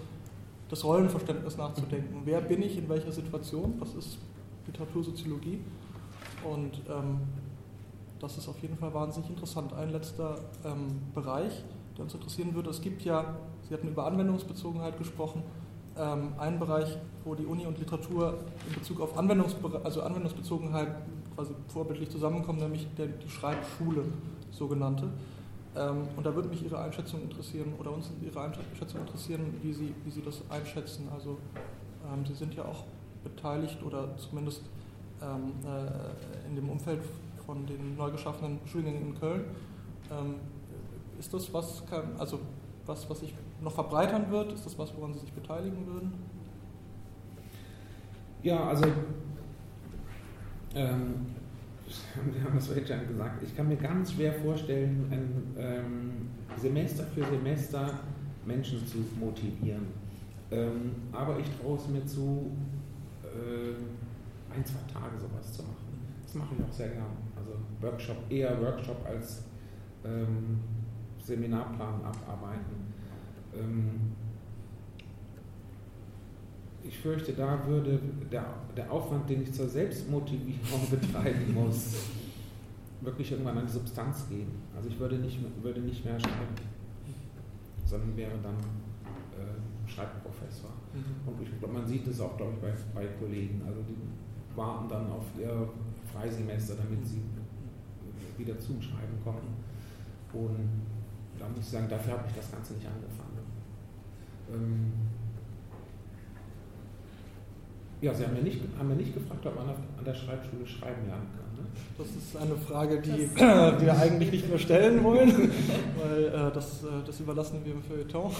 [0.70, 2.22] das Rollenverständnis nachzudenken.
[2.26, 3.76] Wer bin ich in welcher Situation?
[3.80, 4.18] Was ist
[4.66, 5.62] Literatursoziologie?
[6.44, 7.22] Und ähm,
[8.20, 9.74] das ist auf jeden Fall wahnsinnig interessant.
[9.74, 11.64] Ein letzter ähm, Bereich,
[11.96, 12.70] der uns interessieren würde.
[12.70, 13.36] Es gibt ja,
[13.68, 15.44] Sie hatten über Anwendungsbezogenheit gesprochen,
[16.00, 20.96] ähm, einen Bereich, wo die Uni und Literatur in Bezug auf Anwendungsbe also Anwendungsbezogenheit
[21.36, 24.04] quasi vorbildlich zusammenkommen, nämlich der, die Schreibschule,
[24.52, 25.10] sogenannte.
[25.76, 29.94] Ähm, und da würde mich Ihre Einschätzung interessieren oder uns Ihre Einschätzung interessieren, wie Sie,
[30.04, 31.08] wie Sie das einschätzen.
[31.14, 31.38] Also
[32.12, 32.84] ähm, Sie sind ja auch
[33.24, 34.64] beteiligt oder zumindest
[35.22, 37.02] ähm, äh, in dem Umfeld
[37.46, 39.46] von den neu geschaffenen Studiengängen in Köln.
[40.12, 40.36] Ähm,
[41.20, 42.40] ist das was, kann, also
[42.88, 44.54] was, was sich noch verbreitern wird?
[44.54, 46.14] Ist das was, woran Sie sich beteiligen würden?
[48.44, 48.86] Ja, also
[50.76, 51.28] ähm,
[52.34, 57.04] wir haben das vorhin schon gesagt, ich kann mir ganz schwer vorstellen, ein ähm, Semester
[57.04, 58.00] für Semester
[58.46, 59.88] Menschen zu motivieren.
[60.52, 62.52] Ähm, aber ich traue es mir zu,
[63.24, 65.76] äh, ein, zwei Tage sowas zu machen.
[66.24, 67.18] Das mache ich auch sehr gern.
[67.36, 67.52] Also
[67.82, 69.44] Workshop, eher Workshop als
[70.06, 70.60] ähm,
[71.28, 72.94] Seminarplan abarbeiten.
[73.54, 74.14] Ähm,
[76.84, 78.00] ich fürchte, da würde
[78.32, 78.46] der,
[78.76, 81.96] der Aufwand, den ich zur Selbstmotivierung betreiben muss,
[83.02, 84.48] wirklich irgendwann an die Substanz gehen.
[84.76, 86.56] Also ich würde nicht, würde nicht mehr schreiben,
[87.86, 90.72] sondern wäre dann äh, Schreibprofessor.
[90.94, 91.28] Mhm.
[91.28, 93.62] Und ich glaube, man sieht es auch, glaube ich, bei, bei Kollegen.
[93.68, 93.98] Also die
[94.58, 95.70] warten dann auf ihr
[96.14, 97.22] Freisemester, damit sie
[98.38, 99.58] wieder zum Schreiben kommen.
[100.34, 100.97] Und
[101.40, 103.28] da muss ich sagen, dafür habe ich das Ganze nicht angefangen.
[104.54, 104.92] Ähm,
[108.00, 111.08] ja, Sie haben ja nicht, haben ja nicht gefragt, ob man an der Schreibschule schreiben
[111.08, 111.64] lernen kann.
[111.64, 111.70] Ne?
[111.98, 113.36] Das ist eine Frage, die das
[113.82, 115.32] wir eigentlich nicht mehr stellen wollen,
[115.98, 118.32] weil äh, das, äh, das überlassen wir im Feuilleton,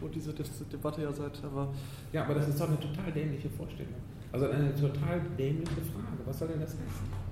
[0.00, 1.42] wo diese Debatte ja seit.
[1.44, 1.68] Aber
[2.12, 3.94] ja, aber das ist doch eine total dämliche Vorstellung.
[4.30, 6.22] Also eine total dämliche Frage.
[6.24, 7.22] Was soll denn das heißen?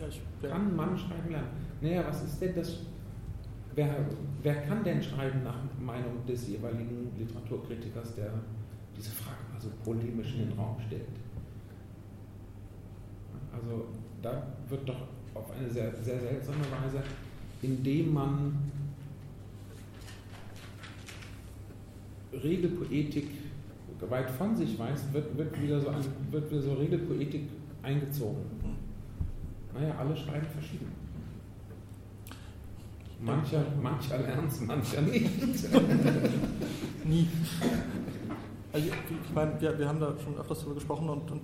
[0.00, 0.48] Ja, ich, ja.
[0.50, 1.48] Kann man schreiben lernen?
[1.80, 2.78] Naja, was ist denn das?
[3.74, 4.04] Wer,
[4.42, 8.32] wer kann denn schreiben nach Meinung des jeweiligen Literaturkritikers, der
[8.96, 11.06] diese Frage mal so polemisch in den Raum stellt?
[13.52, 13.86] Also
[14.22, 15.02] da wird doch
[15.34, 17.02] auf eine sehr, sehr seltsame Weise,
[17.62, 18.58] indem man
[22.32, 23.26] Regelpoetik
[24.08, 25.92] weit von sich weiß, wird, wird, wieder, so,
[26.30, 27.42] wird wieder so Regelpoetik
[27.82, 28.42] eingezogen.
[29.74, 30.99] Naja, alle schreiben verschieden.
[33.22, 35.30] Mancher, mancher lernt es, mancher nicht.
[37.04, 37.28] Nie.
[38.72, 41.42] Also ich meine, wir, wir haben da schon öfters darüber gesprochen und, und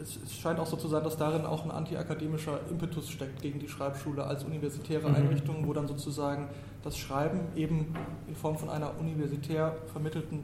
[0.00, 3.58] es, es, scheint auch so zu sein, dass darin auch ein antiakademischer Impetus steckt gegen
[3.58, 5.16] die Schreibschule als universitäre mhm.
[5.16, 6.48] Einrichtung, wo dann sozusagen
[6.82, 7.94] das Schreiben eben
[8.28, 10.40] in Form von einer universitär vermittelten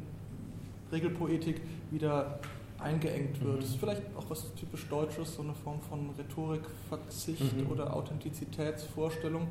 [0.91, 1.61] Regelpoetik
[1.91, 2.41] wieder
[2.79, 3.57] eingeengt wird.
[3.57, 3.61] Mhm.
[3.61, 7.71] Das ist vielleicht auch was typisch Deutsches, so eine Form von Rhetorikverzicht mhm.
[7.71, 9.49] oder Authentizitätsvorstellung.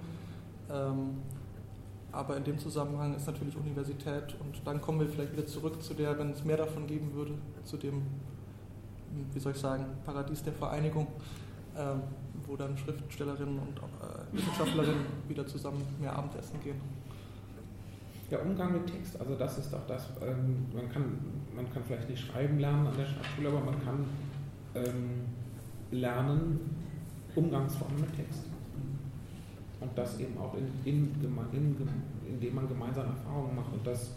[0.72, 1.18] Ähm,
[2.12, 5.94] aber in dem Zusammenhang ist natürlich Universität und dann kommen wir vielleicht wieder zurück zu
[5.94, 7.34] der, wenn es mehr davon geben würde,
[7.64, 8.02] zu dem,
[9.34, 11.08] wie soll ich sagen, Paradies der Vereinigung,
[11.78, 12.02] ähm,
[12.48, 16.82] wo dann Schriftstellerinnen und äh, Wissenschaftlerinnen wieder zusammen mehr Abendessen gehen.
[18.32, 21.20] Der Umgang mit Text, also das ist doch das, ähm, man, kann,
[21.56, 24.06] man kann vielleicht nicht schreiben lernen an der Schachschule, aber man kann
[25.90, 26.60] lernen
[27.36, 28.44] Umgangsformen mit Text.
[29.80, 31.14] Und das eben auch in, in,
[31.54, 31.76] in,
[32.28, 33.74] indem man gemeinsame Erfahrungen macht.
[33.74, 34.12] Und das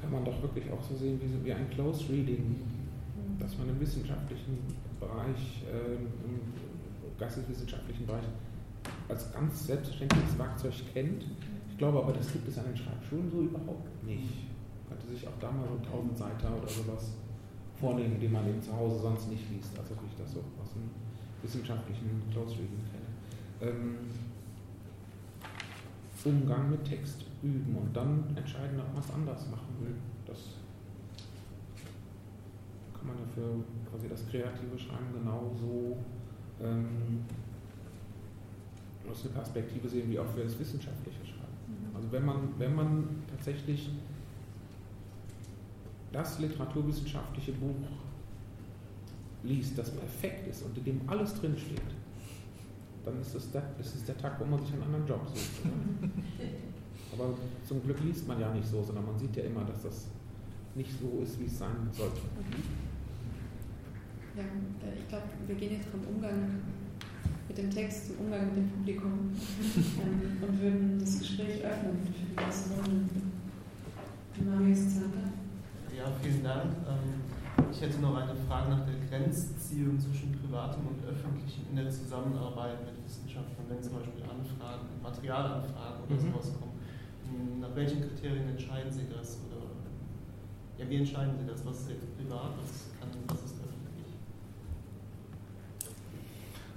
[0.00, 2.56] kann man doch wirklich auch so sehen wie, wie ein Close Reading,
[3.38, 4.58] dass man im wissenschaftlichen
[5.00, 6.40] Bereich, äh, im
[7.18, 8.24] geisteswissenschaftlichen Bereich
[9.08, 11.24] als ganz selbstverständliches Werkzeug kennt
[11.76, 14.48] ich glaube aber, das gibt es an den Schreibschulen so überhaupt nicht.
[14.88, 17.12] Man könnte sich auch da mal so 1000 Seiten oder sowas
[17.78, 20.72] vornehmen, die man eben zu Hause sonst nicht liest, als ob ich das so aus
[20.72, 20.88] dem
[21.42, 22.95] wissenschaftlichen Close Reading kenne.
[23.60, 23.96] Ähm,
[26.26, 29.94] Umgang mit Text üben und dann entscheiden, ob man es anders machen will.
[30.26, 30.38] Das
[32.92, 35.96] kann man ja für quasi das kreative Schreiben genauso
[36.60, 37.24] ähm,
[39.08, 41.94] aus der Perspektive sehen wie auch für das wissenschaftliche Schreiben.
[41.94, 43.90] Also wenn man, wenn man tatsächlich
[46.10, 47.86] das literaturwissenschaftliche Buch
[49.44, 51.80] liest, das perfekt ist und in dem alles drinsteht,
[53.06, 55.62] dann ist es, der, ist es der Tag, wo man sich einen anderen Job sucht.
[57.12, 57.34] Aber
[57.66, 60.08] zum Glück liest man ja nicht so, sondern man sieht ja immer, dass das
[60.74, 62.20] nicht so ist, wie es sein sollte.
[64.36, 66.60] Ja, äh, ich glaube, wir gehen jetzt vom Umgang
[67.48, 69.12] mit dem Text zum Umgang mit dem Publikum
[70.02, 73.08] ähm, und würden das Gespräch öffnen für die erste Runde.
[74.44, 75.32] Marius Zanker.
[75.96, 76.72] Ja, vielen Dank.
[76.86, 77.22] Ähm,
[77.70, 82.84] ich hätte noch eine Frage nach der Grenzziehung zwischen privatem und öffentlichem in der Zusammenarbeit
[82.84, 86.20] mit Wissenschaftlern, wenn zum Beispiel Anfragen, Materialanfragen oder mhm.
[86.20, 86.74] sowas kommen.
[87.60, 89.40] Nach welchen Kriterien entscheiden Sie das?
[89.46, 89.66] Oder
[90.78, 91.64] ja, wie entscheiden Sie das?
[91.64, 93.56] Was ist jetzt privat, was, kann, was ist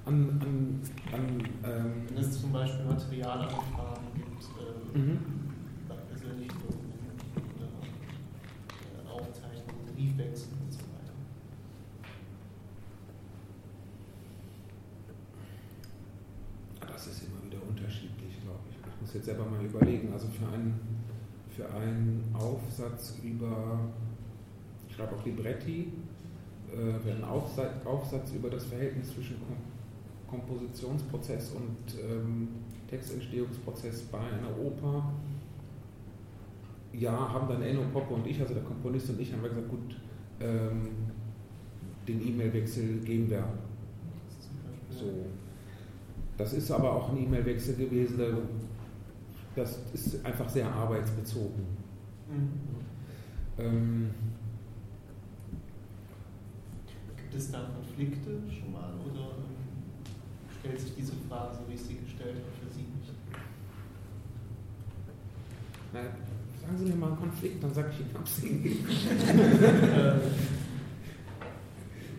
[0.10, 0.82] an, an,
[1.14, 5.20] an ähm Wenn es zum Beispiel Materialanfragen gibt, äh, mhm.
[5.88, 7.70] bei persönlichen Dokumenten oder
[8.98, 11.14] äh, Aufzeichnungen, Briefwechsel und so weiter.
[16.92, 18.78] Das ist immer wieder unterschiedlich, glaube ich.
[18.78, 20.12] Ich muss jetzt selber mal überlegen.
[20.14, 20.80] Also für einen,
[21.50, 23.80] für einen Aufsatz über,
[24.88, 25.92] ich schreibe auch Libretti,
[26.72, 29.38] äh, einen Aufsatz, Aufsatz über das Verhältnis zwischen
[30.28, 32.48] Kompositionsprozess und ähm,
[32.90, 35.12] Textentstehungsprozess bei einer Oper.
[36.94, 39.70] Ja, haben dann Enno Poppe und ich, also der Komponist und ich, haben wir gesagt,
[39.70, 39.96] gut,
[40.40, 40.90] ähm,
[42.08, 43.44] den E-Mail-Wechsel gehen wir.
[44.90, 45.26] So.
[46.38, 48.18] Das ist aber auch ein E-Mail-Wechsel gewesen,
[49.56, 51.66] das ist einfach sehr arbeitsbezogen.
[52.30, 52.50] Mhm.
[53.58, 54.10] Ähm,
[57.18, 59.36] Gibt es da Konflikte schon mal oder
[60.60, 63.12] stellt sich diese Frage, so wie ich sie gestellt habe, für Sie nicht.
[65.94, 66.00] Na,
[66.62, 68.10] sagen Sie mir mal einen Konflikt, dann sage ich Ihnen,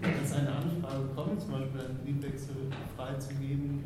[0.03, 2.55] Wenn es eine Anfrage kommt, zum Beispiel einen Briefwechsel
[2.97, 3.85] freizugeben,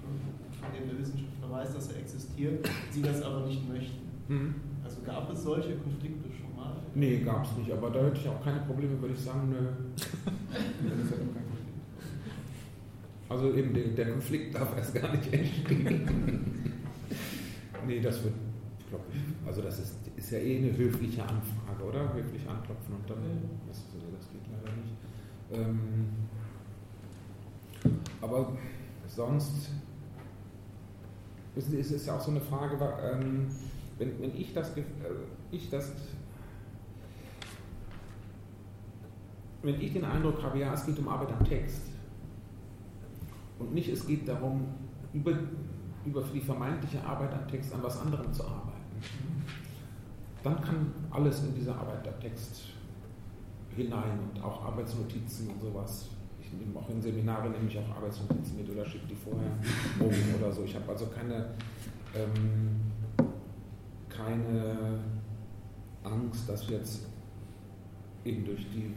[0.60, 4.08] von dem der Wissenschaftler weiß, dass er existiert, Sie das aber nicht möchten.
[4.28, 4.54] Mhm.
[4.82, 6.76] Also gab es solche Konflikte schon mal?
[6.94, 9.68] Nee, gab es nicht, aber da hätte ich auch keine Probleme, würde ich sagen, nö.
[13.28, 16.72] Also eben der, der Konflikt darf erst gar nicht entstehen.
[17.86, 18.34] nee, das wird,
[18.88, 22.14] glaube ich, also das ist, ist ja eh eine höfliche Anfrage, oder?
[22.14, 23.18] Höflich anklopfen und dann,
[23.66, 23.82] das,
[24.18, 24.94] das geht leider nicht.
[25.52, 26.08] Ähm,
[28.20, 28.52] aber
[29.06, 29.70] sonst
[31.56, 33.46] ist es ja auch so eine Frage, ähm,
[33.98, 34.82] wenn, wenn ich das, äh,
[35.50, 35.92] ich das
[39.62, 41.80] wenn ich den Eindruck habe, ja, es geht um Arbeit am Text,
[43.58, 44.66] und nicht, es geht darum,
[45.12, 45.32] über,
[46.04, 48.72] über die vermeintliche Arbeit am Text an was anderem zu arbeiten.
[50.42, 52.64] Dann kann alles in diese Arbeit am Text
[53.74, 56.10] hinein und auch Arbeitsnotizen und sowas.
[56.74, 59.52] Auch in Seminare nehme ich auch Arbeitsnotizen mit oder schicke die vorher
[60.00, 60.64] um oder so.
[60.64, 61.46] Ich habe also keine,
[62.14, 62.80] ähm,
[64.08, 64.98] keine
[66.02, 67.06] Angst, dass jetzt
[68.24, 68.92] eben durch die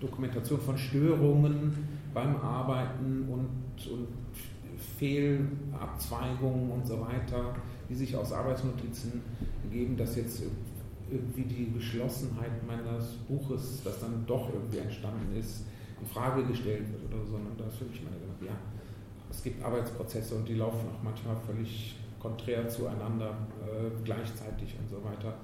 [0.00, 1.76] Dokumentation von Störungen
[2.12, 4.08] beim Arbeiten und, und
[4.98, 7.54] Fehlabzweigungen und so weiter,
[7.88, 9.22] die sich aus Arbeitsnotizen
[9.64, 10.42] ergeben, dass jetzt
[11.10, 15.64] irgendwie die Geschlossenheit meines Buches, das dann doch irgendwie entstanden ist,
[16.00, 18.56] in Frage gestellt wird oder so, sondern da ist für mich meine Gedanke, ja,
[19.30, 25.02] es gibt Arbeitsprozesse und die laufen auch manchmal völlig konträr zueinander, äh, gleichzeitig und so
[25.04, 25.34] weiter.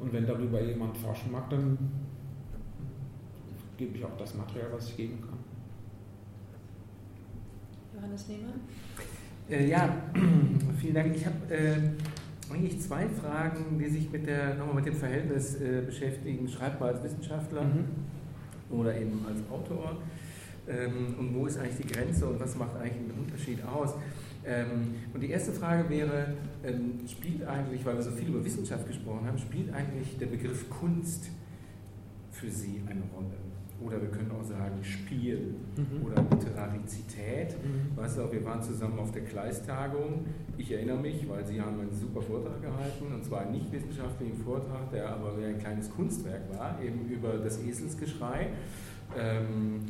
[0.00, 1.78] Und wenn darüber jemand forschen mag, dann
[3.76, 5.38] gebe ich auch das Material, was ich geben kann.
[7.94, 8.60] Johannes Lehmann?
[9.48, 9.96] Äh, ja,
[10.80, 11.14] vielen Dank.
[11.14, 11.76] Ich habe äh,
[12.52, 16.48] eigentlich zwei Fragen, die sich mit, der, nochmal mit dem Verhältnis äh, beschäftigen.
[16.48, 17.84] Schreibt man als Wissenschaftler mhm.
[18.70, 19.96] Oder eben als Autor?
[20.66, 23.94] Ähm, und wo ist eigentlich die Grenze und was macht eigentlich einen Unterschied aus?
[24.46, 26.34] Ähm, und die erste Frage wäre,
[26.64, 30.68] ähm, spielt eigentlich, weil wir so viel über Wissenschaft gesprochen haben, spielt eigentlich der Begriff
[30.70, 31.30] Kunst
[32.30, 33.53] für Sie eine Rolle?
[33.80, 36.06] Oder wir können auch sagen Spiel mhm.
[36.06, 37.56] oder Literarizität.
[37.62, 37.96] Mhm.
[37.96, 40.26] Weißt du, wir waren zusammen auf der Kleistagung.
[40.56, 44.36] Ich erinnere mich, weil Sie haben einen super Vortrag gehalten, und zwar einen nicht wissenschaftlichen
[44.38, 48.48] Vortrag, der aber ein kleines Kunstwerk war, eben über das Eselsgeschrei.
[49.18, 49.80] Ähm,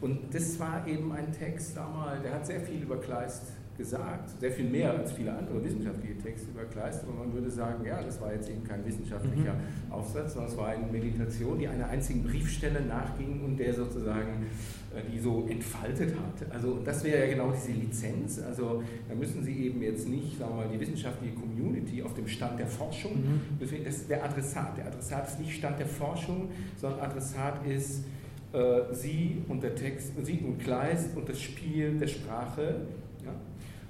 [0.00, 4.52] und das war eben ein Text damals, der hat sehr viel über Kleist gesagt, sehr
[4.52, 8.20] viel mehr als viele andere wissenschaftliche Texte über Kleist, aber man würde sagen, ja, das
[8.20, 9.92] war jetzt eben kein wissenschaftlicher mhm.
[9.92, 14.46] Aufsatz, sondern es war eine Meditation, die einer einzigen Briefstelle nachging und der sozusagen
[14.94, 16.52] äh, die so entfaltet hat.
[16.52, 18.40] Also das wäre ja genau diese Lizenz.
[18.40, 22.28] Also da müssen Sie eben jetzt nicht, sagen wir mal, die wissenschaftliche Community auf dem
[22.28, 23.58] Stand der Forschung mhm.
[23.58, 23.84] befinden.
[23.86, 24.76] Das ist der Adressat.
[24.78, 26.48] Der Adressat ist nicht Stand der Forschung,
[26.80, 28.04] sondern Adressat ist
[28.52, 32.82] äh, Sie und der Text, Sie und Kleist und das Spiel der Sprache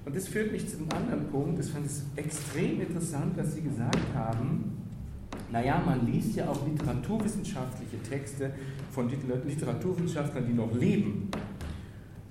[0.05, 1.59] und das führt mich zu einem anderen Punkt.
[1.59, 4.77] Das fand ich extrem interessant, dass Sie gesagt haben,
[5.51, 8.51] naja, man liest ja auch literaturwissenschaftliche Texte
[8.91, 11.29] von Literaturwissenschaftlern, die noch leben.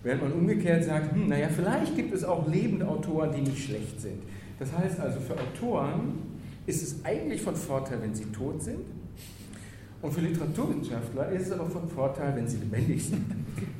[0.02, 4.00] Während man umgekehrt sagt, hm, naja, vielleicht gibt es auch lebende Autoren, die nicht schlecht
[4.00, 4.22] sind.
[4.58, 6.18] Das heißt also, für Autoren
[6.66, 8.80] ist es eigentlich von Vorteil, wenn sie tot sind.
[10.04, 13.24] Und für Literaturwissenschaftler ist es aber von Vorteil, wenn sie lebendig sind.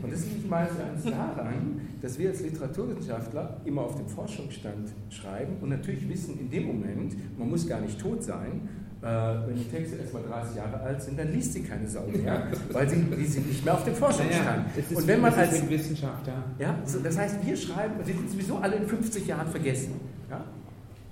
[0.03, 5.57] Und das liegt meines Erachtens daran, dass wir als Literaturwissenschaftler immer auf dem Forschungsstand schreiben
[5.61, 8.67] und natürlich wissen, in dem Moment, man muss gar nicht tot sein,
[9.03, 12.07] äh, wenn die Texte erst mal 30 Jahre alt sind, dann liest sie keine Sau
[12.07, 14.65] mehr, weil sie, die sind nicht mehr auf dem Forschungsstand.
[14.77, 16.43] Ja, und wenn man als Wissenschaft, ja.
[16.59, 20.01] ja so, das heißt, wir schreiben, sie sind sowieso alle in 50 Jahren vergessen.
[20.31, 20.43] Ja?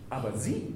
[0.09, 0.69] Aber sie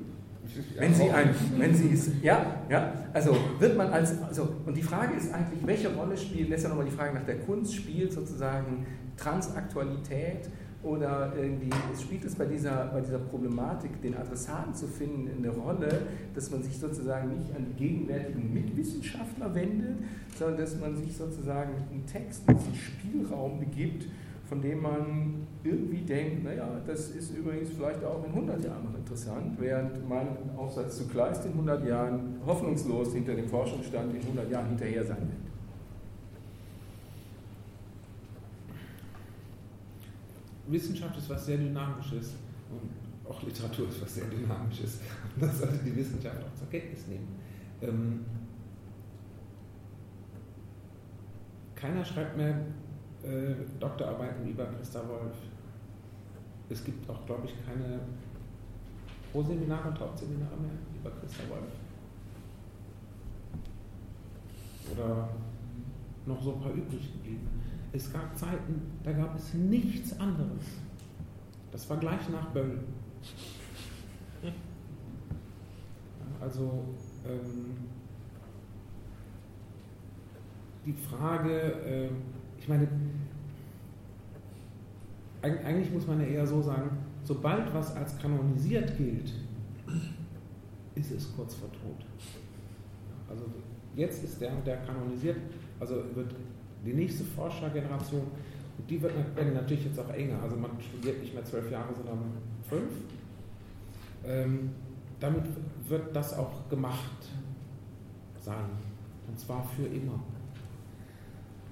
[0.76, 4.82] wenn Sie ein, wenn Sie es, ja, ja, also wird man als, also, und die
[4.82, 7.74] Frage ist eigentlich, welche Rolle spielt, das ist ja nochmal die Frage nach der Kunst,
[7.74, 10.50] spielt sozusagen Transaktualität
[10.82, 11.70] oder irgendwie,
[12.00, 16.02] spielt es bei dieser, bei dieser Problematik, den Adressaten zu finden, eine Rolle,
[16.34, 19.96] dass man sich sozusagen nicht an die gegenwärtigen Mitwissenschaftler wendet,
[20.38, 24.06] sondern dass man sich sozusagen mit einem Text, in diesen Spielraum begibt,
[24.48, 28.94] von dem man irgendwie denkt, naja, das ist übrigens vielleicht auch in 100 Jahren noch
[28.97, 34.51] interessant, während mein Aufsatz zu Kleist in 100 Jahren hoffnungslos hinter dem Forschungsstand in 100
[34.51, 35.47] Jahren hinterher sein wird.
[40.68, 42.35] Wissenschaft ist was sehr Dynamisches
[42.70, 45.01] und auch Literatur ist was sehr Dynamisches.
[45.39, 47.28] Das sollte die Wissenschaft auch zur Kenntnis nehmen.
[47.82, 48.24] Ähm,
[51.74, 52.59] keiner schreibt mehr
[53.80, 55.36] Doktorarbeiten über Christa Wolf.
[56.68, 58.00] Es gibt auch, glaube ich, keine
[59.32, 60.70] Pro-Seminare und Hauptseminare mehr
[61.00, 61.72] über Christa Wolf.
[64.92, 65.28] Oder
[66.26, 67.48] noch so ein paar übrig geblieben.
[67.92, 70.64] Es gab Zeiten, da gab es nichts anderes.
[71.72, 72.78] Das war gleich nach Böll.
[76.40, 76.84] Also
[77.26, 77.76] ähm,
[80.84, 82.10] die Frage, äh,
[82.66, 82.88] ich meine,
[85.40, 86.90] eigentlich muss man ja eher so sagen,
[87.22, 89.32] sobald was als kanonisiert gilt,
[90.97, 92.05] ist es kurz vor Tod.
[93.30, 93.44] Also
[93.94, 95.36] jetzt ist der der kanonisiert,
[95.78, 96.34] also wird
[96.84, 98.22] die nächste Forschergeneration,
[98.78, 99.12] und die wird
[99.55, 102.18] natürlich jetzt auch enger, also man studiert nicht mehr zwölf Jahre, sondern
[102.68, 102.90] fünf.
[104.24, 104.70] Ähm,
[105.20, 105.44] damit
[105.86, 107.28] wird das auch gemacht
[108.40, 108.70] sein,
[109.28, 110.18] und zwar für immer.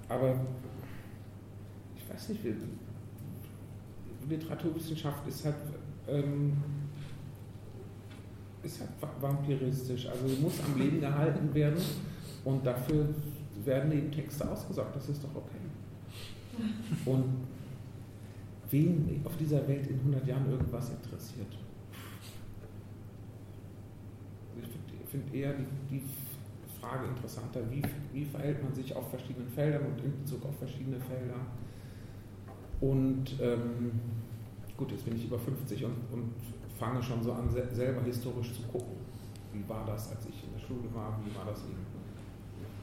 [0.08, 0.36] Aber
[2.14, 2.40] weiß nicht,
[4.28, 5.56] Literaturwissenschaft ist halt,
[6.08, 6.52] ähm,
[8.62, 10.06] ist halt vampiristisch.
[10.06, 11.82] Also muss am Leben gehalten werden
[12.44, 13.08] und dafür
[13.64, 14.96] werden eben Texte ausgesagt.
[14.96, 16.62] Das ist doch okay.
[17.04, 17.24] Und
[18.70, 21.58] wen auf dieser Welt in 100 Jahren irgendwas interessiert?
[24.56, 26.02] Ich finde find eher die, die,
[26.80, 27.82] Frage interessanter, wie,
[28.12, 31.40] wie verhält man sich auf verschiedenen Feldern und in Bezug auf verschiedene Felder.
[32.84, 33.92] Und ähm,
[34.76, 36.34] gut, jetzt bin ich über 50 und, und
[36.78, 38.96] fange schon so an, selber historisch zu gucken.
[39.54, 41.86] wie war das, als ich in der Schule war, wie war das eben?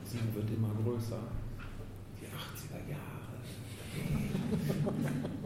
[0.04, 1.20] Sieben wird immer größer.
[2.20, 3.22] Die 80er Jahre.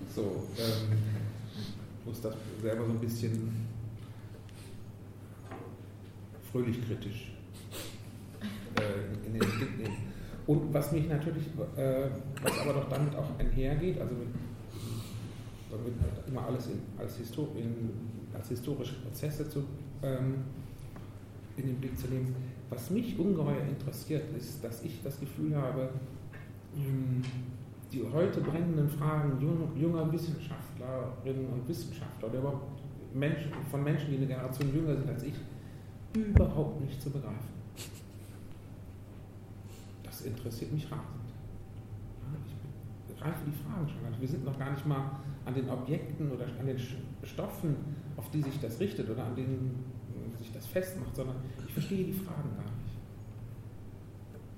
[0.15, 0.99] so, ähm,
[2.05, 3.67] muss das selber so ein bisschen
[6.49, 7.33] fröhlich kritisch
[8.79, 10.14] äh, in den Blick nehmen.
[10.47, 12.07] Und was mich natürlich, äh,
[12.43, 14.27] was aber doch damit auch einhergeht, also mit,
[15.71, 17.89] damit immer alles in, als, Histor in,
[18.33, 19.63] als historische Prozesse zu,
[20.03, 20.35] ähm,
[21.57, 22.35] in den Blick zu nehmen.
[22.69, 25.89] Was mich ungeheuer interessiert, ist, dass ich das Gefühl habe,
[26.75, 27.23] ähm,
[27.91, 32.81] die heute brennenden Fragen junger Wissenschaftlerinnen und Wissenschaftler oder überhaupt
[33.15, 35.33] Menschen, von Menschen, die eine Generation jünger sind als ich,
[36.13, 37.54] überhaupt nicht zu begreifen
[40.25, 41.05] interessiert mich rasend.
[42.45, 44.21] ich begreife die Fragen schon gar nicht.
[44.21, 46.79] Wir sind noch gar nicht mal an den Objekten oder an den
[47.23, 47.75] Stoffen,
[48.17, 49.83] auf die sich das richtet oder an denen
[50.37, 52.97] sich das festmacht, sondern ich verstehe die Fragen gar nicht.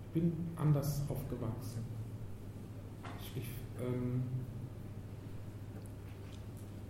[0.08, 1.84] Ich bin anders aufgewachsen.
[3.22, 3.50] Ich, ich,
[3.80, 4.24] ähm,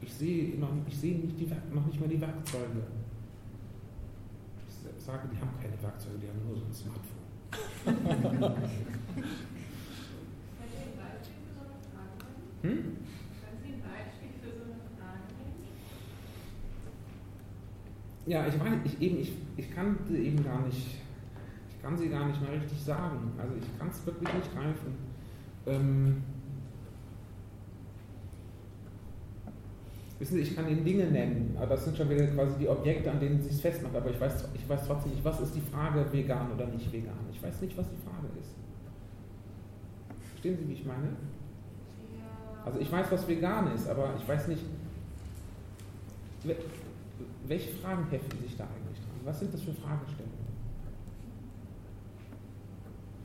[0.02, 2.84] ich sehe, noch, ich sehe nicht, die, noch nicht mal die Werkzeuge.
[4.68, 7.17] Ich sage, die haben keine Werkzeuge, die haben nur so ein Smartphone.
[12.64, 12.98] Hm?
[18.26, 20.98] Ja, ich meine, ich, eben, ich, ich kann sie eben gar nicht,
[21.70, 23.32] ich kann sie gar nicht mehr richtig sagen.
[23.38, 24.96] Also ich kann es wirklich nicht greifen.
[25.66, 26.24] Ähm,
[30.20, 33.12] Wissen Sie, ich kann Ihnen Dinge nennen, aber das sind schon wieder quasi die Objekte,
[33.12, 33.96] an denen es sich festmacht.
[33.96, 37.14] Aber ich weiß, ich weiß trotzdem nicht, was ist die Frage, vegan oder nicht vegan.
[37.32, 38.56] Ich weiß nicht, was die Frage ist.
[40.32, 41.16] Verstehen Sie, wie ich meine?
[42.66, 44.64] Also ich weiß, was vegan ist, aber ich weiß nicht,
[47.48, 49.20] welche Fragen heften sich da eigentlich dran?
[49.24, 50.48] Was sind das für Fragestellungen?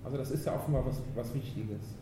[0.04, 1.96] Also das ist ja offenbar was, was Wichtiges.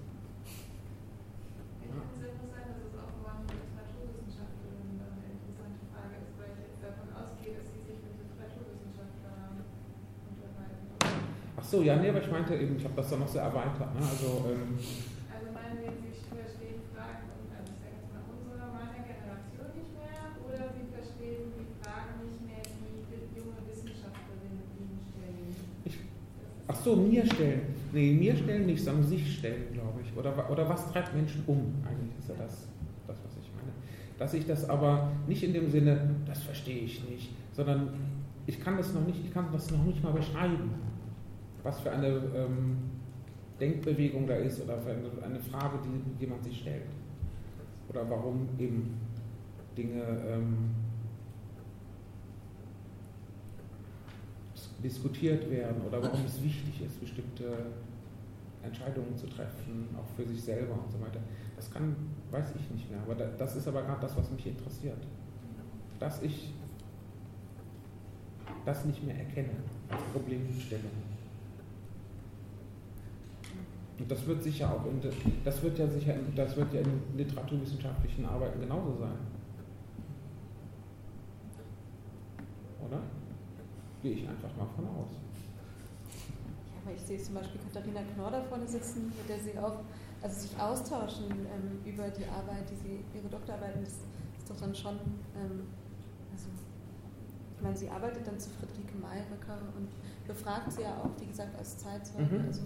[11.70, 13.94] So, ja, nee, aber ich meinte eben, ich habe das dann noch sehr erweitert.
[13.94, 14.02] Ne?
[14.02, 14.74] Also, ähm,
[15.30, 19.94] also meinen Sie, Sie verstehen Fragen, also ich sage jetzt mal unserer, meiner Generation nicht
[19.94, 25.54] mehr, oder Sie verstehen die Fragen nicht mehr, die junge Wissenschaftlerinnen Ihnen stellen?
[25.86, 25.94] Ich,
[26.66, 27.70] ach so, mir stellen.
[27.94, 30.10] Nee, mir stellen nicht, sondern sich stellen, glaube ich.
[30.18, 31.78] Oder, oder was treibt Menschen um?
[31.86, 32.66] Eigentlich ist ja das,
[33.06, 33.70] das, was ich meine.
[34.18, 37.94] Dass ich das aber nicht in dem Sinne, das verstehe ich nicht, sondern
[38.46, 40.89] ich kann das noch nicht, ich kann das noch nicht mal beschreiben
[41.62, 42.78] was für eine ähm,
[43.60, 46.86] Denkbewegung da ist oder für eine, eine Frage, die jemand sich stellt.
[47.88, 48.98] Oder warum eben
[49.76, 50.70] Dinge ähm,
[54.82, 57.66] diskutiert werden oder warum es wichtig ist, bestimmte
[58.62, 61.20] Entscheidungen zu treffen, auch für sich selber und so weiter.
[61.56, 61.96] Das kann,
[62.30, 65.06] weiß ich nicht mehr, aber das ist aber gerade das, was mich interessiert.
[65.98, 66.52] Dass ich
[68.64, 69.50] das nicht mehr erkenne
[69.88, 71.09] als Problemstellung.
[74.00, 74.98] Und das wird sicher auch in,
[75.44, 79.18] das wird ja sicher, das wird ja in literaturwissenschaftlichen Arbeiten genauso sein.
[82.86, 83.02] Oder?
[84.02, 85.10] Gehe ich einfach mal von aus.
[86.08, 89.80] Ja, aber ich sehe zum Beispiel Katharina Knorr da vorne sitzen, mit der sie auch
[90.22, 94.00] also sich austauschen ähm, über die Arbeit, die sie, ihre Doktorarbeit, das ist
[94.48, 94.94] doch dann schon,
[95.36, 95.68] ähm,
[96.32, 96.48] also
[97.56, 99.88] ich meine, sie arbeitet dann zu Friederike Mayröcker und
[100.26, 102.38] befragt sie ja auch, wie gesagt, als Zeitzeuge.
[102.38, 102.46] Mhm.
[102.46, 102.62] Also,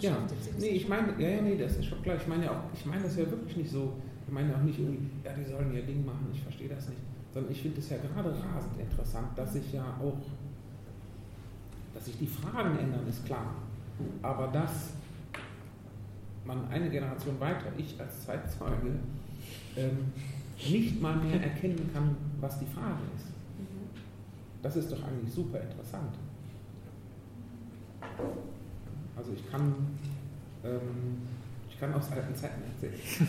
[0.00, 0.16] ja,
[0.58, 2.16] nee, ich meine, ja, ja, nee, das ist schon klar.
[2.16, 3.94] Ich meine ja auch, ich meine das ja wirklich nicht so.
[4.26, 7.00] Ich meine auch nicht irgendwie, ja, die sollen ihr Ding machen, ich verstehe das nicht.
[7.32, 10.18] Sondern ich finde es ja gerade rasend interessant, dass sich ja auch,
[11.94, 13.54] dass sich die Fragen ändern, ist klar.
[14.22, 14.92] Aber dass
[16.44, 18.98] man eine Generation weiter, ich als Zeitzeuge,
[19.76, 20.12] ähm,
[20.70, 23.26] nicht mal mehr erkennen kann, was die Frage ist.
[24.62, 26.14] Das ist doch eigentlich super interessant.
[29.18, 29.74] Also ich kann,
[30.64, 31.26] ähm,
[31.68, 33.28] ich kann aus alten Zeiten erzählen.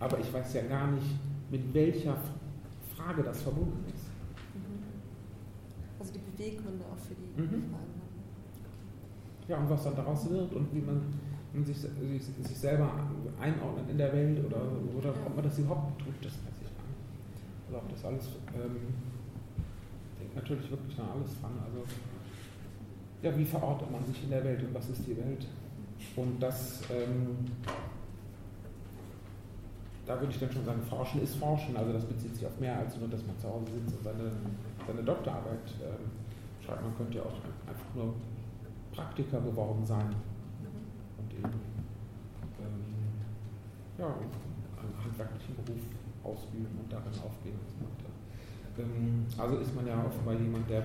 [0.00, 1.06] Aber ich weiß ja gar nicht,
[1.50, 2.16] mit welcher
[2.96, 4.06] Frage das verbunden ist.
[6.00, 7.70] Also die Beweggründe auch für die mhm.
[7.70, 7.96] Fragen.
[9.48, 11.00] Ja, und was dann daraus wird und wie man,
[11.52, 11.90] man sich, sich,
[12.42, 12.90] sich, selber
[13.38, 14.62] einordnet in der Welt oder,
[14.96, 17.68] oder ob man das überhaupt tut, das weiß ich gar nicht.
[17.68, 18.76] Also ob das alles, ähm,
[20.18, 21.52] denkt natürlich wirklich nach alles dran.
[21.64, 21.84] Also
[23.26, 25.46] ja, wie verortet man sich in der Welt und was ist die Welt?
[26.14, 27.36] Und das, ähm,
[30.06, 31.76] da würde ich dann schon sagen, Forschen ist Forschen.
[31.76, 34.30] Also das bezieht sich auf mehr als nur, dass man zu Hause sitzt und seine,
[34.86, 36.10] seine Doktorarbeit ähm,
[36.64, 36.82] schreibt.
[36.82, 37.34] Man könnte ja auch
[37.66, 38.14] einfach nur
[38.92, 40.14] Praktiker geworden sein
[41.18, 41.60] und eben
[42.62, 42.84] ähm,
[43.98, 45.82] ja, einen handwerklichen Beruf
[46.22, 48.10] ausüben und darin aufgehen und so weiter.
[48.78, 50.84] Ähm, also ist man ja offenbar jemand, der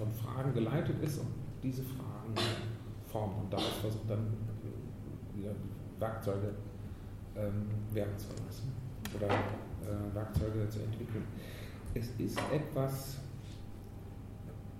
[0.00, 1.28] von Fragen geleitet ist und
[1.62, 2.34] diese Fragen
[3.06, 4.32] formt und daraus versucht dann
[5.34, 5.50] wieder
[5.98, 6.54] Werkzeuge
[7.36, 8.72] ähm, werden zu lassen
[9.14, 11.24] oder äh, Werkzeuge zu entwickeln.
[11.92, 13.18] Es ist etwas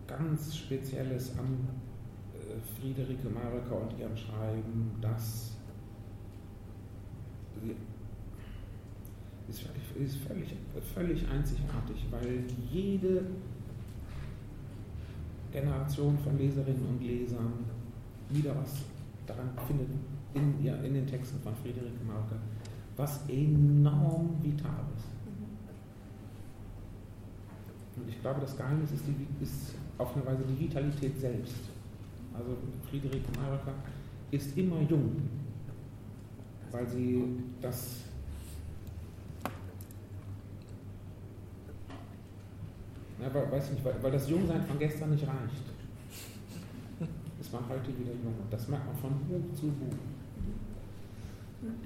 [0.06, 1.68] ganz Spezielles an
[2.34, 5.59] äh, Friederike Mareka und ihrem Schreiben, das
[9.48, 9.60] ist,
[10.01, 10.56] ist völlig,
[10.94, 13.26] völlig einzigartig, weil jede
[15.52, 17.52] Generation von Leserinnen und Lesern
[18.28, 18.82] wieder was
[19.27, 19.89] daran findet,
[20.35, 22.36] in, ja, in den Texten von Friederike Marke,
[22.97, 25.06] was enorm vital ist.
[27.97, 31.56] Und ich glaube, das Geheimnis ist, die, ist auf eine Weise die Vitalität selbst.
[32.32, 32.56] Also
[32.89, 33.72] Friederike Marke
[34.31, 35.16] ist immer jung,
[36.70, 37.24] weil sie
[37.60, 38.05] das
[43.20, 45.66] Ja, weiß nicht, weil, weil das Jungsein von gestern nicht reicht.
[47.40, 48.34] Ist man heute wieder jung.
[48.51, 49.97] Das merkt man von Buch zu Buch.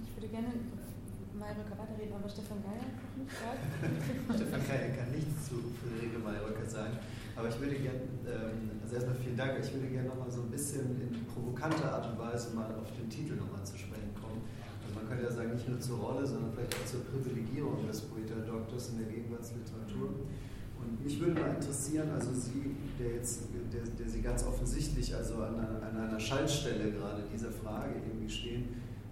[0.03, 0.49] Ich würde gerne
[1.35, 3.35] Mayröcker weiterreden, aber Stefan Geier noch nicht
[4.39, 6.95] Stefan Geier kann nichts zu Friederike Mayröcker sagen.
[7.35, 10.51] Aber ich würde gerne, ähm, also erstmal vielen Dank, ich würde gerne nochmal so ein
[10.55, 14.47] bisschen in provokanter Art und Weise mal auf den Titel nochmal zu sprechen kommen.
[14.87, 18.03] Also man könnte ja sagen, nicht nur zur Rolle, sondern vielleicht auch zur Privilegierung des
[18.07, 20.31] Poeta-Doktors in der Gegenwartsliteratur.
[20.85, 23.43] Und mich würde mal interessieren, also Sie, der jetzt,
[23.73, 28.29] der, der Sie ganz offensichtlich also an einer, an einer Schaltstelle gerade dieser Frage irgendwie
[28.29, 28.65] stehen,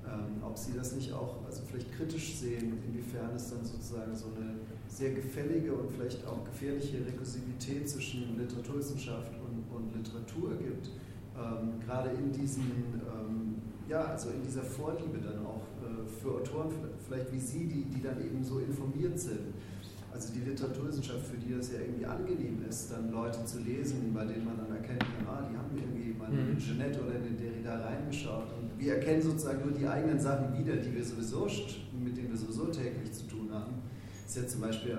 [0.05, 4.27] ähm, ob Sie das nicht auch also vielleicht kritisch sehen, inwiefern es dann sozusagen so
[4.37, 4.57] eine
[4.89, 10.91] sehr gefällige und vielleicht auch gefährliche Rekursivität zwischen Literaturwissenschaft und, und Literatur gibt,
[11.35, 12.65] ähm, gerade in diesem,
[13.09, 13.55] ähm,
[13.89, 16.71] ja, also in dieser Vorliebe dann auch äh, für Autoren,
[17.09, 19.55] vielleicht wie Sie, die, die dann eben so informiert sind
[20.13, 24.25] also die Literaturwissenschaft, für die das ja irgendwie angenehm ist, dann Leute zu lesen, bei
[24.25, 26.59] denen man dann erkennt, ah, die haben irgendwie mal in mhm.
[26.59, 28.53] Jeanette oder in den Derrida reingeschaut.
[28.61, 31.49] Und wir erkennen sozusagen nur die eigenen Sachen wieder, die wir sowieso,
[31.99, 33.75] mit denen wir sowieso täglich zu tun haben.
[34.25, 34.99] Das ist ja zum Beispiel,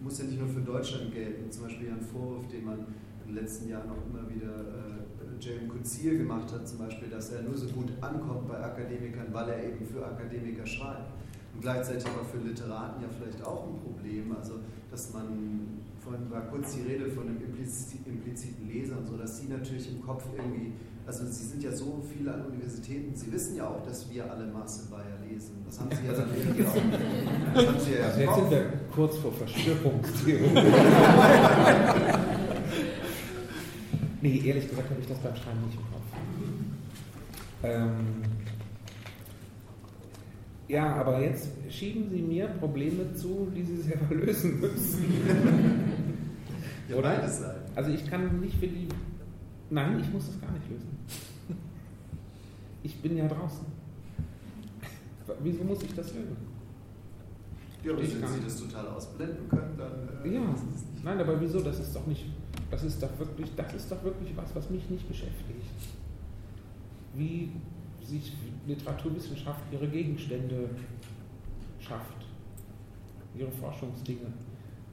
[0.00, 2.78] muss ja nicht nur für Deutschland gelten, zum Beispiel ein Vorwurf, den man
[3.26, 5.68] in den letzten Jahren auch immer wieder äh, J.M.
[5.68, 9.64] Kuzir gemacht hat, zum Beispiel, dass er nur so gut ankommt bei Akademikern, weil er
[9.64, 11.10] eben für Akademiker schreibt
[11.62, 14.36] gleichzeitig aber für Literaten ja vielleicht auch ein Problem.
[14.36, 14.54] Also,
[14.90, 19.48] dass man, vorhin war kurz die Rede von einem impliziten Leser und so, dass sie
[19.48, 20.72] natürlich im Kopf irgendwie,
[21.06, 24.46] also sie sind ja so viele an Universitäten, sie wissen ja auch, dass wir alle
[24.48, 25.64] Marcel Bayer lesen.
[25.64, 26.74] Das haben sie ja dann irgendwie auch.
[27.54, 30.50] Das haben sie ja also jetzt sind wir kurz vor Verschwörungstheorie.
[34.20, 36.02] nee, ehrlich gesagt habe ich das beim Schreiben nicht im Kopf.
[37.62, 38.31] Ähm,
[40.68, 45.04] ja, aber jetzt schieben Sie mir Probleme zu, die Sie selber lösen müssen.
[46.88, 47.22] ja, Oder?
[47.74, 48.88] Also ich kann nicht für die.
[49.70, 50.88] Nein, ich muss das gar nicht lösen.
[52.82, 53.66] Ich bin ja draußen.
[55.42, 56.36] Wieso muss ich das lösen?
[57.84, 60.24] Ja, aber wenn Sie das total ausblenden können, dann.
[60.24, 60.54] Äh, ja,
[61.02, 61.60] nein, aber wieso?
[61.60, 62.26] Das ist doch nicht.
[62.70, 65.66] Das ist doch wirklich, das ist doch wirklich was, was mich nicht beschäftigt.
[67.14, 67.52] Wie
[68.04, 68.32] sich
[68.66, 70.70] Literaturwissenschaft ihre Gegenstände
[71.80, 72.26] schafft,
[73.36, 74.32] ihre Forschungsdinge.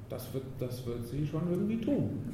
[0.10, 2.34] Das wird, das wird sie schon irgendwie tun.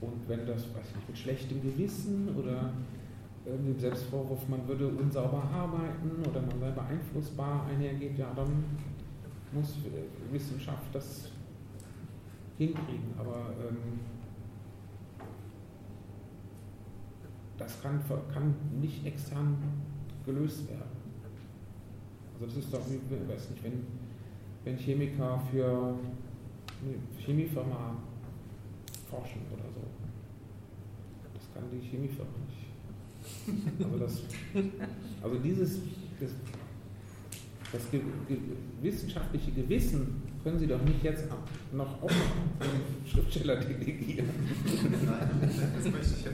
[0.00, 2.72] Und wenn das, weiß nicht, mit schlechtem Gewissen oder
[3.46, 8.64] dem Selbstvorwurf, man würde unsauber arbeiten oder man sei beeinflussbar einhergeht, ja, dann
[9.52, 9.76] muss
[10.32, 11.30] Wissenschaft das
[12.58, 13.14] hinkriegen.
[13.16, 14.00] Aber ähm,
[17.58, 18.00] das kann,
[18.32, 19.56] kann nicht extern
[20.24, 20.96] gelöst werden.
[22.34, 23.86] Also das ist doch, ich weiß nicht, wenn,
[24.64, 25.94] wenn Chemiker für
[26.82, 27.96] eine Chemiefirma
[29.08, 29.80] forschen oder so.
[31.32, 32.66] Das kann die Chemiefirma nicht.
[33.82, 34.22] Also, das,
[35.22, 35.80] also dieses
[36.20, 36.30] das,
[37.72, 38.38] das ge, ge,
[38.82, 41.26] wissenschaftliche Gewissen können Sie doch nicht jetzt
[41.72, 44.28] noch auch an den Schriftsteller delegieren.
[45.04, 46.30] Nein, das möchte ich ja.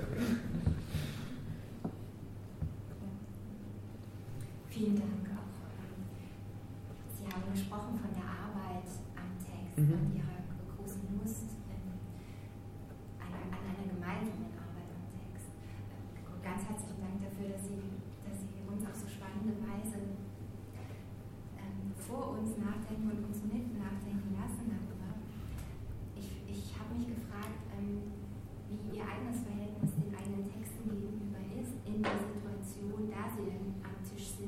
[4.73, 5.53] Vielen Dank auch.
[7.13, 8.89] Sie haben gesprochen von der Arbeit
[9.21, 10.01] am Text, mhm.
[10.01, 10.41] an Ihrer
[10.73, 11.93] großen Lust ähm,
[13.21, 15.53] an, an einer gemeinsamen Arbeit am Text.
[15.93, 20.17] Ähm, ganz herzlichen Dank dafür, dass Sie, dass Sie uns auf so spannende Weise
[21.61, 25.21] ähm, vor uns nachdenken und uns mit nachdenken lassen darüber.
[26.17, 28.09] Ich, ich habe mich gefragt, ähm,
[28.73, 33.72] wie Ihr eigenes Verhältnis den eigenen Texten gegenüber ist, in der Situation, da Sie denn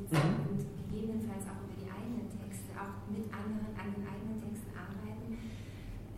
[0.09, 0.49] sitzen Mhm.
[0.53, 5.29] und gegebenenfalls auch über die eigenen Texte, auch mit anderen an den eigenen Texten arbeiten.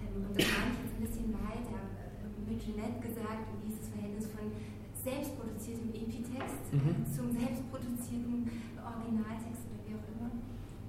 [0.02, 1.78] Ähm, und das meine ich jetzt ein bisschen weiter.
[1.78, 2.14] Äh,
[2.46, 4.46] Mit Jeanette gesagt, wie ist das Verhältnis von
[4.94, 7.02] selbstproduziertem Epitext Mhm.
[7.10, 8.46] zum selbstproduzierten
[8.78, 10.30] Originaltext oder wie auch immer.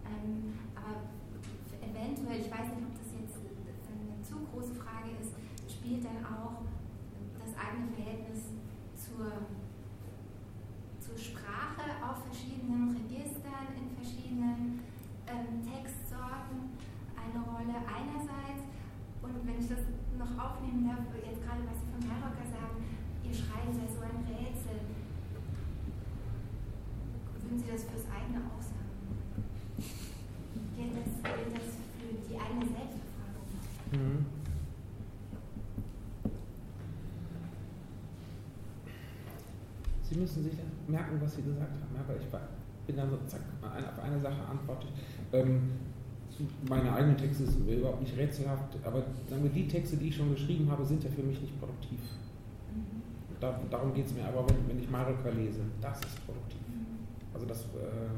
[0.06, 1.10] Ähm, aber
[1.82, 5.34] eventuell, ich weiß nicht, ob das jetzt eine zu große Frage ist,
[5.70, 6.62] spielt dann auch
[7.42, 8.54] das eigene Verhältnis
[8.98, 9.50] zur
[11.48, 14.84] Sprache auf verschiedenen Registern, in verschiedenen
[15.32, 16.76] ähm, Textsorten
[17.16, 18.68] eine Rolle einerseits.
[19.24, 19.88] Und wenn ich das
[20.20, 22.84] noch aufnehmen darf, jetzt gerade was Sie von Herocker sagen,
[23.24, 24.92] Ihr Schreiben sei so ein Rätsel.
[27.40, 28.92] Würden Sie das fürs eigene auch sagen?
[30.76, 33.48] Gilt das, gilt das für die eigene Selbstbefragung?
[33.96, 34.26] Mhm.
[40.04, 40.54] Sie müssen sich
[40.88, 42.28] merken, was Sie gesagt haben, aber ich
[42.88, 45.40] bin dann so, zack, auf eine Sache antworte ich.
[45.40, 45.72] Ähm,
[46.70, 50.32] meine eigenen Texte sind überhaupt nicht rätselhaft, aber sagen wir, die Texte, die ich schon
[50.32, 52.00] geschrieben habe, sind ja für mich nicht produktiv.
[53.40, 56.62] Da, darum geht es mir aber, wenn, wenn ich Marilka lese, das ist produktiv.
[57.34, 58.10] Also das, äh,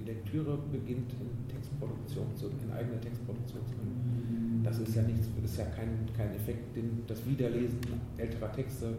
[0.00, 4.60] die Lektüre beginnt in Textproduktion, zu, in eigener Textproduktion zu beginnen.
[4.62, 7.78] Das ist ja nichts, das ist ja kein, kein Effekt, den das Wiederlesen
[8.16, 8.96] älterer Texte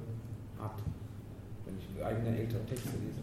[0.60, 0.81] hat,
[1.65, 3.22] wenn ich eigene ältere Texte lese.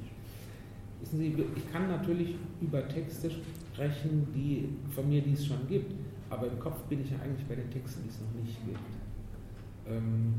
[1.00, 5.92] Wissen Sie, ich kann natürlich über Texte sprechen, die von mir, die es schon gibt,
[6.30, 8.78] aber im Kopf bin ich ja eigentlich bei den Texten, die es noch nicht gibt.
[9.88, 10.34] Ähm,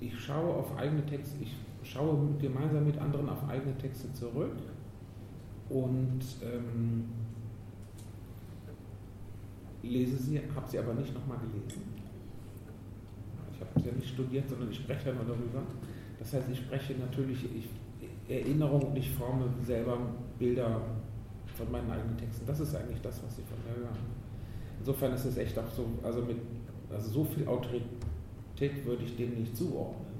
[0.00, 4.56] ich schaue auf eigene Texte, ich schaue gemeinsam mit anderen auf eigene Texte zurück
[5.68, 7.04] und ähm,
[9.82, 11.82] lese sie, habe sie aber nicht nochmal gelesen.
[13.52, 15.62] Ich habe sie ja nicht studiert, sondern ich spreche ja nur darüber.
[16.18, 17.68] Das heißt, ich spreche natürlich, ich
[18.28, 19.98] Erinnerung und ich forme selber
[20.38, 20.80] Bilder
[21.56, 22.46] von meinen eigenen Texten.
[22.46, 23.98] Das ist eigentlich das, was sie von mir hören.
[24.78, 26.36] Insofern ist es echt auch so, also mit
[26.90, 30.10] also so viel Autorität würde ich dem nicht zuordnen.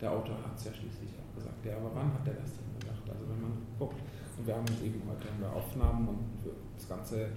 [0.00, 1.64] Der Autor hat es ja schließlich auch gesagt.
[1.64, 3.02] Ja, aber wann hat er das denn gemacht?
[3.08, 4.00] Also wenn man guckt,
[4.38, 7.28] und wir haben eben heute haben wir Aufnahmen und das ganze,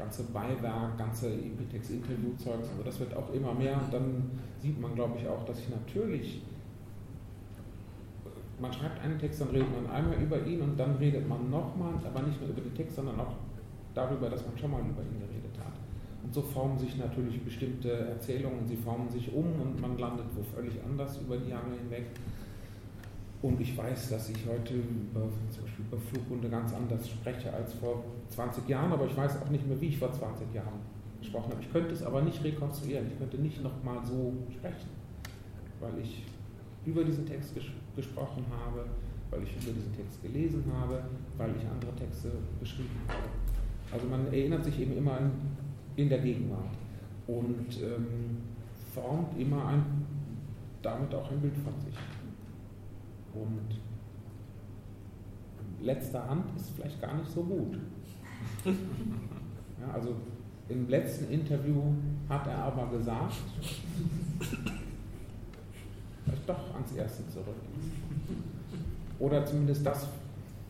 [0.00, 5.18] ganze Beiwerk, ganze Epitex-Interviewzeugs, also das wird auch immer mehr und dann sieht man, glaube
[5.18, 6.42] ich, auch, dass ich natürlich
[8.60, 11.94] man schreibt einen Text, dann redet man einmal über ihn und dann redet man nochmal,
[12.04, 13.32] aber nicht nur über den Text, sondern auch
[13.94, 15.72] darüber, dass man schon mal über ihn geredet hat.
[16.22, 20.42] Und so formen sich natürlich bestimmte Erzählungen, sie formen sich um und man landet wo
[20.42, 22.06] völlig anders über die Jahre hinweg.
[23.42, 27.72] Und ich weiß, dass ich heute über, zum Beispiel über Flughunde ganz anders spreche als
[27.74, 30.80] vor 20 Jahren, aber ich weiß auch nicht mehr, wie ich vor 20 Jahren
[31.20, 31.62] gesprochen habe.
[31.62, 34.90] Ich könnte es aber nicht rekonstruieren, ich könnte nicht nochmal so sprechen,
[35.80, 36.24] weil ich
[36.84, 37.64] über diesen Text ges
[37.96, 38.84] gesprochen habe,
[39.30, 41.02] weil ich über diesen Text gelesen habe,
[41.38, 42.30] weil ich andere Texte
[42.60, 43.28] geschrieben habe.
[43.92, 45.30] Also man erinnert sich eben immer in,
[45.96, 46.76] in der Gegenwart
[47.26, 48.38] und ähm,
[48.94, 49.82] formt immer ein,
[50.82, 51.94] damit auch ein Bild von sich.
[53.34, 53.80] Und
[55.80, 57.78] letzter Hand ist vielleicht gar nicht so gut.
[58.64, 60.14] Ja, also
[60.68, 61.82] im letzten Interview
[62.28, 63.34] hat er aber gesagt,
[66.24, 67.56] vielleicht doch ans Erste zurück.
[69.18, 70.06] Oder zumindest das,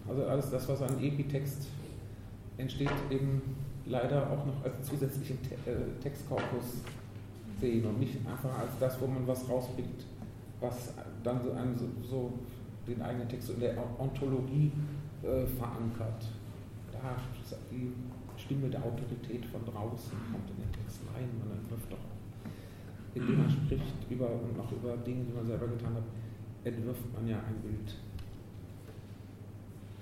[0.09, 1.66] also alles das, was an Epitext
[2.57, 3.43] entsteht, eben
[3.87, 6.82] leider auch noch als zusätzlichen äh, Textkorpus
[7.61, 10.05] sehen und nicht einfach als das, wo man was rauspickt,
[10.61, 12.33] was dann so, einen, so, so
[12.87, 14.73] den eigenen Text so in der Ontologie
[15.23, 16.29] äh, verankert.
[16.93, 17.17] Da
[17.71, 17.93] die
[18.37, 21.99] Stimme der Autorität von draußen kommt in den Text rein, man entwirft doch,
[23.15, 26.05] indem man spricht über und noch über Dinge, die man selber getan hat,
[26.65, 27.95] entwirft man ja ein Bild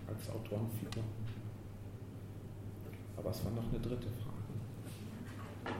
[0.09, 1.05] als Autorenfigur.
[3.17, 4.39] Aber es war noch eine dritte Frage.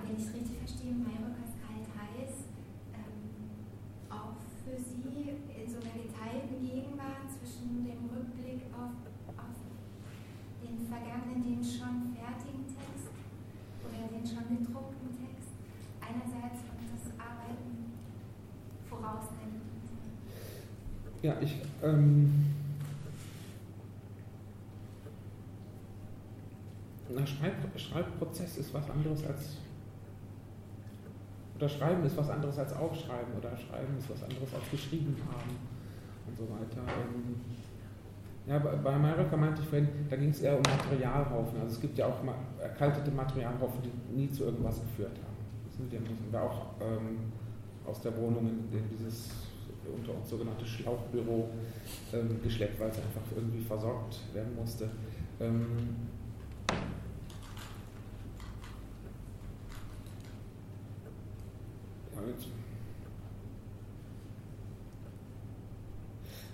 [0.05, 2.45] Wenn ich es richtig verstehe, Mayrokas Kalt heiß,
[2.93, 4.35] ähm, auch
[4.79, 8.95] für Sie in so einer geteilten Gegenwart zwischen dem Rückblick auf,
[9.37, 9.57] auf
[10.63, 13.11] den vergangenen, den schon fertigen Text
[13.83, 15.51] oder den schon gedruckten Text,
[16.01, 17.99] einerseits und das Arbeiten
[18.89, 19.63] vorausnehmen.
[21.23, 21.61] Ja, ich.
[21.83, 22.47] Ähm,
[27.09, 29.57] na, Schreib, Schreibprozess ist was anderes als.
[31.59, 35.57] Oder Schreiben ist was anderes als Aufschreiben oder Schreiben ist was anderes als geschrieben haben
[36.29, 36.87] und so weiter.
[36.87, 37.35] Ähm,
[38.47, 41.61] Ja, bei Mayröcker meinte ich vorhin, da ging es eher um Materialhaufen.
[41.61, 42.21] Also es gibt ja auch
[42.63, 45.37] erkaltete Materialhaufen, die nie zu irgendwas geführt haben.
[45.67, 45.93] Das sind
[46.33, 47.33] wir auch ähm,
[47.85, 49.31] aus der Wohnung in, in dieses
[49.95, 51.49] unter uns sogenannte Schlauchbüro
[52.13, 54.89] ähm, geschleppt, weil es einfach irgendwie versorgt werden musste.
[55.41, 55.97] Ähm,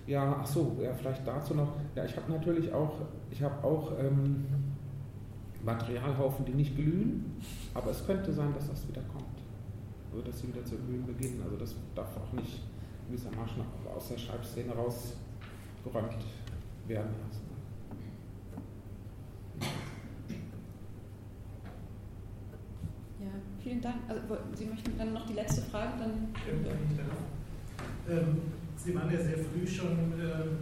[0.07, 1.73] ja, ach so, ja, vielleicht dazu noch.
[1.95, 2.93] Ja, ich habe natürlich auch,
[3.31, 4.45] ich habe auch ähm,
[5.63, 7.41] Materialhaufen, die nicht glühen,
[7.73, 9.25] aber es könnte sein, dass das wieder kommt.
[10.13, 11.41] Oder dass sie wieder zu glühen beginnen.
[11.43, 12.61] Also das darf auch nicht
[13.07, 13.61] gewissermaßen
[13.95, 16.25] aus der Schreibszene rausgeräumt
[16.87, 17.09] werden.
[23.19, 23.27] Ja,
[23.65, 23.95] vielen Dank.
[24.07, 24.21] Also,
[24.53, 25.93] Sie möchten dann noch die letzte Frage?
[25.97, 26.29] Dann
[28.07, 28.41] ähm,
[28.77, 30.53] Sie waren ja sehr früh schon äh,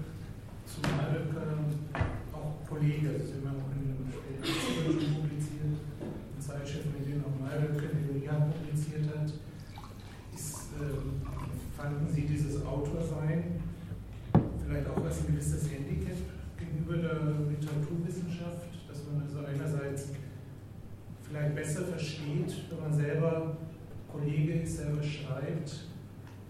[0.66, 2.00] zumal äh,
[2.34, 4.08] auch Kollege, also Sie haben auch in einem
[5.20, 9.34] publiziert, in Zeitschriften, in denen auch Malböcke Theorie publiziert hat.
[10.34, 13.60] Ist, äh, fanden Sie dieses Autorsein
[14.66, 16.16] vielleicht auch als ein gewisses Handicap
[16.58, 17.20] gegenüber der
[17.52, 20.08] Literaturwissenschaft, dass man also einerseits
[21.34, 23.58] vielleicht besser versteht, wenn man selber
[24.12, 25.88] Kollege ist, selber schreibt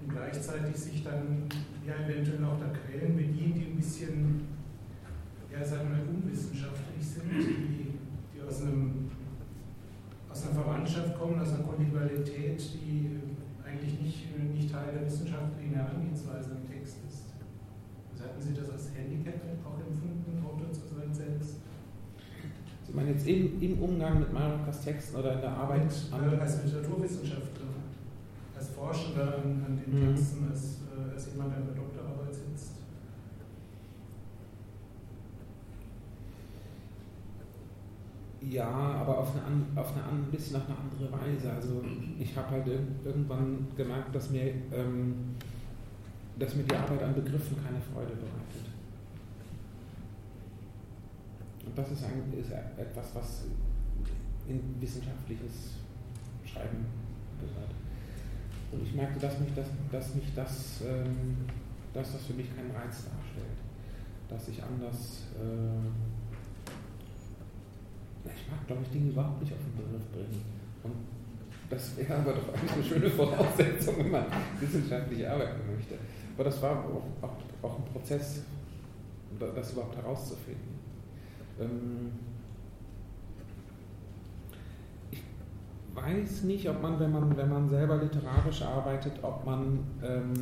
[0.01, 1.47] und gleichzeitig sich dann
[1.87, 4.41] ja eventuell auch der Quellen bedient, die ein bisschen,
[5.49, 7.93] ja sagen wir, unwissenschaftlich sind, die,
[8.35, 9.09] die aus, einem,
[10.29, 13.21] aus einer Verwandtschaft kommen, aus einer Kollegialität, die
[13.65, 17.23] eigentlich nicht, nicht Teil der wissenschaftlichen Herangehensweise im Text ist.
[18.11, 21.63] Also hatten Sie das als Handicap auch empfunden, Autor zu sein selbst?
[22.93, 25.85] Sie meinen jetzt im, im Umgang mit Marokas Texten oder in der Arbeit?
[25.85, 27.65] Mit, äh, als Literaturwissenschaftler,
[28.55, 30.15] als Forschender an, an den mhm.
[30.15, 32.73] Texten, als, äh, als jemand, der in der Doktorarbeit sitzt.
[38.41, 41.51] Ja, aber auf eine, auf eine ein bisschen auf eine andere Weise.
[41.51, 41.81] Also
[42.19, 42.67] ich habe halt
[43.03, 45.33] irgendwann gemerkt, dass mir, ähm,
[46.37, 48.73] dass mir die Arbeit an Begriffen keine Freude bereitet.
[51.65, 53.43] Und das ist, ein, ist etwas, was
[54.47, 55.79] in wissenschaftliches
[56.45, 56.85] Schreiben
[57.39, 57.71] gehört.
[58.71, 61.37] Und ich merkte, dass mich das, dass mich das, ähm,
[61.93, 63.57] dass das für mich keinen Reiz darstellt.
[64.29, 65.89] Dass ich anders äh,
[68.25, 70.41] ich mag, glaube ich, Dinge überhaupt nicht auf den Begriff bringen.
[70.83, 70.95] Und
[71.69, 74.25] das wäre aber doch eigentlich eine schöne Voraussetzung, wenn man
[74.59, 75.95] wissenschaftlich arbeiten möchte.
[76.35, 78.43] Aber das war auch, auch, auch ein Prozess,
[79.39, 80.72] das überhaupt herauszufinden.
[81.59, 82.11] Ähm
[85.11, 85.23] ich
[85.93, 90.33] weiß nicht, ob man, wenn man, wenn man selber literarisch arbeitet, ob man ähm,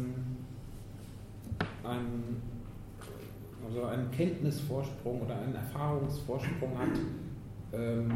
[1.84, 2.42] einen,
[3.66, 7.00] also einen Kenntnisvorsprung oder einen Erfahrungsvorsprung hat,
[7.74, 8.12] ähm,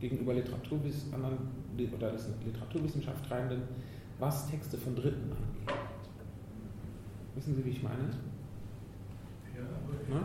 [0.00, 1.30] gegenüber Literaturwiss oder
[1.76, 3.62] Literaturwissenschaft Treibenden,
[4.18, 5.76] was Texte von Dritten angeht.
[7.34, 8.10] Wissen Sie, wie ich meine?
[9.54, 10.24] Ja, aber, ja?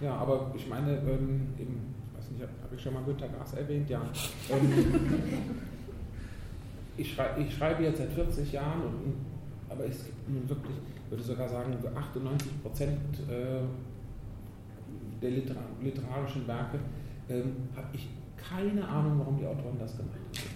[0.00, 3.54] Ja, aber ich meine, ähm, eben, ich weiß nicht, habe ich schon mal Günter Grass
[3.54, 3.88] erwähnt?
[3.88, 4.02] Ja.
[4.50, 4.72] Ähm,
[6.96, 9.14] ich, schrei ich, schreibe jetzt seit 40 Jahren, und,
[9.68, 12.98] aber es gibt nun wirklich, ich würde sogar sagen, 98 Prozent
[13.28, 13.60] äh,
[15.22, 16.78] der Liter literarischen Werke
[17.28, 20.50] ähm, habe ich keine Ahnung, warum die Autoren das gemacht haben.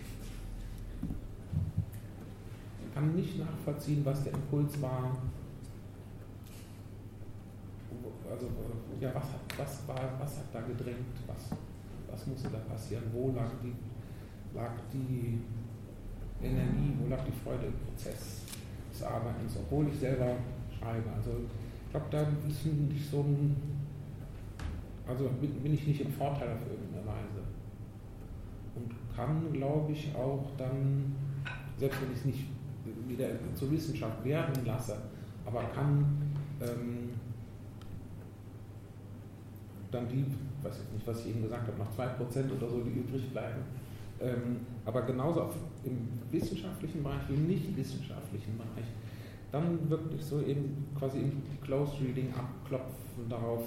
[2.86, 5.16] Ich kann nicht nachvollziehen, was der Impuls war.
[8.34, 8.48] Also,
[9.00, 11.14] ja, was hat, was war, was hat da gedrängt?
[11.26, 11.56] Was,
[12.10, 13.04] was musste da passieren?
[13.12, 13.74] Wo lag die,
[14.54, 15.40] lag die
[16.42, 18.42] Energie, wo lag die Freude im Prozess
[18.92, 20.36] des Arbeitens, obwohl ich selber
[20.76, 21.10] schreibe?
[21.16, 21.30] Also,
[21.86, 23.74] ich glaube, da ist nicht so ein
[25.06, 27.42] also bin ich nicht im Vorteil auf irgendeine Weise.
[28.74, 31.14] Und kann, glaube ich, auch dann,
[31.76, 32.44] selbst wenn ich es nicht
[33.06, 34.96] wieder zur Wissenschaft werden lasse,
[35.44, 37.10] aber kann ähm,
[39.94, 40.24] dann die,
[40.62, 43.62] weiß ich nicht, was ich eben gesagt habe, noch 2% oder so, die übrig bleiben,
[44.20, 45.54] ähm, aber genauso auf,
[45.84, 48.88] im wissenschaftlichen Bereich wie im nicht wissenschaftlichen Bereich,
[49.52, 53.62] dann wirklich so eben quasi im Close Reading abklopfen darauf,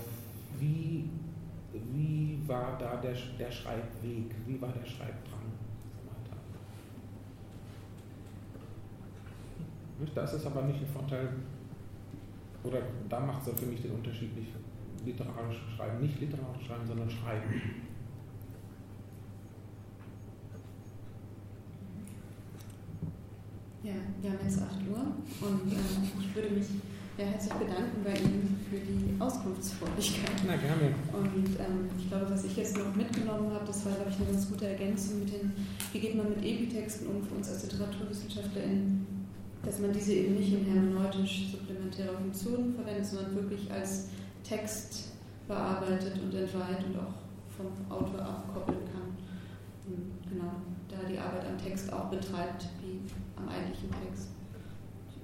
[0.59, 1.05] wie
[1.93, 5.37] wie war da der, der Schreibweg, wie war der Schreibdrang
[10.13, 11.29] Das ist aber nicht ein Vorteil,
[12.63, 12.79] oder
[13.09, 14.56] da macht es für mich den Unterschied nicht
[15.07, 17.61] literarisch schreiben, nicht literarisch schreiben, sondern schreiben.
[23.83, 24.99] Ja, wir haben jetzt 8 Uhr
[25.47, 26.67] und äh, ich würde mich
[27.17, 30.43] ja, herzlich bedanken bei Ihnen für die Auskunftsfreudigkeit.
[30.45, 30.93] Na, gerne.
[31.13, 34.31] Und ähm, ich glaube, was ich jetzt noch mitgenommen habe, das war, glaube ich, eine
[34.31, 35.53] ganz gute Ergänzung mit den,
[35.93, 39.07] wie geht man mit Epitexten um für uns als LiteraturwissenschaftlerInnen,
[39.63, 44.09] dass man diese eben nicht in hermeneutisch supplementärer Funktion verwendet, sondern wirklich als
[44.47, 45.13] Text
[45.47, 47.13] bearbeitet und entweiht und auch
[47.55, 49.17] vom Autor abkoppeln kann.
[50.29, 50.51] Genau,
[50.89, 52.99] da die Arbeit am Text auch betreibt, wie
[53.37, 54.29] am eigentlichen Text.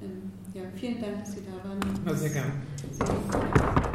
[0.02, 2.18] Ähm, ja, vielen Dank, dass Sie da waren.
[2.18, 2.52] Sehr gern.
[2.92, 3.94] Sehr